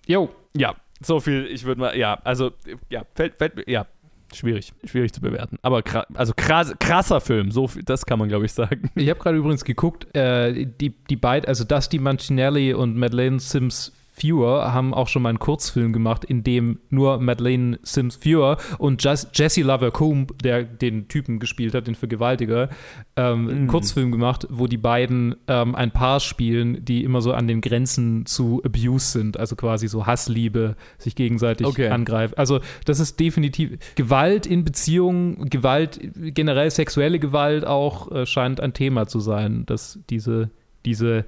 [0.07, 0.29] yo.
[0.57, 2.53] Ja, so viel, ich würde mal, ja, also,
[2.89, 3.87] ja, fällt, fällt ja,
[4.33, 5.59] schwierig, schwierig zu bewerten.
[5.63, 8.91] Aber kra also krass, krasser Film, so das kann man, glaube ich, sagen.
[8.95, 13.93] Ich habe gerade übrigens geguckt, äh, die, die beiden, also Dusty Mancinelli und Madeleine Sims
[14.17, 19.03] Fewer haben auch schon mal einen Kurzfilm gemacht, in dem nur Madeleine Sims Fewer und
[19.03, 22.69] Jesse Lover Coombe, der den Typen gespielt hat, den Vergewaltiger,
[23.17, 23.49] ähm, mm.
[23.49, 27.61] einen Kurzfilm gemacht, wo die beiden ähm, ein Paar spielen, die immer so an den
[27.61, 31.89] Grenzen zu Abuse sind, also quasi so Hassliebe, sich gegenseitig okay.
[31.89, 32.35] angreifen.
[32.39, 38.75] Also das ist definitiv Gewalt in Beziehungen, Gewalt, generell sexuelle Gewalt auch äh, scheint ein
[38.75, 40.51] Thema zu sein, dass diese,
[40.85, 41.25] diese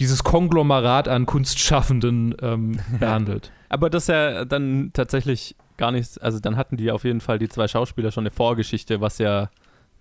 [0.00, 3.52] dieses Konglomerat an Kunstschaffenden ähm, behandelt.
[3.68, 7.38] Aber das ist ja dann tatsächlich gar nichts, also dann hatten die auf jeden Fall
[7.38, 9.50] die zwei Schauspieler schon eine Vorgeschichte, was ja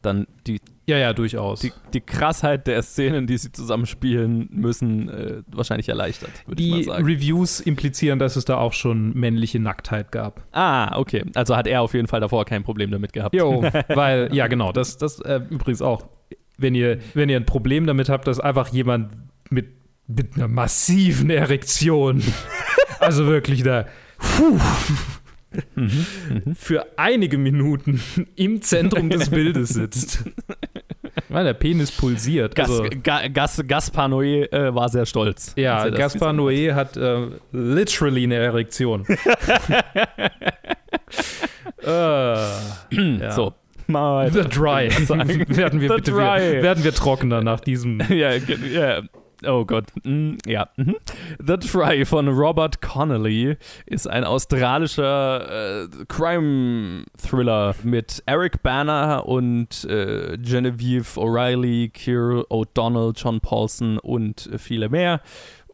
[0.01, 5.41] dann die ja ja durchaus die, die Krassheit der Szenen, die sie zusammenspielen müssen, äh,
[5.47, 6.31] wahrscheinlich erleichtert.
[6.47, 10.45] Die Reviews implizieren, dass es da auch schon männliche Nacktheit gab.
[10.51, 11.25] Ah, okay.
[11.33, 13.35] Also hat er auf jeden Fall davor kein Problem damit gehabt.
[13.35, 16.05] Jo, weil ja genau, das das äh, übrigens auch,
[16.57, 19.11] wenn ihr wenn ihr ein Problem damit habt, dass einfach jemand
[19.49, 19.67] mit
[20.07, 22.23] mit einer massiven Erektion.
[22.99, 23.85] also wirklich da.
[24.17, 24.59] Puh,
[25.75, 26.55] mhm.
[26.55, 28.01] Für einige Minuten
[28.35, 30.23] im Zentrum des Bildes sitzt.
[31.29, 32.55] Weil der Penis pulsiert.
[32.55, 35.53] Gas, also, Ga, Gas, Gaspar Noé äh, war sehr stolz.
[35.57, 39.05] Ja, Gaspar Noé hat äh, literally eine Erektion.
[41.83, 41.85] uh,
[42.91, 43.31] ja.
[43.31, 43.53] So,
[43.87, 44.31] mal.
[44.31, 44.89] The Dry.
[45.49, 46.61] werden wir The bitte dry.
[46.61, 47.99] werden wir trockener nach diesem.
[48.09, 49.01] ja, ja.
[49.45, 50.69] Oh Gott, mm, ja.
[50.77, 50.95] Mhm.
[51.45, 60.37] The Try von Robert Connolly ist ein australischer äh, Crime-Thriller mit Eric Banner und äh,
[60.39, 65.21] Genevieve O'Reilly, Keir O'Donnell, John Paulson und viele mehr.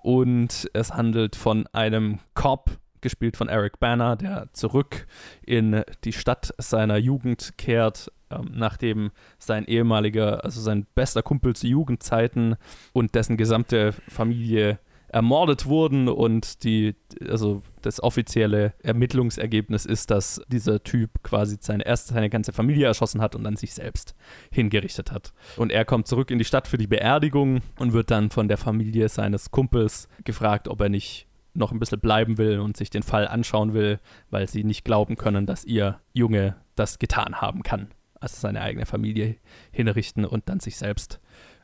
[0.02, 2.72] Und es handelt von einem Cop,
[3.04, 5.06] gespielt von Eric Banner, der zurück
[5.46, 11.68] in die Stadt seiner Jugend kehrt, ähm, nachdem sein ehemaliger, also sein bester Kumpel zu
[11.68, 12.56] Jugendzeiten
[12.94, 14.80] und dessen gesamte Familie
[15.14, 16.96] ermordet wurden und die,
[17.30, 23.22] also das offizielle Ermittlungsergebnis ist, dass dieser Typ quasi seine erste, seine ganze Familie erschossen
[23.22, 24.16] hat und dann sich selbst
[24.52, 25.32] hingerichtet hat.
[25.56, 28.58] Und er kommt zurück in die Stadt für die Beerdigung und wird dann von der
[28.58, 33.04] Familie seines Kumpels gefragt, ob er nicht noch ein bisschen bleiben will und sich den
[33.04, 34.00] Fall anschauen will,
[34.30, 37.90] weil sie nicht glauben können, dass ihr Junge das getan haben kann
[38.24, 39.36] also seine eigene Familie
[39.72, 41.20] hinrichten und dann sich selbst.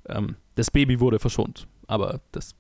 [0.08, 2.56] Ähm, das Baby wurde verschont, aber das,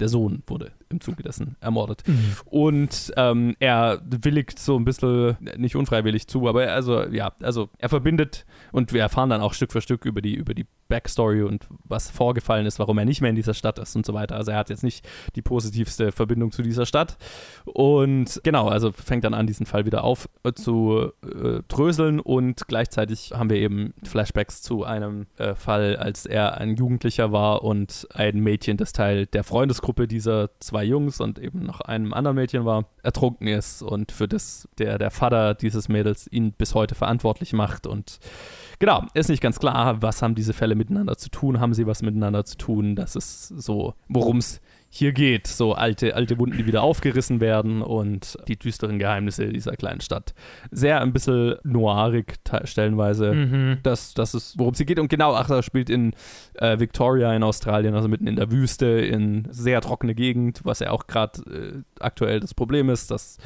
[0.00, 2.02] der Sohn wurde im Zuge dessen ermordet.
[2.06, 2.36] Mhm.
[2.46, 7.88] Und ähm, er willigt so ein bisschen, nicht unfreiwillig zu, aber also ja, also er
[7.88, 11.66] verbindet und wir erfahren dann auch Stück für Stück über die, über die Backstory und
[11.84, 14.36] was vorgefallen ist, warum er nicht mehr in dieser Stadt ist und so weiter.
[14.36, 17.16] Also er hat jetzt nicht die positivste Verbindung zu dieser Stadt.
[17.64, 23.50] Und genau, also fängt dann an, diesen Fall wieder aufzudröseln äh, dröseln und gleichzeitig haben
[23.50, 28.76] wir eben Flashbacks zu einem äh, Fall, als er ein Jugendlicher war und ein Mädchen,
[28.76, 33.46] das Teil der Freundesgruppe dieser zwei Jungs und eben noch einem anderen Mädchen war, ertrunken
[33.48, 38.18] ist und für das der, der Vater dieses Mädels ihn bis heute verantwortlich macht und
[38.78, 42.02] genau, ist nicht ganz klar, was haben diese Fälle miteinander zu tun, haben sie was
[42.02, 44.60] miteinander zu tun, das ist so, worum es
[44.94, 45.48] hier geht.
[45.48, 50.34] So alte, alte Wunden, die wieder aufgerissen werden und die düsteren Geheimnisse dieser kleinen Stadt.
[50.70, 53.32] Sehr ein bisschen noirig stellenweise.
[53.32, 53.78] Mhm.
[53.82, 55.00] Das, das ist, worum sie geht.
[55.00, 56.12] Und genau, ach, das spielt in
[56.54, 60.90] äh, Victoria in Australien, also mitten in der Wüste, in sehr trockene Gegend, was ja
[60.90, 63.38] auch gerade äh, aktuell das Problem ist, dass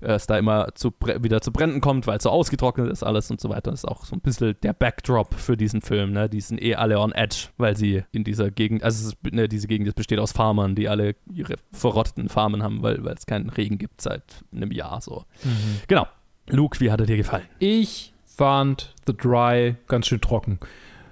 [0.00, 3.40] es da immer zu, wieder zu Bränden kommt, weil es so ausgetrocknet ist alles und
[3.40, 3.70] so weiter.
[3.70, 6.12] Das ist auch so ein bisschen der Backdrop für diesen Film.
[6.12, 6.28] Ne?
[6.28, 9.68] Die sind eh alle on edge, weil sie in dieser Gegend, also ist, ne, diese
[9.68, 14.00] Gegend besteht aus Farmern, die alle ihre verrotteten Farmen haben, weil es keinen Regen gibt
[14.00, 14.22] seit
[14.54, 15.24] einem Jahr so.
[15.44, 15.80] Mhm.
[15.88, 16.06] Genau.
[16.48, 17.46] Luke, wie hat er dir gefallen?
[17.58, 20.58] Ich fand The Dry ganz schön trocken.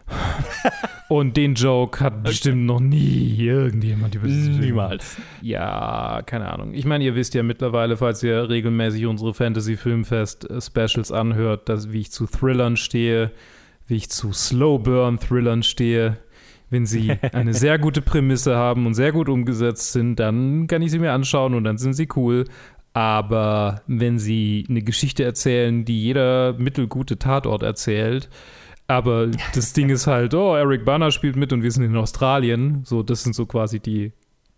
[1.09, 5.17] Und den Joke hat bestimmt noch nie irgendjemand über dieses Niemals.
[5.41, 6.75] Ja, keine Ahnung.
[6.75, 12.11] Ich meine, ihr wisst ja mittlerweile, falls ihr regelmäßig unsere Fantasy-Filmfest-Specials anhört, dass, wie ich
[12.11, 13.33] zu Thrillern stehe,
[13.87, 16.19] wie ich zu Slow-Burn-Thrillern stehe.
[16.69, 20.91] Wenn sie eine sehr gute Prämisse haben und sehr gut umgesetzt sind, dann kann ich
[20.91, 22.45] sie mir anschauen und dann sind sie cool.
[22.93, 28.29] Aber wenn sie eine Geschichte erzählen, die jeder mittelgute Tatort erzählt,
[28.89, 32.83] aber das Ding ist halt, oh, Eric Banner spielt mit und wir sind in Australien.
[32.85, 34.13] So, das sind so quasi die,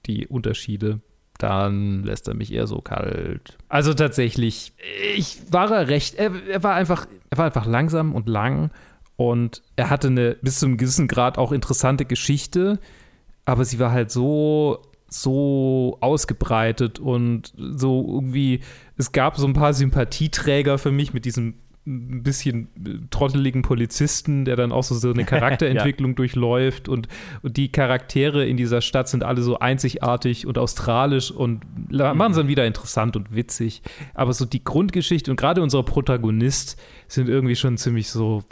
[0.06, 1.00] die Unterschiede.
[1.38, 3.58] Dann lässt er mich eher so kalt.
[3.68, 4.72] Also tatsächlich,
[5.16, 8.70] ich war recht, er, er war einfach, er war einfach langsam und lang
[9.16, 12.78] und er hatte eine bis zu einem gewissen Grad auch interessante Geschichte,
[13.46, 18.60] aber sie war halt so so ausgebreitet und so irgendwie,
[18.96, 21.54] es gab so ein paar Sympathieträger für mich mit diesem
[21.90, 26.16] ein bisschen trotteligen Polizisten, der dann auch so, so eine Charakterentwicklung ja.
[26.16, 27.08] durchläuft und,
[27.42, 32.36] und die Charaktere in dieser Stadt sind alle so einzigartig und australisch und machen es
[32.36, 33.82] dann wieder interessant und witzig.
[34.14, 38.42] Aber so die Grundgeschichte und gerade unser Protagonist sind irgendwie schon ziemlich so,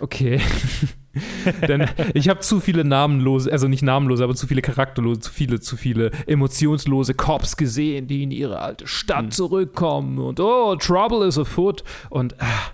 [0.00, 0.40] okay.
[1.68, 5.60] Denn ich habe zu viele namenlose, also nicht namenlose, aber zu viele charakterlose, zu viele,
[5.60, 9.30] zu viele emotionslose Cops gesehen, die in ihre alte Stadt mhm.
[9.30, 12.72] zurückkommen und oh, Trouble is afoot und ach,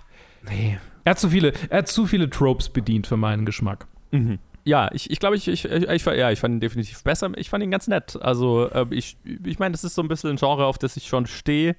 [0.49, 0.77] nee.
[1.03, 3.87] Er hat zu viele, er hat zu viele Tropes bedient für meinen Geschmack.
[4.11, 4.39] Mhm.
[4.65, 7.31] Ja, ich, ich glaube, ich, ich, ich, ja, ich fand ihn definitiv besser.
[7.37, 8.19] Ich fand ihn ganz nett.
[8.21, 11.07] Also, äh, ich, ich meine, das ist so ein bisschen ein Genre, auf das ich
[11.07, 11.75] schon stehe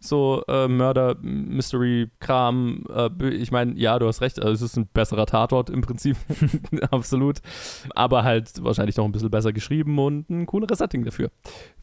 [0.00, 2.84] so äh, Mörder-Mystery-Kram.
[2.88, 6.16] Äh, ich meine, ja, du hast recht, also es ist ein besserer Tatort im Prinzip,
[6.90, 7.40] absolut.
[7.94, 11.30] Aber halt wahrscheinlich noch ein bisschen besser geschrieben und ein cooleres Setting dafür.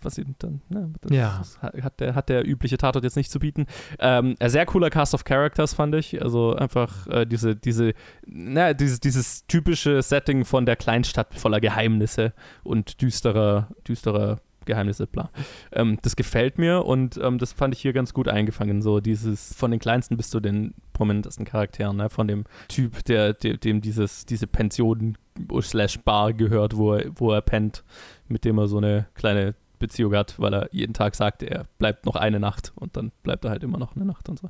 [0.01, 1.43] Was eben dann, ne, ja.
[1.61, 3.68] hat, der, hat der übliche Tatort jetzt nicht zu bieten.
[3.99, 6.20] Ähm, ein sehr cooler Cast of Characters, fand ich.
[6.22, 7.93] Also einfach äh, diese, diese,
[8.26, 15.32] na, dieses, dieses typische Setting von der Kleinstadt voller Geheimnisse und düsterer, düsterer Geheimnisse, bla.
[15.72, 18.84] Ähm, das gefällt mir und ähm, das fand ich hier ganz gut eingefangen.
[18.84, 22.09] So dieses von den kleinsten bis zu den prominentesten Charakteren, ne?
[22.09, 25.18] von dem Typ, der, der dem dieses, diese Pension
[25.61, 27.84] slash Bar gehört, wo er, wo er pennt,
[28.28, 32.05] mit dem er so eine kleine Beziehung hat, weil er jeden Tag sagt, er bleibt
[32.05, 34.49] noch eine Nacht und dann bleibt er halt immer noch eine Nacht und so.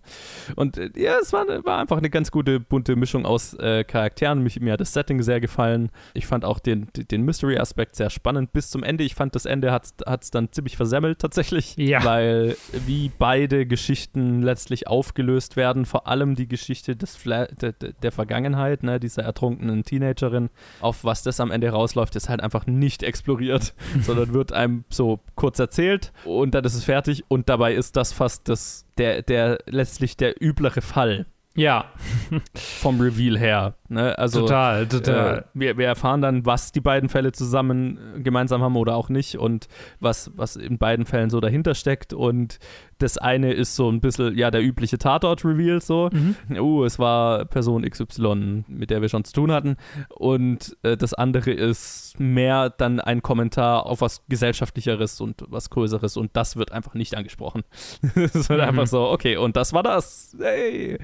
[0.55, 4.43] Und äh, ja, es war, war einfach eine ganz gute bunte Mischung aus äh, Charakteren.
[4.43, 5.89] Mich, mir hat das Setting sehr gefallen.
[6.13, 9.03] Ich fand auch den, den Mystery-Aspekt sehr spannend bis zum Ende.
[9.03, 12.03] Ich fand, das Ende hat es dann ziemlich versemmelt tatsächlich, ja.
[12.03, 12.55] weil
[12.85, 18.83] wie beide Geschichten letztlich aufgelöst werden, vor allem die Geschichte des Fla der, der Vergangenheit,
[18.83, 20.49] ne, dieser ertrunkenen Teenagerin,
[20.81, 25.16] auf was das am Ende rausläuft, ist halt einfach nicht exploriert, sondern wird einem so
[25.35, 29.59] kurz erzählt und dann ist es fertig und dabei ist das fast das, der, der
[29.67, 31.25] letztlich der üblere Fall.
[31.57, 31.85] Ja.
[32.55, 33.73] Vom Reveal her.
[33.89, 34.15] Ne?
[34.17, 35.39] Also, total, total.
[35.39, 39.09] Äh, wir, wir erfahren dann, was die beiden Fälle zusammen äh, gemeinsam haben oder auch
[39.09, 39.67] nicht und
[39.99, 42.13] was, was in beiden Fällen so dahinter steckt.
[42.13, 42.59] Und
[42.99, 46.09] das eine ist so ein bisschen, ja, der übliche Tatort-Reveal so.
[46.11, 46.35] Mhm.
[46.59, 49.77] Uh, es war Person XY, mit der wir schon zu tun hatten.
[50.09, 56.17] Und äh, das andere ist mehr dann ein Kommentar auf was Gesellschaftlicheres und was Größeres
[56.17, 57.63] und das wird einfach nicht angesprochen.
[58.15, 58.67] es wird mhm.
[58.67, 60.35] einfach so, okay, und das war das.
[60.39, 60.97] Hey.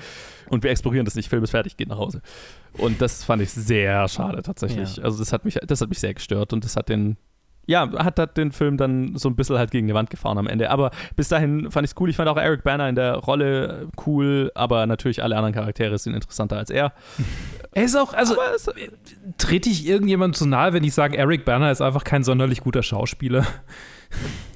[0.50, 2.22] Und wir explorieren das nicht, Film ist fertig, geht nach Hause.
[2.78, 4.98] Und das fand ich sehr schade tatsächlich.
[4.98, 5.04] Ja.
[5.04, 7.18] Also das hat mich, das hat mich sehr gestört und das hat den,
[7.66, 10.48] ja, hat, hat den Film dann so ein bisschen halt gegen die Wand gefahren am
[10.48, 10.70] Ende.
[10.70, 12.10] Aber bis dahin fand ich es cool.
[12.10, 16.14] Ich fand auch Eric Banner in der Rolle cool, aber natürlich alle anderen Charaktere sind
[16.14, 16.94] interessanter als er.
[17.76, 18.70] Er ist auch, also es,
[19.40, 22.84] trete ich irgendjemandem zu nahe, wenn ich sage, Eric Banner ist einfach kein sonderlich guter
[22.84, 23.46] Schauspieler.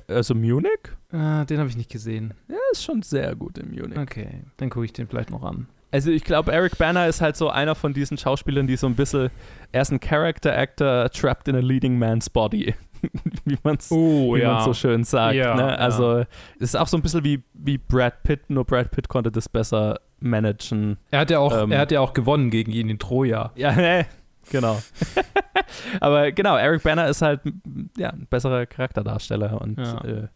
[0.10, 0.72] Also Munich?
[1.12, 2.34] Ah, den habe ich nicht gesehen.
[2.48, 3.98] Er ist schon sehr gut in Munich.
[3.98, 5.68] Okay, dann gucke ich den vielleicht noch an.
[5.92, 8.96] Also ich glaube, Eric Banner ist halt so einer von diesen Schauspielern, die so ein
[8.96, 9.30] bisschen,
[9.72, 12.76] er ist ein Character Actor trapped in a leading man's body.
[13.46, 14.62] wie man es oh, ja.
[14.62, 15.36] so schön sagt.
[15.36, 15.78] Ja, ne?
[15.78, 16.26] Also
[16.60, 19.50] es ist auch so ein bisschen wie, wie Brad Pitt, nur Brad Pitt konnte das
[19.50, 20.98] besser managen.
[21.12, 23.52] Er hat ja auch, ähm, er hat ja auch gewonnen gegen ihn in Troja.
[23.56, 24.06] Ja, ne,
[24.50, 24.82] genau.
[26.00, 27.42] Aber genau, Eric Banner ist halt
[27.98, 30.02] ja, ein besserer Charakterdarsteller und ja.
[30.04, 30.28] äh,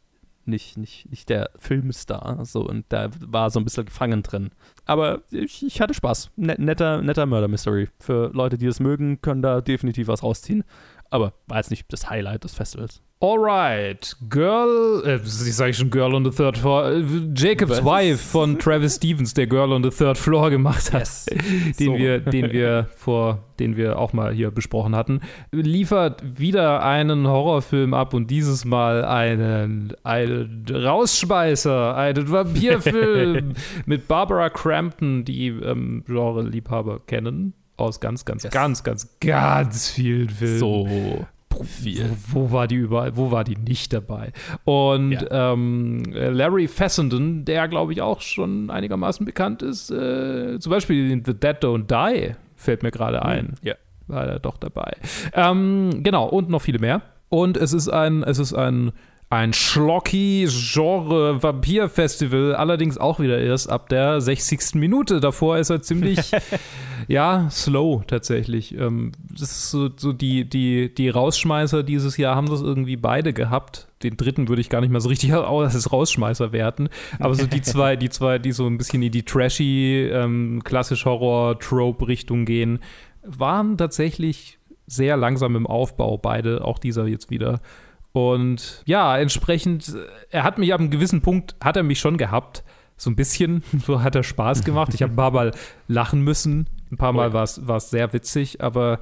[0.46, 2.46] nicht, nicht, nicht der Filmstar.
[2.46, 4.52] So, und da war so ein bisschen gefangen drin.
[4.86, 6.32] Aber ich, ich hatte Spaß.
[6.36, 7.90] Net, netter, netter Murder Mystery.
[8.00, 10.64] Für Leute, die es mögen, können da definitiv was rausziehen.
[11.12, 13.02] Aber war jetzt nicht das Highlight des Festivals.
[13.24, 17.04] Alright, Girl, äh, ich sage schon Girl on the Third Floor, äh,
[17.36, 17.86] Jacobs Was?
[17.86, 21.26] Wife von Travis Stevens, der Girl on the Third Floor gemacht hat, yes.
[21.80, 21.98] den so.
[22.00, 27.94] wir, den wir vor, den wir auch mal hier besprochen hatten, liefert wieder einen Horrorfilm
[27.94, 33.54] ab und dieses Mal einen, einen Rausschmeißer, einen Vampirfilm
[33.86, 38.54] mit Barbara Crampton, die ähm, Genre-Liebhaber kennen aus ganz, ganz, yes.
[38.54, 40.60] ganz, ganz, ganz vielen Filmen.
[40.60, 40.88] So
[41.66, 42.10] viel.
[42.28, 44.32] Wo, wo, war die überall, wo war die nicht dabei?
[44.64, 45.54] Und ja.
[45.54, 51.24] ähm, Larry Fessenden, der glaube ich auch schon einigermaßen bekannt ist, äh, zum Beispiel in
[51.26, 53.48] The Dead Don't Die, fällt mir gerade ein.
[53.48, 53.76] Hm, ja.
[54.08, 54.94] War er doch dabei.
[55.34, 57.02] Ähm, genau, und noch viele mehr.
[57.30, 58.92] Und es ist ein, es ist ein
[59.32, 64.76] ein schlocky Genre Vampir Festival, allerdings auch wieder erst ab der 60.
[64.76, 65.22] Minute.
[65.22, 66.32] Davor ist er ziemlich,
[67.08, 68.78] ja, slow tatsächlich.
[68.78, 73.32] Ähm, das ist so, so, die, die, die Rausschmeißer dieses Jahr haben das irgendwie beide
[73.32, 73.88] gehabt.
[74.04, 76.90] Den dritten würde ich gar nicht mal so richtig als Rausschmeißer werten.
[77.18, 81.06] Aber so die zwei, die zwei, die so ein bisschen in die trashy, ähm, klassisch
[81.06, 82.80] Horror-Trope-Richtung gehen,
[83.24, 87.62] waren tatsächlich sehr langsam im Aufbau, beide, auch dieser jetzt wieder.
[88.14, 89.96] Und ja, entsprechend,
[90.30, 92.64] er hat mich ab einem gewissen Punkt, hat er mich schon gehabt.
[92.98, 93.64] so ein bisschen.
[93.86, 94.94] So hat er Spaß gemacht.
[94.94, 95.52] Ich habe ein paar Mal
[95.88, 96.68] lachen müssen.
[96.92, 99.00] Ein paar Mal war es sehr witzig, aber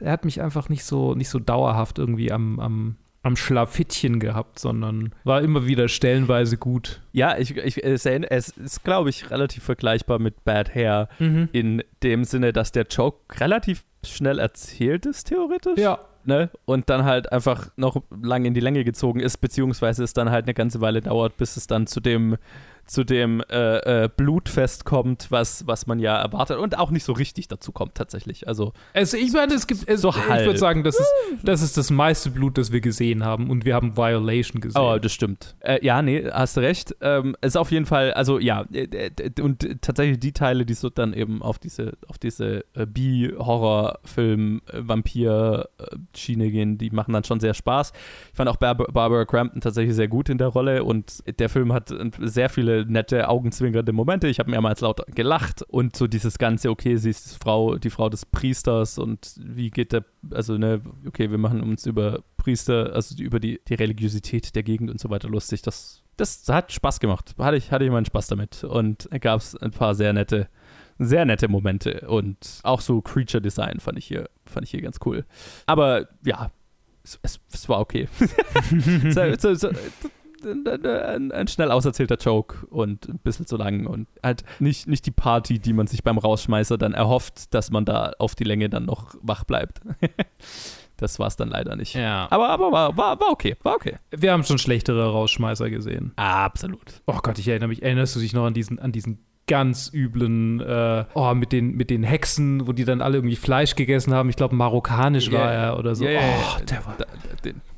[0.00, 4.60] er hat mich einfach nicht so, nicht so dauerhaft irgendwie am, am, am Schlafittchen gehabt,
[4.60, 7.02] sondern war immer wieder stellenweise gut.
[7.12, 11.48] Ja, ich, ich, es, es ist, glaube ich, relativ vergleichbar mit Bad Hair mhm.
[11.50, 15.78] in dem Sinne, dass der Joke relativ schnell erzählt ist, theoretisch.
[15.78, 15.98] Ja.
[16.28, 16.50] Ne?
[16.66, 20.44] Und dann halt einfach noch lang in die Länge gezogen ist, beziehungsweise es dann halt
[20.44, 22.36] eine ganze Weile dauert, bis es dann zu dem
[22.88, 27.12] zu dem äh, äh, Blutfest kommt, was, was man ja erwartet und auch nicht so
[27.12, 28.48] richtig dazu kommt tatsächlich.
[28.48, 31.12] Also, also ich meine, es gibt, es, so ich würde sagen, das ist,
[31.42, 34.80] das ist das meiste Blut, das wir gesehen haben und wir haben Violation gesehen.
[34.80, 35.54] Oh, das stimmt.
[35.60, 36.96] Äh, ja, nee, hast du recht.
[37.02, 40.88] Ähm, ist auf jeden Fall, also ja, äh, äh, und tatsächlich die Teile, die so
[40.88, 47.52] dann eben auf diese, auf diese äh, B-Horror-Film, Vampir-Schiene gehen, die machen dann schon sehr
[47.52, 47.92] Spaß.
[48.30, 51.72] Ich fand auch Bar Barbara Crampton tatsächlich sehr gut in der Rolle und der Film
[51.72, 54.28] hat sehr viele nette, augenzwinkernde Momente.
[54.28, 57.90] Ich habe mehrmals laut gelacht und so dieses ganze, okay, sie ist die Frau, die
[57.90, 62.94] Frau des Priesters und wie geht der, also ne, okay, wir machen uns über Priester,
[62.94, 65.62] also über die, die Religiosität der Gegend und so weiter lustig.
[65.62, 67.34] Das, das hat Spaß gemacht.
[67.38, 68.64] Hatte ich, hatte ich meinen Spaß damit.
[68.64, 70.48] Und gab es ein paar sehr nette,
[70.98, 74.98] sehr nette Momente und auch so Creature Design fand ich hier, fand ich hier ganz
[75.04, 75.24] cool.
[75.66, 76.50] Aber ja,
[77.04, 78.08] es, es, es war okay.
[79.10, 79.70] so, so, so,
[80.44, 85.10] ein, ein, schnell auserzählter Joke und ein bisschen zu lang und halt nicht, nicht die
[85.10, 88.84] Party, die man sich beim Rausschmeißer dann erhofft, dass man da auf die Länge dann
[88.84, 89.80] noch wach bleibt.
[90.96, 91.94] das war es dann leider nicht.
[91.94, 92.26] Ja.
[92.30, 93.96] Aber, aber war, war, war okay, war okay.
[94.10, 96.12] Wir haben schon schlechtere Rausschmeißer gesehen.
[96.16, 97.02] Absolut.
[97.06, 100.60] Oh Gott, ich erinnere mich, erinnerst du dich noch an diesen, an diesen ganz üblen,
[100.60, 104.28] äh, oh, mit den, mit den Hexen, wo die dann alle irgendwie Fleisch gegessen haben.
[104.28, 105.40] Ich glaube, marokkanisch yeah.
[105.40, 106.04] war er oder so.
[106.04, 106.94] Yeah, oh, der war.
[106.98, 107.06] Da,
[107.44, 107.60] den,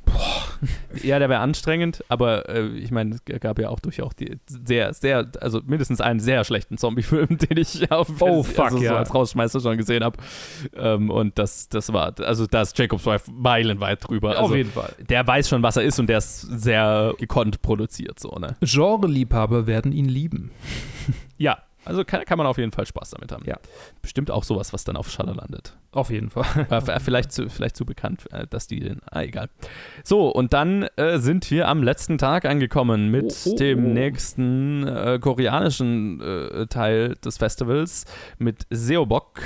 [1.03, 4.93] Ja, der wäre anstrengend, aber äh, ich meine, es gab ja auch durchaus die sehr,
[4.93, 8.89] sehr, also mindestens einen sehr schlechten Zombie-Film, den ich auf oh, fuck, also ja.
[8.91, 10.17] so als Rausschmeißer schon gesehen habe.
[10.75, 14.31] Ähm, und das, das war, also da ist Jacobs Wife meilenweit drüber.
[14.31, 14.93] Also, auf jeden Fall.
[15.09, 18.55] Der weiß schon, was er ist und der ist sehr gekonnt produziert, so, ne?
[18.61, 20.51] Genre-Liebhaber werden ihn lieben.
[21.37, 23.43] ja, also kann, kann, man auf jeden Fall Spaß damit haben.
[23.45, 23.57] Ja.
[24.01, 25.77] Bestimmt auch sowas, was dann auf Shutter landet.
[25.91, 26.67] Auf jeden Fall.
[26.69, 29.01] Äh, vielleicht, zu, vielleicht zu bekannt, äh, dass die den.
[29.09, 29.49] Ah, egal.
[30.03, 33.89] So, und dann äh, sind wir am letzten Tag angekommen mit oh, oh, dem oh.
[33.89, 38.05] nächsten äh, koreanischen äh, Teil des Festivals
[38.37, 39.41] mit Seobok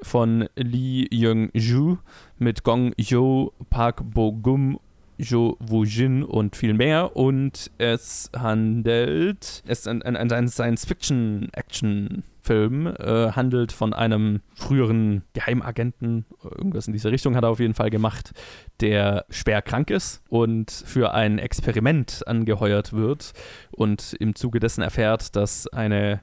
[0.00, 1.98] von Lee Young-ju
[2.38, 4.78] mit Gong Yo, Park Bo-gum
[5.18, 7.16] Jo Woo-jin und viel mehr.
[7.16, 16.26] Und es handelt, es ist ein, ein, ein Science-Fiction-Action-Film, äh, handelt von einem früheren Geheimagenten,
[16.42, 18.32] irgendwas in diese Richtung hat er auf jeden Fall gemacht,
[18.80, 23.32] der schwer krank ist und für ein Experiment angeheuert wird
[23.72, 26.20] und im Zuge dessen erfährt, dass eine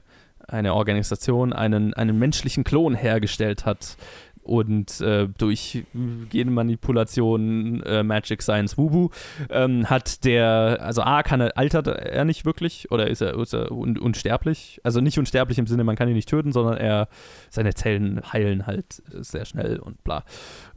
[0.48, 3.96] eine Organisation einen, einen menschlichen Klon hergestellt hat,
[4.44, 5.84] und äh, durch
[6.30, 9.08] Genmanipulation, äh, Magic Science Wubu,
[9.50, 13.54] ähm, hat der, also A, kann er, altert er nicht wirklich oder ist er, ist
[13.54, 14.80] er un, unsterblich?
[14.84, 17.08] Also nicht unsterblich im Sinne, man kann ihn nicht töten, sondern er,
[17.50, 20.24] seine Zellen heilen halt sehr schnell und bla.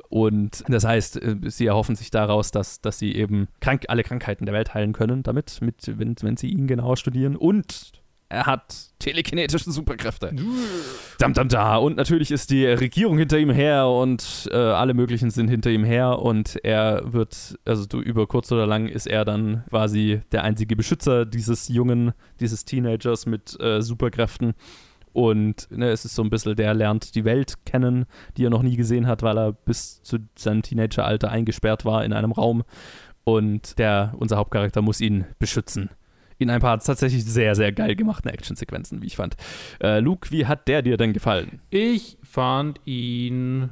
[0.09, 4.45] Und das heißt, äh, sie erhoffen sich daraus, dass, dass sie eben krank, alle Krankheiten
[4.45, 7.36] der Welt heilen können damit, mit, wenn, wenn sie ihn genauer studieren.
[7.36, 7.91] Und
[8.30, 10.34] er hat telekinetische Superkräfte.
[11.17, 11.78] Dam, dam, da.
[11.78, 15.84] Und natürlich ist die Regierung hinter ihm her und äh, alle möglichen sind hinter ihm
[15.84, 20.43] her und er wird, also du, über kurz oder lang ist er dann quasi der
[20.43, 24.53] einzige Beschützer dieses Jungen, dieses Teenagers mit äh, Superkräften.
[25.13, 28.05] Und ne, es ist so ein bisschen, der lernt die Welt kennen,
[28.36, 32.13] die er noch nie gesehen hat, weil er bis zu seinem Teenageralter eingesperrt war in
[32.13, 32.63] einem Raum.
[33.23, 35.89] Und der, unser Hauptcharakter muss ihn beschützen
[36.38, 39.35] in ein paar tatsächlich sehr, sehr geil gemachten Actionsequenzen, wie ich fand.
[39.81, 41.61] Äh, Luke, wie hat der dir denn gefallen?
[41.69, 43.69] Ich fand ihn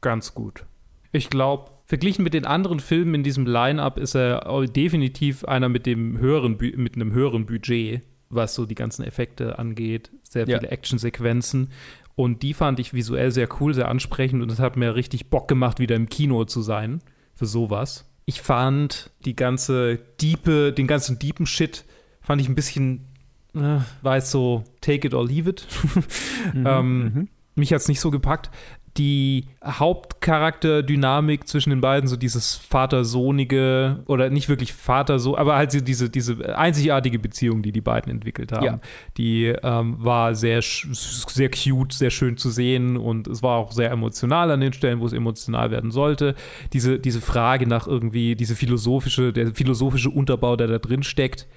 [0.00, 0.64] ganz gut.
[1.12, 5.86] Ich glaube, verglichen mit den anderen Filmen in diesem Line-up ist er definitiv einer mit
[5.86, 10.68] dem höheren mit einem höheren Budget, was so die ganzen Effekte angeht, sehr viele ja.
[10.68, 11.68] Actionsequenzen
[12.14, 15.48] und die fand ich visuell sehr cool, sehr ansprechend und es hat mir richtig Bock
[15.48, 17.02] gemacht, wieder im Kino zu sein
[17.34, 18.08] für sowas.
[18.24, 21.84] Ich fand die ganze diepe, den ganzen deepen Shit
[22.22, 23.04] fand ich ein bisschen,
[23.54, 25.66] äh, war es so take it or leave it.
[26.54, 27.28] mhm, ähm, mhm.
[27.54, 28.50] Mich hat es nicht so gepackt.
[28.98, 36.10] Die Hauptcharakterdynamik zwischen den beiden, so dieses Vater-Sohnige oder nicht wirklich Vater-Sohn, aber halt diese,
[36.10, 38.80] diese einzigartige Beziehung, die die beiden entwickelt haben, ja.
[39.16, 43.90] die ähm, war sehr, sehr cute, sehr schön zu sehen und es war auch sehr
[43.90, 46.34] emotional an den Stellen, wo es emotional werden sollte.
[46.74, 51.48] Diese, diese Frage nach irgendwie, diese philosophische, der philosophische Unterbau, der da drin steckt,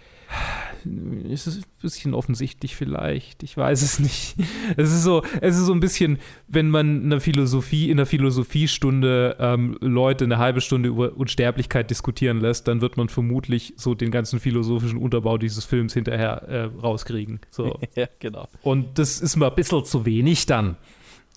[1.29, 3.43] ist es ein bisschen offensichtlich vielleicht.
[3.43, 4.35] Ich weiß es nicht.
[4.77, 6.17] Es ist so, es ist so ein bisschen,
[6.47, 11.89] wenn man in der Philosophie, in der Philosophiestunde ähm, Leute eine halbe Stunde über Unsterblichkeit
[11.89, 16.63] diskutieren lässt, dann wird man vermutlich so den ganzen philosophischen Unterbau dieses Films hinterher äh,
[16.81, 17.39] rauskriegen.
[17.51, 17.79] So.
[17.95, 18.47] ja, genau.
[18.63, 20.77] Und das ist mal ein bisschen zu wenig dann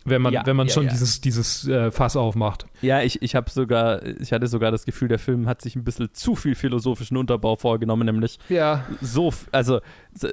[0.05, 0.91] wenn man, Ja, wenn man ja, schon ja.
[0.91, 2.67] dieses, dieses äh, Fass aufmacht.
[2.83, 5.85] Ja, ich, ich habe sogar, ich hatte sogar das Gefühl, der Film hat sich ein
[5.85, 8.87] bisschen zu viel philosophischen Unterbau vorgenommen, nämlich Ja.
[9.01, 9.81] so, also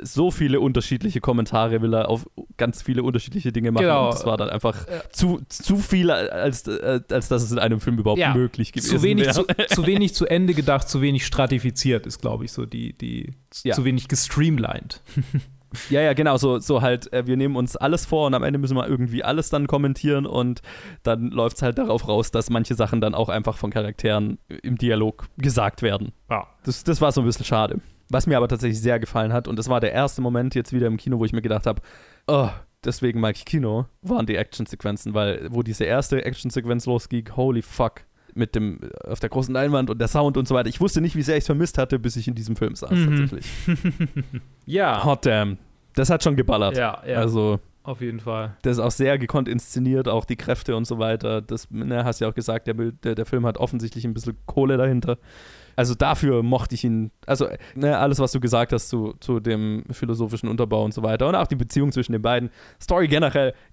[0.03, 2.25] so- viele unterschiedliche Kommentare will er auf
[2.57, 3.83] ganz viele unterschiedliche Dinge machen.
[3.85, 4.05] Genau.
[4.07, 7.79] Und das war dann einfach zu, zu viel, als, äh, als dass es in einem
[7.79, 9.33] Film überhaupt möglich gewesen Zu wenig wäre.
[9.33, 9.45] zu,
[9.75, 13.83] zu wenig zu Ende gedacht, zu wenig stratifiziert ist, glaube ich, so die, die zu
[13.85, 15.01] wenig gestreamlined.
[15.89, 18.59] Ja, ja, genau, so, so halt, äh, wir nehmen uns alles vor und am Ende
[18.59, 20.61] müssen wir irgendwie alles dann kommentieren und
[21.03, 24.77] dann läuft es halt darauf raus, dass manche Sachen dann auch einfach von Charakteren im
[24.77, 26.11] Dialog gesagt werden.
[26.29, 26.47] Ja.
[26.63, 27.79] Das, das war so ein bisschen schade.
[28.09, 30.87] Was mir aber tatsächlich sehr gefallen hat, und das war der erste Moment jetzt wieder
[30.87, 31.81] im Kino, wo ich mir gedacht habe,
[32.27, 32.49] oh,
[32.83, 38.01] deswegen mag ich Kino, waren die Actionsequenzen, weil wo diese erste Actionsequenz losging, holy fuck,
[38.35, 40.69] mit dem äh, auf der großen Leinwand und der Sound und so weiter.
[40.69, 42.91] Ich wusste nicht, wie sehr ich es vermisst hatte, bis ich in diesem Film saß,
[42.91, 43.05] Mhm.
[43.17, 43.45] tatsächlich.
[44.65, 45.03] Ja.
[45.03, 45.57] Hot damn.
[45.95, 46.77] Das hat schon geballert.
[46.77, 48.55] Ja, ja, Also, auf jeden Fall.
[48.63, 51.41] das ist auch sehr gekonnt inszeniert, auch die Kräfte und so weiter.
[51.41, 54.37] Das ne, hast ja auch gesagt, der, Bild- der, der Film hat offensichtlich ein bisschen
[54.45, 55.17] Kohle dahinter.
[55.75, 59.83] Also dafür mochte ich ihn, also ne, alles, was du gesagt hast zu, zu dem
[59.91, 62.49] philosophischen Unterbau und so weiter und auch die Beziehung zwischen den beiden.
[62.81, 63.53] Story generell.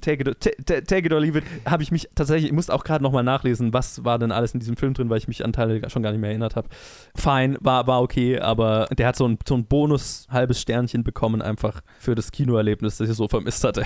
[0.00, 1.44] Take it, ta- ta- take it or leave it.
[1.66, 4.60] Habe ich mich tatsächlich, ich musste auch gerade nochmal nachlesen, was war denn alles in
[4.60, 6.68] diesem Film drin, weil ich mich an Teile schon gar nicht mehr erinnert habe.
[7.14, 11.42] Fein, war, war okay, aber der hat so ein, so ein Bonus halbes Sternchen bekommen,
[11.42, 13.84] einfach für das Kinoerlebnis, das ich so vermisst hatte.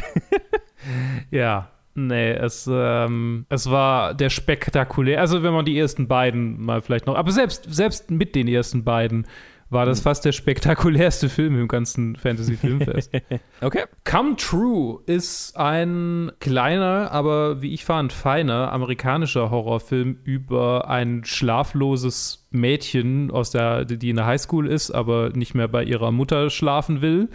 [1.31, 1.71] Ja.
[1.95, 5.21] Nee, es, ähm, es war der spektakulär.
[5.21, 7.17] Also, wenn man die ersten beiden mal vielleicht noch.
[7.17, 9.27] Aber selbst, selbst mit den ersten beiden
[9.73, 13.11] war das fast der spektakulärste Film im ganzen Fantasy-Filmfest.
[13.61, 13.85] Okay.
[14.05, 22.43] Come True ist ein kleiner, aber wie ich fand, feiner amerikanischer Horrorfilm über ein schlafloses
[22.51, 27.01] Mädchen, aus der, die in der Highschool ist, aber nicht mehr bei ihrer Mutter schlafen
[27.01, 27.29] will,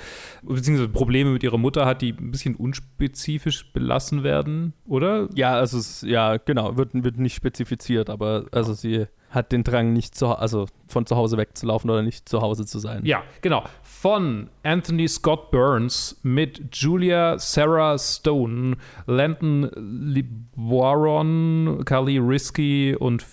[0.44, 5.30] beziehungsweise Probleme mit ihrer Mutter hat, die ein bisschen unspezifisch belassen werden, oder?
[5.34, 10.16] Ja, also ja, genau, wird, wird nicht spezifiziert, aber also sie hat den Drang, nicht
[10.16, 13.06] zu, also von zu Hause wegzulaufen oder nicht zu Hause zu sein.
[13.06, 13.64] Ja, genau.
[13.84, 23.26] Von Anthony Scott Burns mit Julia Sarah Stone, Landon Liboiron, Kali Risky und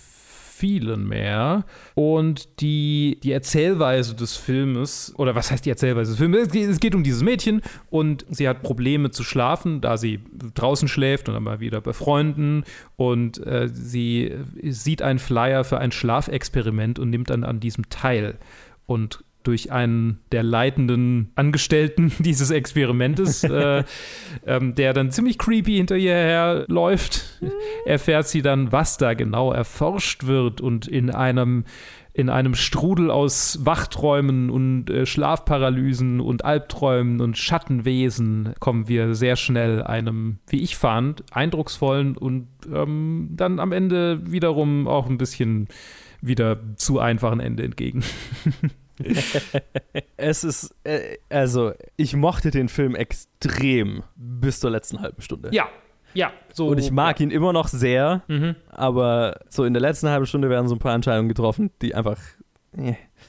[0.57, 1.65] vielen mehr.
[1.95, 6.47] Und die, die Erzählweise des Filmes, oder was heißt die Erzählweise des Filmes?
[6.55, 10.21] Es geht, um dieses Mädchen und sie hat Probleme zu schlafen, da sie
[10.53, 12.63] draußen schläft und dann mal wieder bei Freunden.
[12.95, 14.33] Und äh, sie
[14.63, 18.37] sieht einen Flyer für ein Schlafexperiment und nimmt dann an diesem teil.
[18.85, 23.83] Und durch einen der leitenden Angestellten dieses Experimentes, äh,
[24.45, 27.41] ähm, der dann ziemlich creepy hinter ihr herläuft,
[27.85, 31.65] erfährt sie dann, was da genau erforscht wird und in einem
[32.15, 39.35] in einem Strudel aus Wachträumen und äh, Schlafparalysen und Albträumen und Schattenwesen kommen wir sehr
[39.35, 45.67] schnell einem, wie ich fand, eindrucksvollen und ähm, dann am Ende wiederum auch ein bisschen
[46.21, 48.01] wieder zu einfachen Ende entgegen.
[50.17, 55.49] Es ist, äh, also, ich mochte den Film extrem bis zur letzten halben Stunde.
[55.51, 55.67] Ja,
[56.13, 56.67] ja, so.
[56.67, 58.55] Und ich mag ihn immer noch sehr, Mhm.
[58.69, 62.17] aber so in der letzten halben Stunde werden so ein paar Entscheidungen getroffen, die einfach.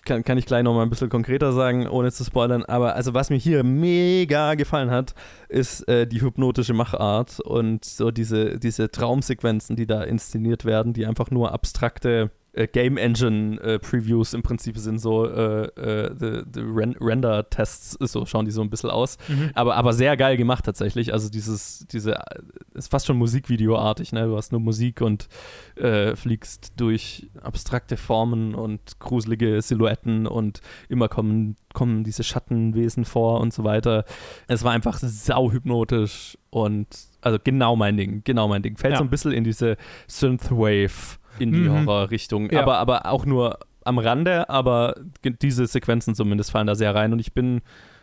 [0.05, 2.65] Kann, kann ich gleich nochmal ein bisschen konkreter sagen, ohne zu spoilern.
[2.65, 5.15] Aber also was mir hier mega gefallen hat,
[5.49, 11.07] ist äh, die hypnotische Machart und so diese, diese Traumsequenzen, die da inszeniert werden, die
[11.07, 16.43] einfach nur abstrakte äh, Game Engine äh, Previews im Prinzip sind, so äh, äh, the,
[16.53, 19.19] the Ren Render-Tests, so schauen die so ein bisschen aus.
[19.29, 19.51] Mhm.
[19.55, 21.13] Aber, aber sehr geil gemacht tatsächlich.
[21.13, 22.41] Also dieses, diese, äh,
[22.75, 24.25] ist fast schon Musikvideoartig, ne?
[24.27, 25.29] Du hast nur Musik und
[25.77, 33.41] äh, fliegst durch abstrakte Formen und gruselige Silhouetten und immer kommen, kommen diese Schattenwesen vor
[33.41, 34.05] und so weiter.
[34.49, 36.87] Es war einfach sauhypnotisch und
[37.21, 38.77] also genau mein Ding, genau mein Ding.
[38.77, 38.99] Fällt Ja.
[38.99, 39.77] so ein bisschen in diese
[40.07, 41.87] Synthwave in die Mhm.
[41.87, 42.63] Horror-Richtung, Ja.
[42.63, 47.19] aber, aber auch nur am Rande, aber diese Sequenzen zumindest fallen da sehr rein und
[47.21, 47.61] ich bin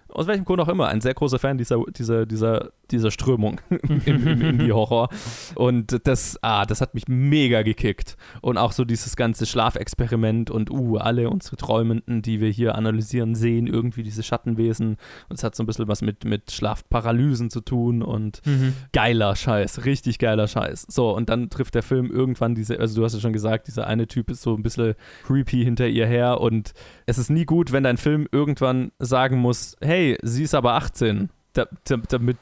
[0.09, 3.59] aus welchem Grund auch immer, ein sehr großer Fan dieser, dieser, dieser, dieser Strömung
[4.05, 5.09] im, im Indie-Horror.
[5.55, 8.15] Und das, ah, das hat mich mega gekickt.
[8.41, 13.35] Und auch so dieses ganze Schlafexperiment und, uh, alle unsere Träumenden, die wir hier analysieren,
[13.35, 14.97] sehen irgendwie diese Schattenwesen.
[15.29, 18.73] Und es hat so ein bisschen was mit, mit Schlafparalysen zu tun und mhm.
[18.93, 20.85] geiler Scheiß, richtig geiler Scheiß.
[20.89, 23.87] So, und dann trifft der Film irgendwann diese, also du hast ja schon gesagt, dieser
[23.87, 24.93] eine Typ ist so ein bisschen
[25.25, 26.73] creepy hinter ihr her und
[27.05, 31.29] es ist nie gut, wenn dein Film irgendwann sagen muss, hey, sie ist aber 18,
[31.53, 32.37] da, da, damit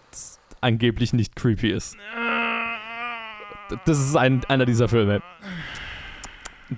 [0.61, 1.97] angeblich nicht creepy ist.
[3.85, 5.21] Das ist ein, einer dieser Filme.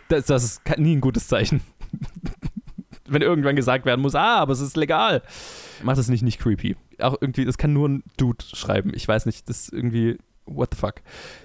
[0.09, 1.61] Das, das ist nie ein gutes Zeichen.
[3.05, 5.21] wenn irgendwann gesagt werden muss, ah, aber es ist legal.
[5.83, 6.75] Macht es nicht nicht creepy.
[6.99, 8.91] Auch irgendwie, das kann nur ein Dude schreiben.
[8.93, 10.95] Ich weiß nicht, das ist irgendwie, what the fuck.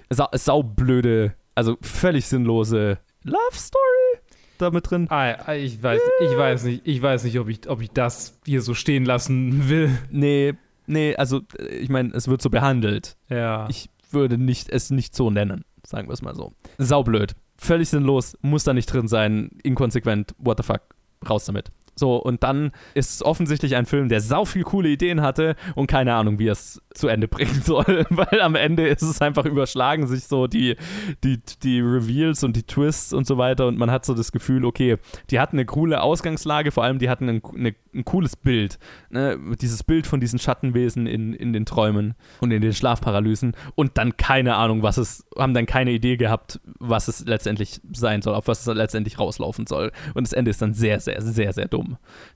[0.09, 4.19] Sa saublöde, also völlig sinnlose Love Story
[4.57, 5.07] da mit drin.
[5.09, 8.61] Ah, ich weiß, ich weiß nicht, ich weiß nicht, ob ich, ob ich das hier
[8.61, 9.97] so stehen lassen will.
[10.11, 10.55] Nee,
[10.89, 13.15] nee, also ich meine, es wird so behandelt.
[13.29, 13.67] Ja.
[13.69, 16.53] Ich würde nicht, es nicht so nennen, sagen wir es mal so.
[16.77, 17.35] Saublöd.
[17.57, 20.81] Völlig sinnlos, muss da nicht drin sein, inkonsequent, what the fuck,
[21.29, 21.71] raus damit.
[21.99, 25.87] So, und dann ist es offensichtlich ein Film, der sau viel coole Ideen hatte und
[25.87, 29.45] keine Ahnung, wie er es zu Ende bringen soll, weil am Ende ist es einfach
[29.45, 30.77] überschlagen sich so die,
[31.23, 34.63] die, die Reveals und die Twists und so weiter und man hat so das Gefühl,
[34.63, 34.97] okay,
[35.29, 38.79] die hatten eine coole Ausgangslage, vor allem die hatten ein, eine, ein cooles Bild,
[39.09, 39.37] ne?
[39.59, 44.15] dieses Bild von diesen Schattenwesen in, in den Träumen und in den Schlafparalysen und dann
[44.15, 48.47] keine Ahnung, was es, haben dann keine Idee gehabt, was es letztendlich sein soll, auf
[48.47, 51.88] was es letztendlich rauslaufen soll und das Ende ist dann sehr, sehr, sehr, sehr dumm.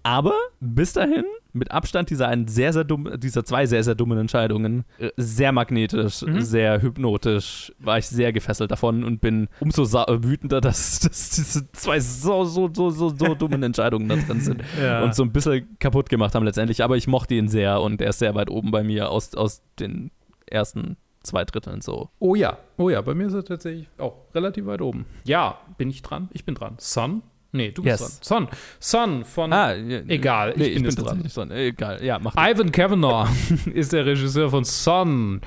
[0.04, 4.18] Aber bis dahin mit Abstand dieser, ein sehr, sehr dumm, dieser zwei sehr, sehr dummen
[4.18, 4.86] Entscheidungen.
[4.97, 6.41] Äh, sehr magnetisch, mhm.
[6.41, 11.99] sehr hypnotisch, war ich sehr gefesselt davon und bin umso wütender, dass, dass diese zwei
[11.99, 15.04] so, so, so, so, so dummen Entscheidungen da drin sind ja.
[15.04, 16.84] und so ein bisschen kaputt gemacht haben letztendlich.
[16.84, 19.62] Aber ich mochte ihn sehr und er ist sehr weit oben bei mir aus, aus
[19.80, 20.12] den
[20.47, 22.10] ersten zwei Dritteln so.
[22.20, 25.06] Oh ja, oh ja, bei mir ist er tatsächlich auch relativ weit oben.
[25.24, 26.30] Ja, bin ich dran?
[26.34, 26.76] Ich bin dran.
[26.80, 27.22] Sun
[27.56, 28.20] Nee, du bist yes.
[28.22, 28.47] dran.
[28.47, 28.58] Son.
[28.80, 29.54] Son von.
[29.54, 31.30] Ah, egal, nee, ich bin, ich bin dran.
[31.30, 31.51] Son.
[31.51, 33.30] Egal, ja, mach Ivan Kavanagh
[33.74, 35.39] ist der Regisseur von Son.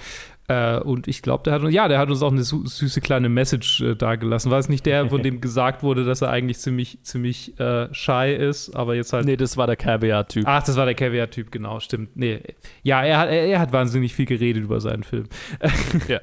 [0.49, 3.29] Äh, und ich glaube, der hat uns, ja, der hat uns auch eine süße kleine
[3.29, 4.51] Message äh, dagelassen.
[4.51, 8.35] War es nicht der, von dem gesagt wurde, dass er eigentlich ziemlich, ziemlich äh, shy
[8.35, 9.27] ist, aber jetzt halt.
[9.27, 10.45] Nee, das war der Caviar-Typ.
[10.47, 12.17] Ach, das war der Caviar-Typ, genau, stimmt.
[12.17, 12.41] Nee.
[12.83, 15.27] Ja, er hat, er, er, hat wahnsinnig viel geredet über seinen Film.
[16.09, 16.21] ja.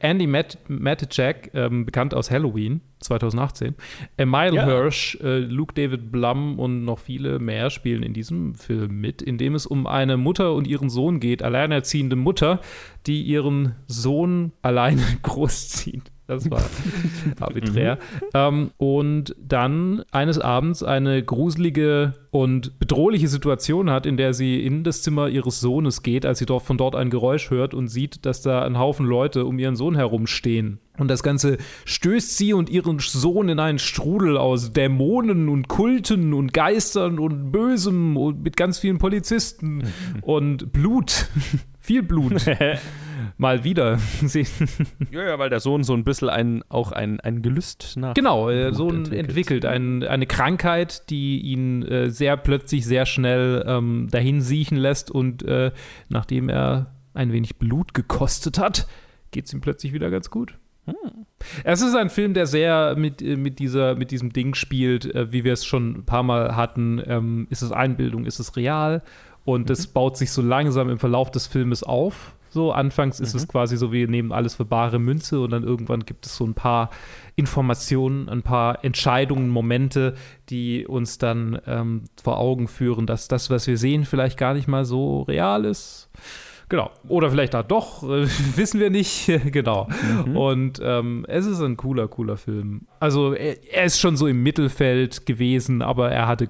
[0.00, 1.06] Andy Matt, Matt
[1.54, 3.74] ähm, bekannt aus Halloween 2018.
[4.16, 4.64] Emile ja.
[4.64, 9.38] Hirsch, äh, Luke David Blum und noch viele mehr spielen in diesem Film mit, in
[9.38, 12.60] dem es um eine Mutter und ihren Sohn geht, alleinerziehende Mutter,
[13.06, 16.10] die ihren Sohn alleine großzieht.
[16.26, 16.62] Das war
[17.40, 17.96] arbiträr.
[17.96, 18.28] Mhm.
[18.34, 24.82] ähm, und dann eines Abends eine gruselige und bedrohliche Situation hat, in der sie in
[24.82, 28.26] das Zimmer ihres Sohnes geht, als sie dort von dort ein Geräusch hört und sieht,
[28.26, 30.80] dass da ein Haufen Leute um ihren Sohn herumstehen.
[30.98, 36.34] Und das Ganze stößt sie und ihren Sohn in einen Strudel aus Dämonen und Kulten
[36.34, 39.84] und Geistern und Bösem und mit ganz vielen Polizisten
[40.22, 41.28] und Blut.
[41.86, 42.44] Viel Blut.
[43.38, 44.00] Mal wieder.
[45.12, 48.14] ja, ja, weil der Sohn so ein bisschen ein, auch ein, ein Gelüst nach.
[48.14, 53.64] Genau, der Sohn entwickelt, entwickelt ein, eine Krankheit, die ihn äh, sehr plötzlich, sehr schnell
[53.68, 55.70] ähm, dahin siechen lässt und äh,
[56.08, 58.88] nachdem er ein wenig Blut gekostet hat,
[59.30, 60.58] geht es ihm plötzlich wieder ganz gut.
[60.86, 61.26] Hm.
[61.62, 65.30] Es ist ein Film, der sehr mit, äh, mit, dieser, mit diesem Ding spielt, äh,
[65.30, 67.00] wie wir es schon ein paar Mal hatten.
[67.06, 69.02] Ähm, ist es Einbildung, ist es real?
[69.46, 69.92] Und es mhm.
[69.94, 72.34] baut sich so langsam im Verlauf des Filmes auf.
[72.50, 73.38] So, anfangs ist mhm.
[73.38, 76.44] es quasi so, wir nehmen alles für bare Münze und dann irgendwann gibt es so
[76.44, 76.90] ein paar
[77.36, 80.14] Informationen, ein paar Entscheidungen, Momente,
[80.48, 84.68] die uns dann ähm, vor Augen führen, dass das, was wir sehen, vielleicht gar nicht
[84.68, 86.10] mal so real ist.
[86.68, 86.90] Genau.
[87.06, 88.26] Oder vielleicht da doch, äh,
[88.56, 89.26] wissen wir nicht.
[89.52, 89.88] genau.
[90.26, 90.36] Mhm.
[90.36, 92.86] Und ähm, es ist ein cooler, cooler Film.
[92.98, 96.48] Also er, er, ist schon so im Mittelfeld gewesen, aber er hatte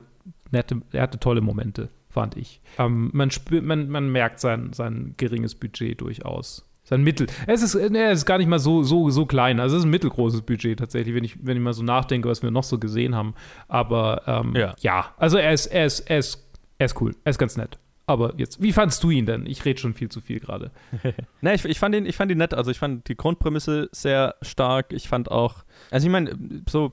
[0.51, 2.63] nette, er hatte tolle Momente, fand ich.
[2.79, 7.27] Ähm, man, spürt, man, man merkt sein, sein geringes Budget durchaus sein Mittel.
[7.47, 9.61] Es ist, er ist gar nicht mal so, so, so klein.
[9.61, 12.43] Also es ist ein mittelgroßes Budget tatsächlich, wenn ich, wenn ich mal so nachdenke, was
[12.43, 13.35] wir noch so gesehen haben.
[13.69, 14.75] Aber ähm, ja.
[14.79, 15.15] ja.
[15.19, 16.49] also er ist, er ist, er ist,
[16.79, 17.15] er ist cool.
[17.25, 17.79] Er ist ganz nett.
[18.07, 19.47] Aber jetzt, wie fandst du ihn denn?
[19.47, 20.71] Ich rede schon viel zu viel gerade.
[21.41, 22.55] ne, ich, ich, fand ihn, ich fand ihn nett.
[22.55, 24.93] Also ich fand die Grundprämisse sehr stark.
[24.93, 26.39] Ich fand auch, also ich meine,
[26.69, 26.93] so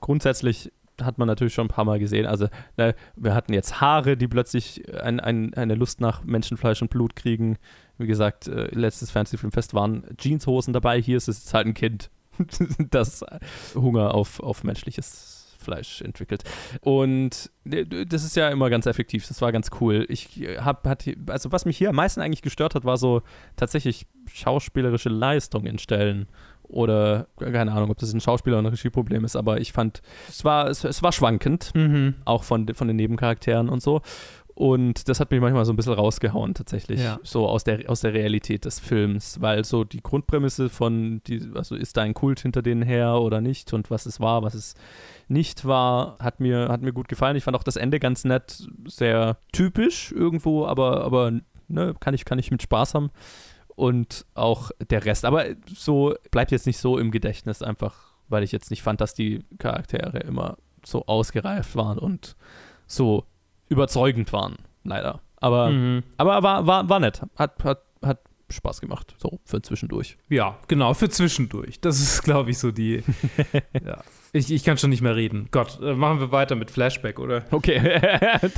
[0.00, 0.70] grundsätzlich
[1.00, 2.26] hat man natürlich schon ein paar Mal gesehen.
[2.26, 6.90] Also ne, wir hatten jetzt Haare, die plötzlich ein, ein, eine Lust nach Menschenfleisch und
[6.90, 7.56] Blut kriegen.
[7.98, 11.00] Wie gesagt, äh, letztes Fantasy-Filmfest waren Jeanshosen dabei.
[11.00, 12.10] Hier ist es halt ein Kind,
[12.90, 13.24] das
[13.74, 16.42] Hunger auf, auf menschliches Fleisch entwickelt.
[16.80, 19.26] Und das ist ja immer ganz effektiv.
[19.28, 20.04] Das war ganz cool.
[20.08, 20.96] Ich habe,
[21.28, 23.22] also was mich hier am meisten eigentlich gestört hat, war so
[23.56, 26.26] tatsächlich schauspielerische Leistung in Stellen
[26.72, 30.44] oder keine Ahnung, ob das ein Schauspieler- oder ein Regieproblem ist, aber ich fand, es
[30.44, 32.14] war, es, es war schwankend, mhm.
[32.24, 34.02] auch von, von den Nebencharakteren und so.
[34.54, 37.00] Und das hat mich manchmal so ein bisschen rausgehauen, tatsächlich.
[37.00, 37.18] Ja.
[37.22, 39.40] So aus der, aus der Realität des Films.
[39.40, 43.40] Weil so die Grundprämisse von, die, also ist da ein Kult hinter denen her oder
[43.40, 44.74] nicht und was es war, was es
[45.28, 47.36] nicht war, hat mir, hat mir gut gefallen.
[47.36, 51.32] Ich fand auch das Ende ganz nett, sehr typisch irgendwo, aber, aber
[51.68, 53.10] ne, kann, ich, kann ich mit Spaß haben
[53.76, 55.24] und auch der Rest.
[55.24, 59.14] Aber so bleibt jetzt nicht so im Gedächtnis, einfach weil ich jetzt nicht fand, dass
[59.14, 62.34] die Charaktere immer so ausgereift waren und
[62.86, 63.24] so
[63.68, 65.20] überzeugend waren, leider.
[65.36, 66.02] Aber, mhm.
[66.16, 67.22] aber war, war, war nett.
[67.36, 70.18] Hat, hat, hat Spaß gemacht, so für zwischendurch.
[70.28, 71.80] Ja, genau, für zwischendurch.
[71.80, 73.02] Das ist, glaube ich, so die.
[73.84, 74.02] ja.
[74.34, 75.48] Ich, ich kann schon nicht mehr reden.
[75.50, 77.44] Gott, äh, machen wir weiter mit Flashback, oder?
[77.50, 77.78] Okay,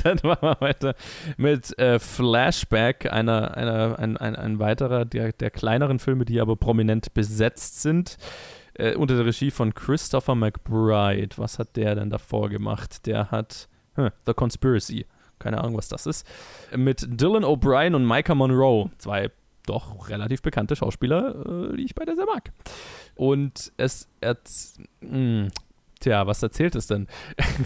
[0.03, 0.95] dann machen wir weiter
[1.35, 6.55] mit äh, Flashback, einer, einer, ein, ein, ein weiterer der, der kleineren Filme, die aber
[6.55, 8.17] prominent besetzt sind.
[8.75, 11.37] Äh, unter der Regie von Christopher McBride.
[11.37, 13.05] Was hat der denn davor gemacht?
[13.05, 15.05] Der hat hm, The Conspiracy.
[15.39, 16.25] Keine Ahnung, was das ist.
[16.73, 18.91] Mit Dylan O'Brien und Micah Monroe.
[18.97, 19.29] Zwei
[19.65, 22.51] doch relativ bekannte Schauspieler, äh, die ich beide sehr mag.
[23.15, 25.49] Und es, es hm,
[26.05, 27.07] Tja, was erzählt es denn?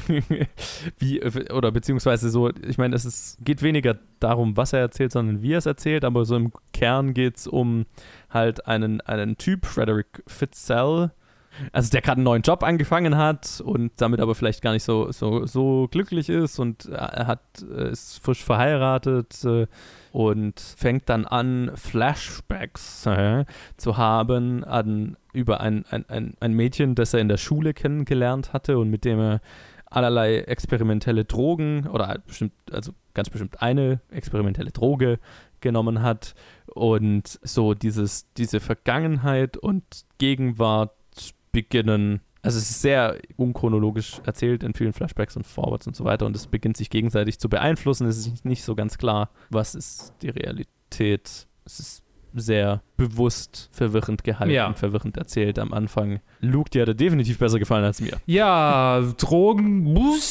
[0.97, 1.21] wie,
[1.51, 5.51] oder beziehungsweise so, ich meine, es ist, geht weniger darum, was er erzählt, sondern wie
[5.51, 7.85] er es erzählt, aber so im Kern geht es um
[8.29, 11.11] halt einen, einen Typ, Frederick Fitzell,
[11.71, 15.11] also der gerade einen neuen Job angefangen hat und damit aber vielleicht gar nicht so,
[15.11, 19.67] so, so glücklich ist und er hat, äh, ist frisch verheiratet äh,
[20.11, 23.45] und fängt dann an, Flashbacks äh,
[23.77, 28.53] zu haben an, über ein, ein, ein, ein Mädchen, das er in der Schule kennengelernt
[28.53, 29.41] hatte und mit dem er
[29.89, 35.19] allerlei experimentelle Drogen oder bestimmt, also ganz bestimmt eine experimentelle Droge
[35.61, 36.35] genommen hat.
[36.67, 39.83] Und so dieses, diese Vergangenheit und
[40.19, 40.91] Gegenwart
[41.51, 46.25] beginnen, also es ist sehr unchronologisch erzählt in vielen Flashbacks und Forwards und so weiter
[46.25, 48.07] und es beginnt sich gegenseitig zu beeinflussen.
[48.07, 51.47] Es ist nicht so ganz klar, was ist die Realität.
[51.65, 52.03] Es ist
[52.33, 54.71] sehr bewusst verwirrend gehalten, ja.
[54.73, 56.19] verwirrend erzählt am Anfang.
[56.41, 58.17] Luke, dir hat er definitiv besser gefallen als mir.
[58.25, 59.97] Ja, Drogen.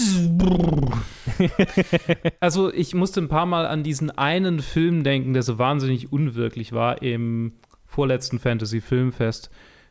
[2.41, 6.73] also ich musste ein paar Mal an diesen einen Film denken, der so wahnsinnig unwirklich
[6.73, 7.55] war im
[7.85, 9.51] vorletzten Fantasy-Filmfest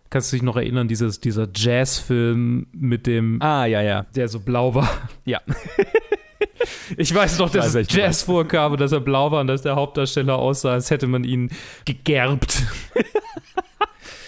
[0.10, 3.42] Kannst du dich noch erinnern, dieses, dieser Jazzfilm mit dem.
[3.42, 4.06] Ah, ja, ja.
[4.16, 4.90] Der so blau war.
[5.26, 5.42] Ja.
[6.98, 9.76] ich weiß noch, dass es Jazz vorkam und dass er blau war und dass der
[9.76, 11.50] Hauptdarsteller aussah, als hätte man ihn
[11.86, 12.64] gegerbt.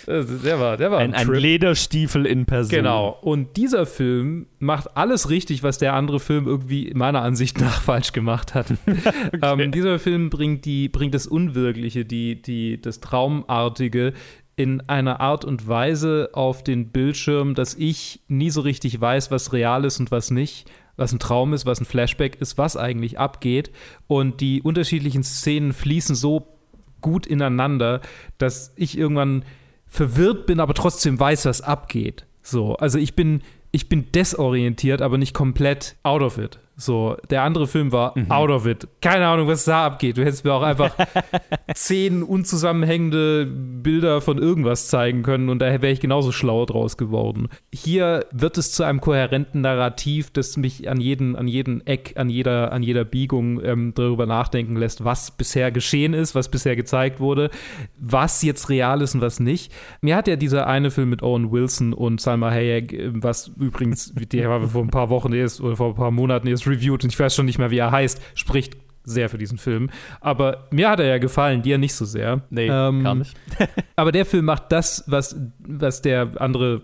[0.08, 2.72] der war, der war ein, ein, Lederstiefel in Person.
[2.72, 3.18] Genau.
[3.22, 8.12] Und dieser Film macht alles richtig, was der andere Film irgendwie meiner Ansicht nach falsch
[8.12, 8.74] gemacht hat.
[8.88, 9.64] okay.
[9.64, 14.14] ähm, dieser Film bringt die, bringt das Unwirkliche, die, die, das Traumartige
[14.60, 19.54] in einer Art und Weise auf den Bildschirm, dass ich nie so richtig weiß, was
[19.54, 23.18] real ist und was nicht, was ein Traum ist, was ein Flashback ist, was eigentlich
[23.18, 23.72] abgeht.
[24.08, 26.58] Und die unterschiedlichen Szenen fließen so
[27.00, 28.02] gut ineinander,
[28.38, 29.46] dass ich irgendwann
[29.88, 32.26] verwirrt bin, aber trotzdem weiß, was abgeht.
[32.42, 36.60] So, also ich bin, ich bin desorientiert, aber nicht komplett out of it.
[36.80, 38.32] So, der andere Film war mhm.
[38.32, 38.88] out of it.
[39.02, 40.18] Keine Ahnung, was da abgeht.
[40.18, 40.96] Du hättest mir auch einfach
[41.76, 47.50] zehn unzusammenhängende Bilder von irgendwas zeigen können und da wäre ich genauso schlau draus geworden.
[47.74, 52.30] Hier wird es zu einem kohärenten Narrativ, das mich an jeden, an jeden Eck, an
[52.30, 57.20] jeder, an jeder Biegung ähm, darüber nachdenken lässt, was bisher geschehen ist, was bisher gezeigt
[57.20, 57.50] wurde,
[57.98, 59.74] was jetzt real ist und was nicht.
[60.00, 64.14] Mir hat ja dieser eine Film mit Owen Wilson und Salma Hayek, äh, was übrigens,
[64.16, 67.12] der war vor ein paar Wochen erst oder vor ein paar Monaten erst reviewed und
[67.12, 68.78] ich weiß schon nicht mehr, wie er heißt, spricht
[69.10, 69.90] sehr für diesen Film.
[70.22, 72.42] Aber mir hat er ja gefallen, dir nicht so sehr.
[72.50, 73.36] Nee, ähm, gar nicht.
[73.96, 76.82] aber der Film macht das, was, was der andere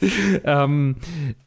[0.44, 0.96] ähm,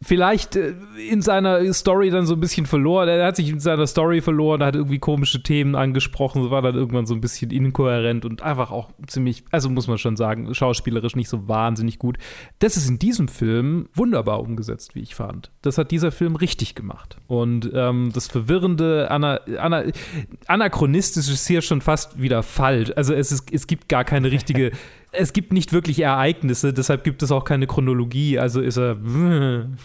[0.02, 0.74] vielleicht äh,
[1.10, 3.08] in seiner Story dann so ein bisschen verloren.
[3.08, 7.06] Er hat sich in seiner Story verloren, hat irgendwie komische Themen angesprochen, war dann irgendwann
[7.06, 11.30] so ein bisschen inkohärent und einfach auch ziemlich, also muss man schon sagen, schauspielerisch nicht
[11.30, 12.18] so wahnsinnig gut.
[12.60, 15.52] Das ist in diesem Film wunderbar umgesetzt, wie ich fand.
[15.62, 17.18] Das hat dieser Film richtig gemacht.
[17.28, 19.84] Und ähm, das verwirrende, ana, ana,
[20.48, 22.92] anachronistisch ist hier schon fast wieder falsch.
[22.96, 24.72] Also es, ist, es gibt gar keine richtige
[25.12, 28.40] es gibt nicht wirklich Ereignisse, deshalb gibt es auch keine Chronologie.
[28.40, 28.96] Also ist er.
[28.96, 29.78] mhm,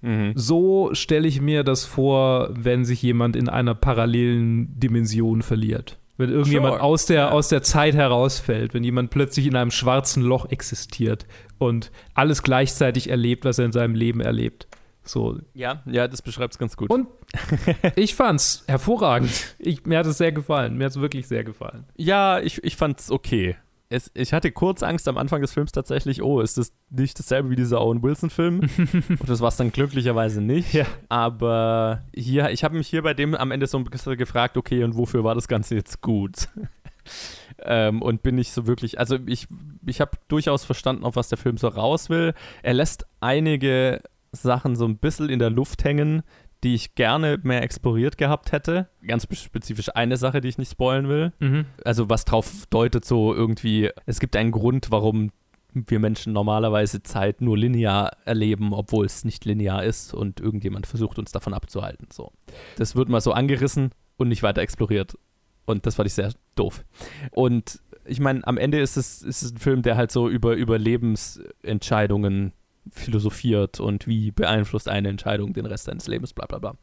[0.00, 0.32] mh.
[0.34, 5.98] So stelle ich mir das vor, wenn sich jemand in einer parallelen Dimension verliert.
[6.16, 6.82] Wenn irgendjemand Sure.
[6.82, 11.26] aus, der, aus der Zeit herausfällt, wenn jemand plötzlich in einem schwarzen Loch existiert
[11.58, 14.68] und alles gleichzeitig erlebt, was er in seinem Leben erlebt.
[15.04, 15.38] So.
[15.52, 16.90] Ja, ja, das beschreibt es ganz gut.
[16.90, 17.08] Und
[17.96, 19.56] ich fand's hervorragend.
[19.58, 20.76] Ich, mir hat es sehr gefallen.
[20.76, 21.84] Mir hat es wirklich sehr gefallen.
[21.96, 23.56] Ja, ich, ich fand's okay.
[23.90, 27.50] Es, ich hatte kurz Angst am Anfang des Films tatsächlich, oh, ist das nicht dasselbe
[27.50, 28.60] wie dieser Owen Wilson-Film?
[29.08, 30.72] Und das war es dann glücklicherweise nicht.
[30.72, 30.86] Ja.
[31.10, 34.82] Aber hier, ich habe mich hier bei dem am Ende so ein bisschen gefragt, okay,
[34.84, 36.48] und wofür war das Ganze jetzt gut?
[37.62, 39.46] ähm, und bin ich so wirklich, also ich,
[39.86, 42.34] ich habe durchaus verstanden, auf was der Film so raus will.
[42.62, 44.02] Er lässt einige
[44.34, 46.22] Sachen so ein bisschen in der Luft hängen,
[46.62, 48.88] die ich gerne mehr exploriert gehabt hätte.
[49.06, 51.66] Ganz spezifisch eine Sache, die ich nicht spoilen will Mhm.
[51.84, 55.30] also was drauf deutet, so irgendwie, es gibt einen Grund, warum
[55.74, 61.18] wir Menschen normalerweise Zeit nur linear erleben, obwohl es nicht linear ist und irgendjemand versucht
[61.18, 62.06] uns davon abzuhalten.
[62.12, 62.32] So.
[62.76, 65.18] Das wird mal so angerissen und nicht weiter exploriert.
[65.66, 66.84] Und das fand ich sehr doof.
[67.32, 70.54] Und ich meine, am Ende ist es, ist es ein Film, der halt so über,
[70.54, 72.52] über Lebensentscheidungen
[72.90, 76.74] philosophiert und wie beeinflusst eine Entscheidung den Rest deines Lebens, bla bla bla.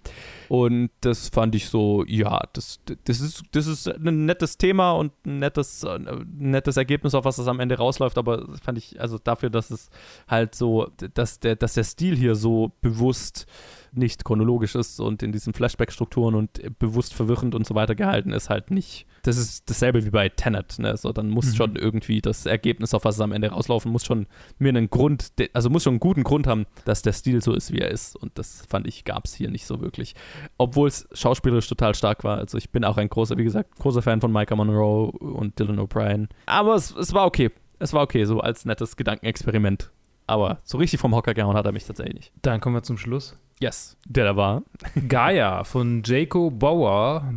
[0.49, 5.13] Und das fand ich so, ja, das, das, ist, das ist ein nettes Thema und
[5.25, 5.99] ein nettes, äh,
[6.37, 9.89] nettes Ergebnis, auf was das am Ende rausläuft, aber fand ich, also dafür, dass es
[10.27, 13.45] halt so, dass der, dass der Stil hier so bewusst
[13.93, 18.49] nicht chronologisch ist und in diesen Flashback-Strukturen und bewusst verwirrend und so weiter gehalten ist,
[18.49, 19.05] halt nicht.
[19.23, 20.95] Das ist dasselbe wie bei Tenet, ne?
[20.97, 21.55] So, dann muss Mhm.
[21.55, 24.27] schon irgendwie das Ergebnis, auf was es am Ende rauslaufen, muss schon
[24.57, 27.71] mir einen Grund, also muss schon einen guten Grund haben, dass der Stil so ist,
[27.71, 28.15] wie er ist.
[28.15, 30.15] Und das fand ich, gab es hier nicht so wirklich.
[30.57, 32.37] Obwohl es schauspielerisch total stark war.
[32.37, 35.79] Also ich bin auch ein großer, wie gesagt, großer Fan von Micah Monroe und Dylan
[35.79, 36.27] O'Brien.
[36.45, 37.51] Aber es, es war okay.
[37.79, 39.91] Es war okay, so als nettes Gedankenexperiment.
[40.31, 42.31] Aber so richtig vom Hocker gehauen hat er mich tatsächlich nicht.
[42.41, 43.35] Dann kommen wir zum Schluss.
[43.59, 44.63] Yes, der da war.
[45.09, 47.33] Gaia von Jaco Bauer.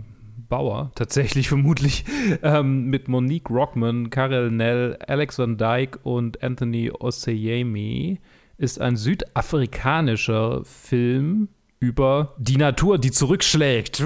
[0.49, 2.05] Bauer, tatsächlich vermutlich,
[2.43, 8.21] ähm, mit Monique Rockman, Karel Nell, Alex Van Dyke und Anthony Oseyemi,
[8.59, 11.49] ist ein südafrikanischer Film
[11.81, 14.01] über die Natur, die zurückschlägt.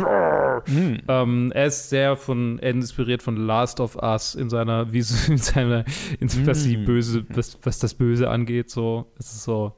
[0.66, 1.00] Hm.
[1.06, 5.84] Ähm, er ist sehr von inspiriert von Last of Us in seiner, wie in seiner,
[6.18, 6.84] in, was die Mm.
[6.84, 8.70] Böse, was, was das Böse angeht.
[8.70, 9.76] So, es ist so,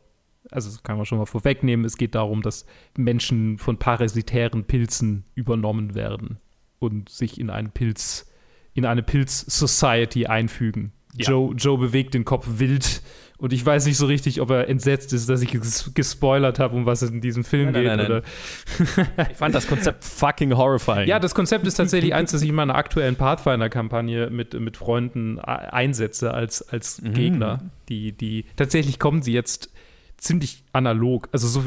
[0.50, 1.84] also das kann man schon mal vorwegnehmen.
[1.84, 6.38] Es geht darum, dass Menschen von parasitären Pilzen übernommen werden
[6.78, 8.30] und sich in einen Pilz,
[8.72, 10.92] in eine Pilz-Society einfügen.
[11.14, 11.30] Ja.
[11.30, 13.02] Joe, Joe bewegt den Kopf wild
[13.40, 16.76] und ich weiß nicht so richtig, ob er entsetzt ist, dass ich ges gespoilert habe,
[16.76, 17.84] um was es in diesem Film Nein, geht.
[17.86, 18.22] nein, nein, oder
[19.30, 21.08] Ich fand das Konzept fucking horrifying.
[21.08, 25.38] ja, das Konzept ist tatsächlich eins, das ich in meiner aktuellen Pathfinder-Kampagne mit, mit Freunden
[25.38, 27.14] einsetze als, als Mhm.
[27.14, 27.62] Gegner.
[27.88, 29.70] Die, die, tatsächlich kommen sie jetzt
[30.18, 31.28] ziemlich analog.
[31.32, 31.64] Also so.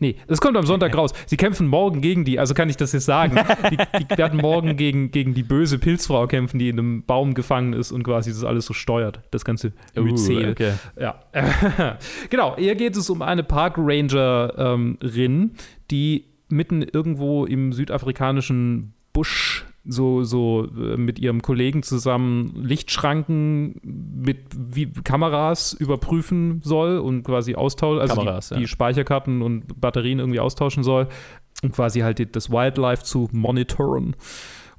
[0.00, 1.12] Nee, das kommt am Sonntag raus.
[1.26, 3.38] Sie kämpfen morgen gegen die, also kann ich das jetzt sagen.
[3.70, 7.72] Die, die werden morgen gegen, gegen die böse Pilzfrau kämpfen, die in einem Baum gefangen
[7.74, 9.20] ist und quasi das alles so steuert.
[9.30, 10.50] Das ganze Uh, Myzel.
[10.50, 10.72] okay.
[11.00, 11.20] Ja.
[12.30, 15.52] genau, hier geht es um eine Park-Rangerin,
[15.90, 24.38] die mitten irgendwo im südafrikanischen Busch so, so äh, mit ihrem Kollegen zusammen Lichtschranken mit
[24.56, 28.60] wie, Kameras überprüfen soll und quasi austauschen, also Kameras, die, ja.
[28.60, 31.08] die Speicherkarten und Batterien irgendwie austauschen soll
[31.62, 34.16] und quasi halt das Wildlife zu monitoren.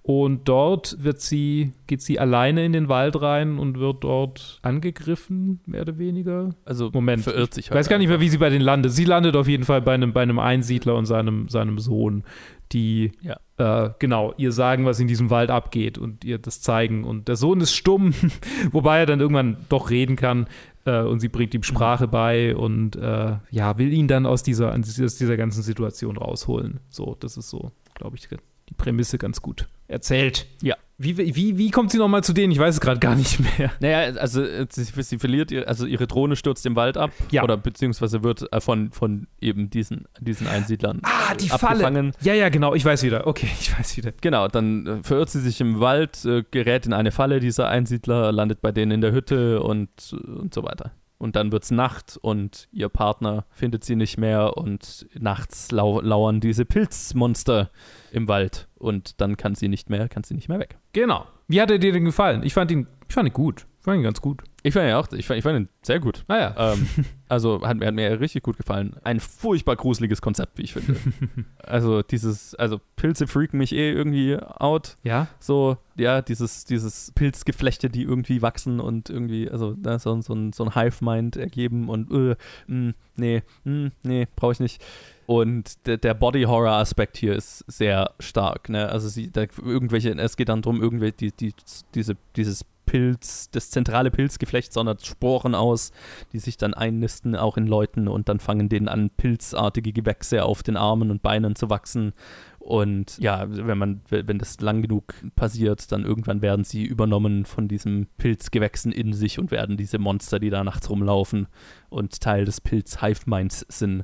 [0.01, 5.61] Und dort wird sie, geht sie alleine in den Wald rein und wird dort angegriffen,
[5.65, 6.51] mehr oder weniger.
[6.63, 8.91] Also Moment, verirrt sich Ich weiß gar nicht mehr, wie sie bei denen landet.
[8.91, 12.23] Sie landet auf jeden Fall bei einem, bei einem Einsiedler und seinem, seinem Sohn,
[12.71, 13.37] die Ja.
[13.57, 17.03] Äh, genau ihr sagen, was in diesem Wald abgeht und ihr das zeigen.
[17.03, 18.13] Und der Sohn ist stumm,
[18.71, 20.47] wobei er dann irgendwann doch reden kann.
[20.85, 24.73] Äh, und sie bringt ihm Sprache bei und äh, ja, will ihn dann aus dieser,
[24.73, 26.79] aus dieser ganzen Situation rausholen.
[26.89, 28.27] So, das ist so, glaube ich,
[28.69, 30.47] die Prämisse ganz gut erzählt.
[30.61, 30.75] Ja.
[30.97, 32.51] Wie, wie, wie kommt sie nochmal zu denen?
[32.51, 33.71] Ich weiß es gerade gar nicht mehr.
[33.81, 37.11] Naja, also äh, sie, sie verliert, ihr, also ihre Drohne stürzt im Wald ab.
[37.31, 37.43] Ja.
[37.43, 42.13] Oder beziehungsweise wird äh, von, von eben diesen, diesen Einsiedlern Ah, die abgefangen.
[42.21, 43.27] Ja, ja, genau, ich weiß wieder.
[43.27, 44.13] Okay, ich weiß wieder.
[44.21, 48.31] Genau, dann äh, verirrt sie sich im Wald, äh, gerät in eine Falle dieser Einsiedler,
[48.31, 50.91] landet bei denen in der Hütte und, und so weiter.
[51.17, 56.41] Und dann wird's Nacht und ihr Partner findet sie nicht mehr und nachts lau lauern
[56.41, 57.71] diese Pilzmonster
[58.11, 60.77] im Wald und dann kann sie nicht mehr, kann sie nicht mehr weg.
[60.93, 61.25] Genau.
[61.47, 62.43] Wie hat er dir denn gefallen?
[62.43, 63.65] Ich fand ihn, ich fand ihn gut.
[63.85, 64.41] Fand ihn ganz gut.
[64.63, 66.23] Ich fand ihn auch, ich fand, ich fand ihn sehr gut.
[66.27, 66.73] Naja.
[66.73, 66.87] Ähm,
[67.29, 68.95] also hat, mir- hat mir richtig gut gefallen.
[69.03, 70.95] Ein furchtbar gruseliges Konzept, wie ich finde.
[71.63, 74.97] also dieses, also Pilze freaken mich eh irgendwie out.
[75.03, 75.27] ja?
[75.39, 80.51] So, ja, dieses, dieses Pilzgeflechte, die irgendwie wachsen und irgendwie, also da so, so ein,
[80.51, 82.35] so ein Hive-Mind ergeben und äh,
[82.67, 84.83] mh, nee, mh, nee, brauche ich nicht.
[85.27, 88.89] Und der, der Body-Horror-Aspekt hier ist sehr stark, ne?
[88.89, 91.53] Also sie, da irgendwelche, es geht dann darum, irgendwelche, die, die,
[91.95, 95.91] diese, dieses Pilz, das zentrale Pilzgeflecht sondert Sporen aus,
[96.33, 100.63] die sich dann einnisten, auch in Leuten und dann fangen denen an, pilzartige Gewächse auf
[100.63, 102.13] den Armen und Beinen zu wachsen.
[102.59, 107.67] Und ja, wenn man, wenn das lang genug passiert, dann irgendwann werden sie übernommen von
[107.67, 111.47] diesem Pilzgewächsen in sich und werden diese Monster, die da nachts rumlaufen
[111.89, 114.03] und Teil des Pilz-Hive-Minds sind.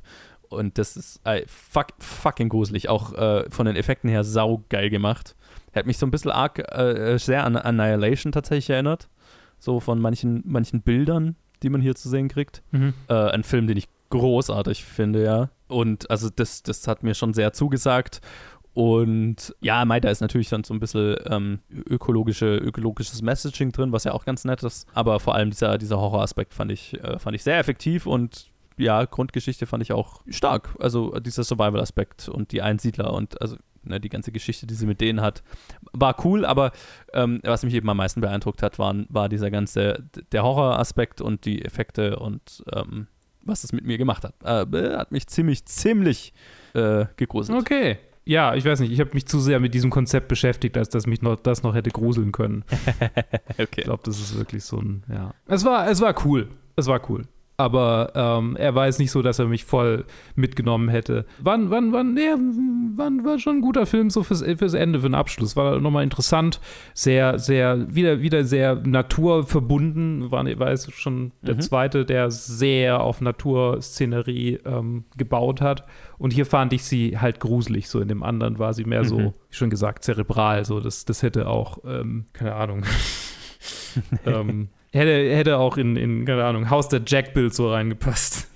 [0.51, 2.89] Und das ist äh, fuck, fucking gruselig.
[2.89, 5.35] Auch äh, von den Effekten her saugeil gemacht.
[5.73, 9.09] Hat mich so ein bisschen arg äh, sehr an Annihilation tatsächlich erinnert.
[9.59, 12.63] So von manchen, manchen Bildern, die man hier zu sehen kriegt.
[12.71, 12.93] Mhm.
[13.07, 15.49] Äh, ein Film, den ich großartig finde, ja.
[15.67, 18.21] Und also das, das hat mir schon sehr zugesagt.
[18.73, 23.91] Und ja, Mai, da ist natürlich dann so ein bisschen ähm, ökologische, ökologisches Messaging drin,
[23.91, 24.87] was ja auch ganz nett ist.
[24.93, 29.03] Aber vor allem dieser, dieser Horroraspekt fand ich, äh, fand ich sehr effektiv und ja,
[29.03, 30.75] Grundgeschichte fand ich auch stark.
[30.79, 35.01] Also dieser Survival-Aspekt und die Einsiedler und also ne, die ganze Geschichte, die sie mit
[35.01, 35.43] denen hat,
[35.93, 36.71] war cool, aber
[37.13, 41.45] ähm, was mich eben am meisten beeindruckt hat, waren, war dieser ganze, der Horroraspekt und
[41.45, 43.07] die Effekte und ähm,
[43.43, 44.35] was es mit mir gemacht hat.
[44.43, 46.33] Äh, hat mich ziemlich, ziemlich
[46.73, 47.59] äh, gegruselt.
[47.59, 47.97] Okay.
[48.23, 51.07] Ja, ich weiß nicht, ich habe mich zu sehr mit diesem Konzept beschäftigt, als dass
[51.07, 52.63] mich noch, das noch hätte gruseln können.
[53.57, 53.81] Ich Okay.
[53.81, 55.33] glaube, das ist wirklich so ein, ja.
[55.47, 56.49] Es war, es war cool.
[56.75, 57.23] Es war cool.
[57.61, 60.05] Aber ähm, er war jetzt nicht so, dass er mich voll
[60.35, 61.25] mitgenommen hätte.
[61.39, 62.35] Wann, wann, wann, ja,
[62.95, 65.55] wann war schon ein guter Film so fürs, fürs Ende, für den Abschluss.
[65.55, 66.59] War nochmal interessant,
[66.95, 70.31] sehr, sehr, wieder, wieder sehr naturverbunden.
[70.31, 71.61] War, war jetzt schon der Mhm.
[71.61, 75.85] zweite, der sehr auf Naturszenerie ähm, gebaut hat.
[76.17, 77.89] Und hier fand ich sie halt gruselig.
[77.89, 79.33] So in dem anderen war sie mehr so, Mhm.
[79.49, 80.65] wie schon gesagt, zerebral.
[80.65, 82.83] So, das, das hätte auch, ähm, keine Ahnung.
[84.25, 88.49] ähm, hätte, hätte auch in, in, keine Ahnung, Haus der Jack-Bild so reingepasst.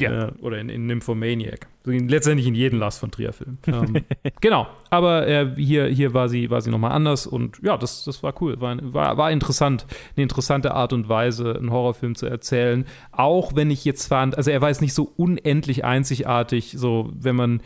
[0.00, 0.28] Ja.
[0.28, 1.68] Äh, oder in, in Nymphomaniac.
[1.84, 3.58] Letztendlich in jeden Lars von Trier-Film.
[3.66, 4.04] ähm,
[4.40, 4.66] genau.
[4.90, 8.34] Aber äh, hier, hier war sie, war sie nochmal anders und ja, das, das war
[8.42, 8.60] cool.
[8.60, 9.86] War, war, war interessant.
[10.16, 12.84] Eine interessante Art und Weise, einen Horrorfilm zu erzählen.
[13.12, 17.36] Auch wenn ich jetzt fand, also er war jetzt nicht so unendlich einzigartig, so wenn
[17.36, 17.62] man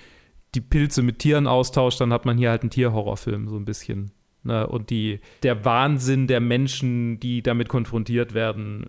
[0.55, 4.13] die Pilze mit Tieren austauscht, dann hat man hier halt einen Tierhorrorfilm, so ein bisschen.
[4.45, 4.67] Ne?
[4.67, 8.87] Und die, der Wahnsinn der Menschen, die damit konfrontiert werden,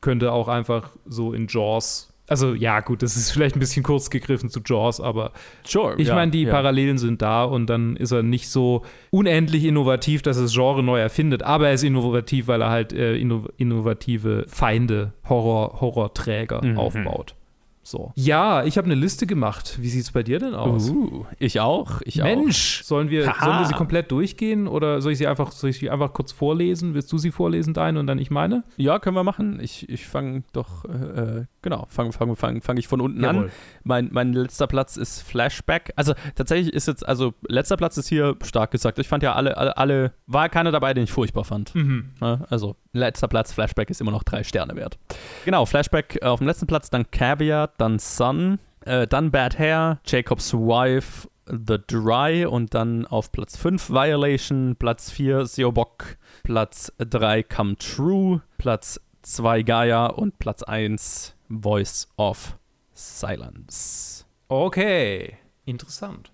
[0.00, 2.08] könnte auch einfach so in Jaws.
[2.28, 5.32] Also ja, gut, das ist vielleicht ein bisschen kurz gegriffen zu Jaws, aber
[5.64, 5.96] Sure.
[5.98, 6.52] ich ja, meine, die ja.
[6.52, 11.00] Parallelen sind da und dann ist er nicht so unendlich innovativ, dass es Genre neu
[11.00, 16.78] erfindet, aber er ist innovativ, weil er halt äh, inno innovative Feinde, Horror, Horrorträger Mhm.
[16.78, 17.34] aufbaut.
[17.82, 18.12] So.
[18.14, 19.78] Ja, ich habe eine Liste gemacht.
[19.80, 20.90] Wie sieht es bei dir denn aus?
[20.90, 22.00] Uh, ich auch.
[22.04, 22.26] Ich auch.
[22.26, 25.78] Mensch, sollen wir, sollen wir sie komplett durchgehen oder soll ich sie einfach, soll ich
[25.78, 26.94] sie einfach kurz vorlesen?
[26.94, 28.62] Willst du sie vorlesen, deine und dann ich meine?
[28.76, 29.58] Ja, können wir machen.
[29.60, 33.50] Ich, ich fange doch, äh, äh, genau, fange fang, fang, fang ich von unten an.
[33.82, 35.92] Mein, mein letzter Platz ist Flashback.
[35.96, 38.98] Also tatsächlich ist jetzt, also letzter Platz ist hier stark gesagt.
[39.00, 41.74] Ich fand ja alle, alle, alle war keiner dabei, den ich furchtbar fand.
[41.74, 42.10] Mhm.
[42.20, 42.46] Ne?
[42.48, 44.98] Also letzter Platz, Flashback ist immer noch drei Sterne wert.
[45.44, 50.00] Genau, Flashback äh, auf dem letzten Platz, dann Caveat, dann Sun, äh, dann Bad Hair,
[50.04, 57.42] Jacob's Wife, The Dry und dann auf Platz 5 Violation, Platz 4 Seobok, Platz 3
[57.42, 62.56] Come True, Platz 2 Gaia und Platz 1 Voice of
[62.94, 64.24] Silence.
[64.48, 66.32] Okay, interessant.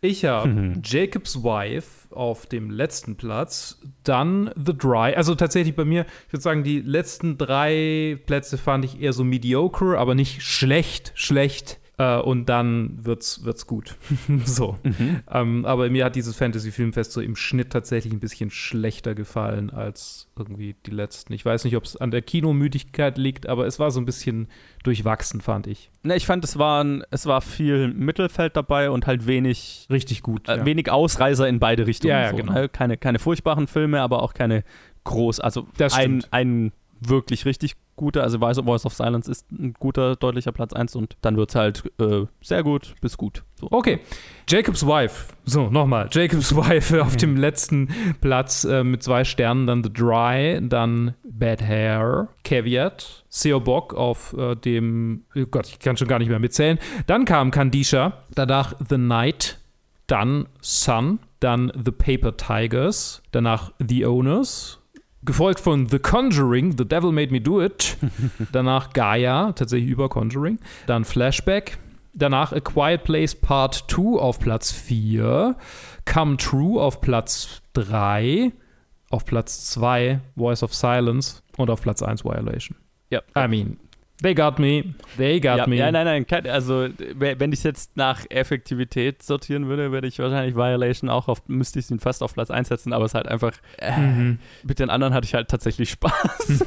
[0.00, 0.82] Ich habe Mhm.
[0.84, 5.14] Jacob's Wife auf dem letzten Platz, dann The Dry.
[5.14, 9.24] Also tatsächlich bei mir, ich würde sagen, die letzten drei Plätze fand ich eher so
[9.24, 11.80] mediocre, aber nicht schlecht, schlecht.
[11.98, 13.96] Äh, und dann wird's, wird's gut.
[14.44, 14.78] so.
[15.30, 20.28] Ähm, aber mir hat dieses Fantasy-Filmfest so im Schnitt tatsächlich ein bisschen schlechter gefallen als
[20.36, 21.32] irgendwie die letzten.
[21.32, 24.46] Ich weiß nicht, ob es an der Kinomüdigkeit liegt, aber es war so ein bisschen
[24.84, 25.90] durchwachsen, fand ich.
[26.04, 30.48] Ne, ich fand, es, waren, es war viel Mittelfeld dabei und halt wenig Richtig gut.
[30.48, 30.64] Äh, ja.
[30.64, 32.12] wenig Ausreißer in beide Richtungen.
[32.12, 32.52] Ja, ja, so, genau.
[32.52, 32.68] ne?
[32.68, 34.62] keine, keine furchtbaren Filme, aber auch keine
[35.02, 35.40] groß.
[35.40, 40.52] Also ein, ein wirklich richtig guter, also Voice Voice of Silence ist ein guter, deutlicher
[40.52, 43.42] Platz 1 und dann wird es halt äh, sehr gut bis gut.
[43.56, 43.68] So.
[43.70, 43.98] Okay,
[44.48, 45.34] Jacob's Wife.
[45.44, 46.08] So, nochmal.
[46.10, 47.88] Jacob's Wife auf dem letzten
[48.20, 49.66] Platz äh, mit zwei Sternen.
[49.66, 55.96] Dann The Dry, dann Bad Hair, Caveat, Seobok auf äh, dem, oh Gott, ich kann
[55.96, 56.78] schon gar nicht mehr mitzählen.
[57.06, 59.58] Dann kam Kandisha, danach The Night,
[60.06, 64.77] dann Sun, dann The Paper Tigers, danach The Owners,
[65.28, 67.98] gefolgt von The Conjuring, The Devil Made Me Do It.
[68.52, 70.58] Danach Gaia, tatsächlich über Conjuring.
[70.86, 71.78] Dann Flashback.
[72.14, 75.54] Danach A Quiet Place Part 2 auf Platz 4.
[76.10, 78.52] Come True auf Platz 3.
[79.10, 81.42] Auf Platz 2 Voice of Silence.
[81.58, 82.76] Und auf Platz 1 Violation.
[83.10, 83.20] Ja.
[83.36, 83.76] I mean,
[84.22, 84.94] they got me.
[85.16, 85.76] They got ja, me.
[85.76, 90.56] ja, nein, nein, also wenn ich es jetzt nach Effektivität sortieren würde, würde ich wahrscheinlich
[90.56, 93.28] Violation auch auf, müsste ich ihn fast auf Platz 1 setzen, aber es ist halt
[93.28, 94.38] einfach, äh, Mhm.
[94.64, 96.64] mit den anderen hatte ich halt tatsächlich Spaß.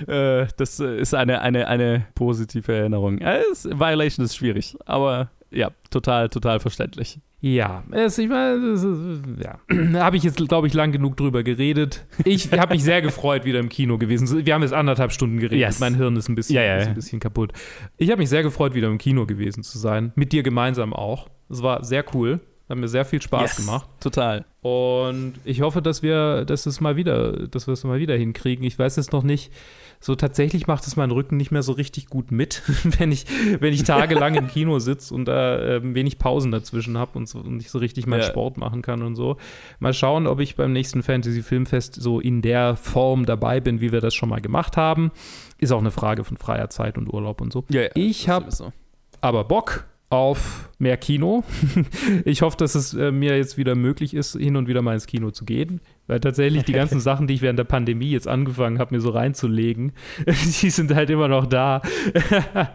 [0.06, 3.18] äh, das ist eine, eine, eine positive Erinnerung.
[3.18, 7.18] Äh, Violation ist schwierig, aber ja, total, total verständlich.
[7.42, 8.74] Ja, es, ich meine,
[9.42, 9.58] ja.
[9.92, 12.04] da habe ich jetzt, glaube ich, lang genug drüber geredet.
[12.24, 14.26] Ich habe mich sehr gefreut, wieder im Kino gewesen.
[14.26, 15.58] zu- Wir haben jetzt anderthalb Stunden geredet.
[15.58, 15.80] Yes.
[15.80, 17.52] Mein Hirn ist ein bisschen, Ja, ja, ist ein bisschen kaputt.
[17.96, 20.12] Ich habe mich sehr gefreut, wieder im Kino gewesen zu sein.
[20.16, 21.28] Mit dir gemeinsam auch.
[21.48, 22.40] Es war sehr cool.
[22.68, 23.66] Hat mir sehr viel Spaß Yes.
[23.66, 23.88] gemacht.
[24.00, 24.44] Total.
[24.60, 28.64] Und ich hoffe, dass wir, dass es mal wieder, dass wir es mal wieder hinkriegen.
[28.64, 29.50] Ich weiß jetzt noch nicht.
[30.02, 32.62] So tatsächlich macht es meinen Rücken nicht mehr so richtig gut mit,
[32.98, 33.26] wenn ich,
[33.60, 37.40] wenn ich tagelang im Kino sitze und da ähm, wenig Pausen dazwischen habe und, so,
[37.40, 38.26] und nicht so richtig meinen Ja.
[38.26, 39.36] Sport machen kann und so.
[39.78, 43.92] Mal schauen, ob ich beim nächsten Fantasy Filmfest so in der Form dabei bin, wie
[43.92, 45.10] wir das schon mal gemacht haben.
[45.58, 47.64] Ist auch eine Frage von freier Zeit und Urlaub und so.
[47.68, 48.72] Ja, ja, Ich das hab- sowieso.
[49.20, 51.44] Aber Bock auf mehr Kino.
[52.24, 55.06] ich hoffe, dass es äh, mir jetzt wieder möglich ist, hin und wieder mal ins
[55.06, 55.80] Kino zu gehen.
[56.10, 59.10] Weil tatsächlich die ganzen Sachen, die ich während der Pandemie jetzt angefangen habe, mir so
[59.10, 59.92] reinzulegen,
[60.26, 61.82] die sind halt immer noch da.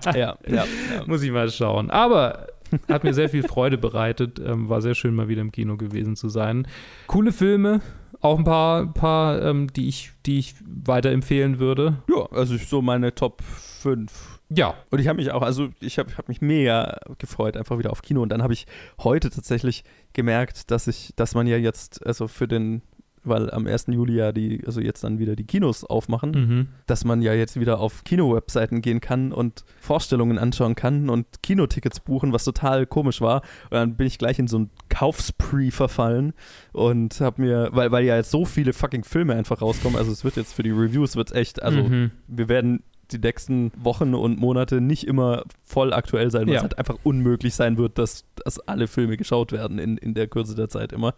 [0.06, 0.66] Ja, ja, ja.
[1.06, 1.90] Muss ich mal schauen.
[1.90, 2.48] Aber
[2.88, 4.40] hat mir sehr viel Freude bereitet.
[4.40, 6.66] Ähm, war sehr schön, mal wieder im Kino gewesen zu sein.
[7.08, 7.82] Coole Filme.
[8.22, 11.98] Auch ein paar, paar ähm, die, ich, die ich weiterempfehlen würde.
[12.10, 16.16] Ja, also so meine Top 5 Ja, Und ich habe mich auch, also ich habe
[16.18, 18.22] hab mich mega gefreut, einfach wieder auf Kino.
[18.22, 18.66] Und dann habe ich
[19.04, 19.84] heute tatsächlich
[20.14, 22.82] gemerkt, dass ich, dass man ja jetzt, also für den,
[23.28, 23.88] weil am 1.
[23.88, 26.68] Juli ja die, also jetzt dann wieder die Kinos aufmachen, mhm.
[26.88, 32.00] dass man ja jetzt wieder auf Kino-Webseiten gehen kann und Vorstellungen anschauen kann und Kinotickets
[32.00, 33.42] buchen, was total komisch war.
[33.66, 36.34] Und dann bin ich gleich in so ein Kaufspree verfallen
[36.74, 40.24] und habe mir, weil, weil ja jetzt so viele fucking Filme einfach rauskommen, also es
[40.24, 42.12] wird jetzt für die Reviews wird's echt, also mhm.
[42.28, 46.58] wir werden die nächsten Wochen und Monate nicht immer voll aktuell sein, weil Ja.
[46.58, 50.28] es halt einfach unmöglich sein wird, dass, dass alle Filme geschaut werden in, in der
[50.28, 51.14] Kürze der Zeit immer.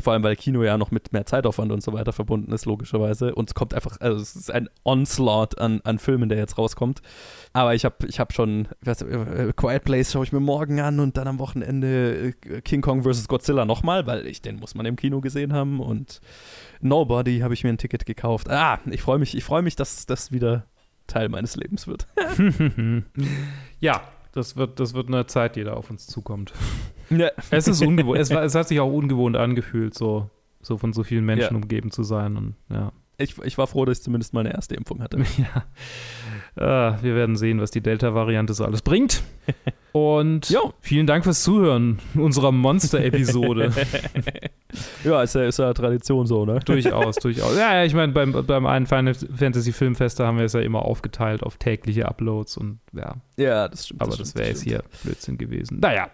[0.00, 3.34] Vor allem, weil Kino ja noch mit mehr Zeitaufwand und so weiter verbunden ist, logischerweise.
[3.34, 7.02] Und es kommt einfach, also es ist ein Onslaught an, an Filmen, der jetzt rauskommt.
[7.52, 11.00] Aber ich habe ich hab schon, was, äh, Quiet Place schaue ich mir morgen an
[11.00, 13.26] und dann am Wochenende äh, King Kong vs.
[13.26, 15.80] Godzilla nochmal, weil ich, den muss man im Kino gesehen haben.
[15.80, 16.20] Und
[16.80, 18.48] Nobody habe ich mir ein Ticket gekauft.
[18.48, 20.64] Ah, ich freue mich, ich freue mich, dass das wieder
[21.10, 22.06] Teil meines Lebens wird.
[23.80, 26.52] ja, das wird, das wird eine Zeit, die da auf uns zukommt.
[27.10, 27.30] Ja.
[27.50, 28.18] Es ist ungewohnt.
[28.18, 30.30] es, es hat sich auch ungewohnt angefühlt, so,
[30.62, 31.62] so von so vielen Menschen Ja.
[31.62, 32.36] umgeben zu sein.
[32.36, 32.92] Und ja.
[33.18, 35.18] Ich, ich war froh, dass ich zumindest meine erste Impfung hatte.
[36.56, 36.92] ja.
[36.94, 39.22] Äh, wir werden sehen, was die Delta-Variante so alles bringt.
[39.92, 40.72] Und Jo.
[40.80, 43.72] vielen Dank fürs Zuhören unserer Monster-Episode.
[45.04, 46.60] ja, ist ja, ist ja Tradition so, ne?
[46.64, 47.56] durchaus, durchaus.
[47.56, 50.60] Ja, ja, ich meine, beim, beim einen Final Fantasy Filmfest, da haben wir es ja
[50.60, 54.00] immer aufgeteilt auf tägliche Uploads und ja, Ja, das stimmt.
[54.02, 55.80] aber das, stimmt, wäre jetzt hier Blödsinn gewesen.
[55.80, 56.08] Naja,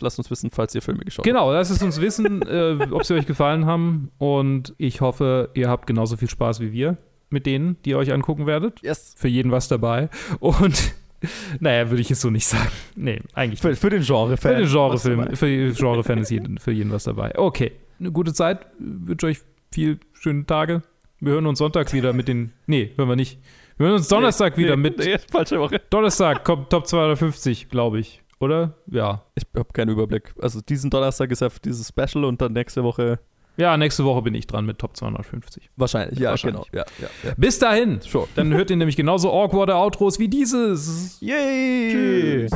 [0.00, 3.14] Lasst uns wissen, falls ihr Filme geschaut genau, lasst es uns wissen, äh, ob sie
[3.14, 6.96] euch gefallen haben und ich hoffe, ihr habt genauso viel Spaß wie wir
[7.30, 8.76] mit denen, die ihr euch angucken werdet.
[8.76, 8.84] habt.
[8.84, 9.14] Yes.
[9.16, 10.08] Für jeden was dabei
[10.40, 10.94] und
[11.60, 12.70] naja, würde ich jetzt so nicht sagen.
[12.96, 14.54] Nee, eigentlich Für, für den Genre-Fan.
[14.54, 17.36] Für den Genrefilm, für Genrefan ist jeden, für jeden was dabei.
[17.36, 18.66] Okay, eine gute Zeit.
[18.78, 19.38] Wünsche euch
[19.72, 20.82] viel schöne Tage.
[21.20, 22.52] Wir hören uns sonntags wieder mit den.
[22.66, 23.38] Nee, hören wir nicht.
[23.76, 24.98] Wir hören uns Donnerstag wieder nee, mit.
[24.98, 25.80] Nee, falsche Woche.
[25.90, 28.22] Donnerstag kommt Top 250, glaube ich.
[28.40, 28.74] Oder?
[28.86, 29.24] Ja.
[29.34, 30.32] Ich habe keinen Überblick.
[30.40, 33.18] Also diesen Donnerstag ist ja dieses Special und dann nächste Woche
[33.58, 35.68] Ja, nächste Woche bin ich dran mit Top 250.
[35.76, 36.18] wahrscheinlich.
[36.20, 36.70] Ja, Wahrscheinlich.
[36.70, 36.84] genau.
[37.00, 37.34] Ja, ja.
[37.36, 38.00] Bis dahin.
[38.00, 38.28] Sure.
[38.36, 41.18] Dann hört ihr nämlich genauso awkwarde Outros wie dieses.
[41.20, 41.90] Yay!
[41.90, 42.50] Tschüss.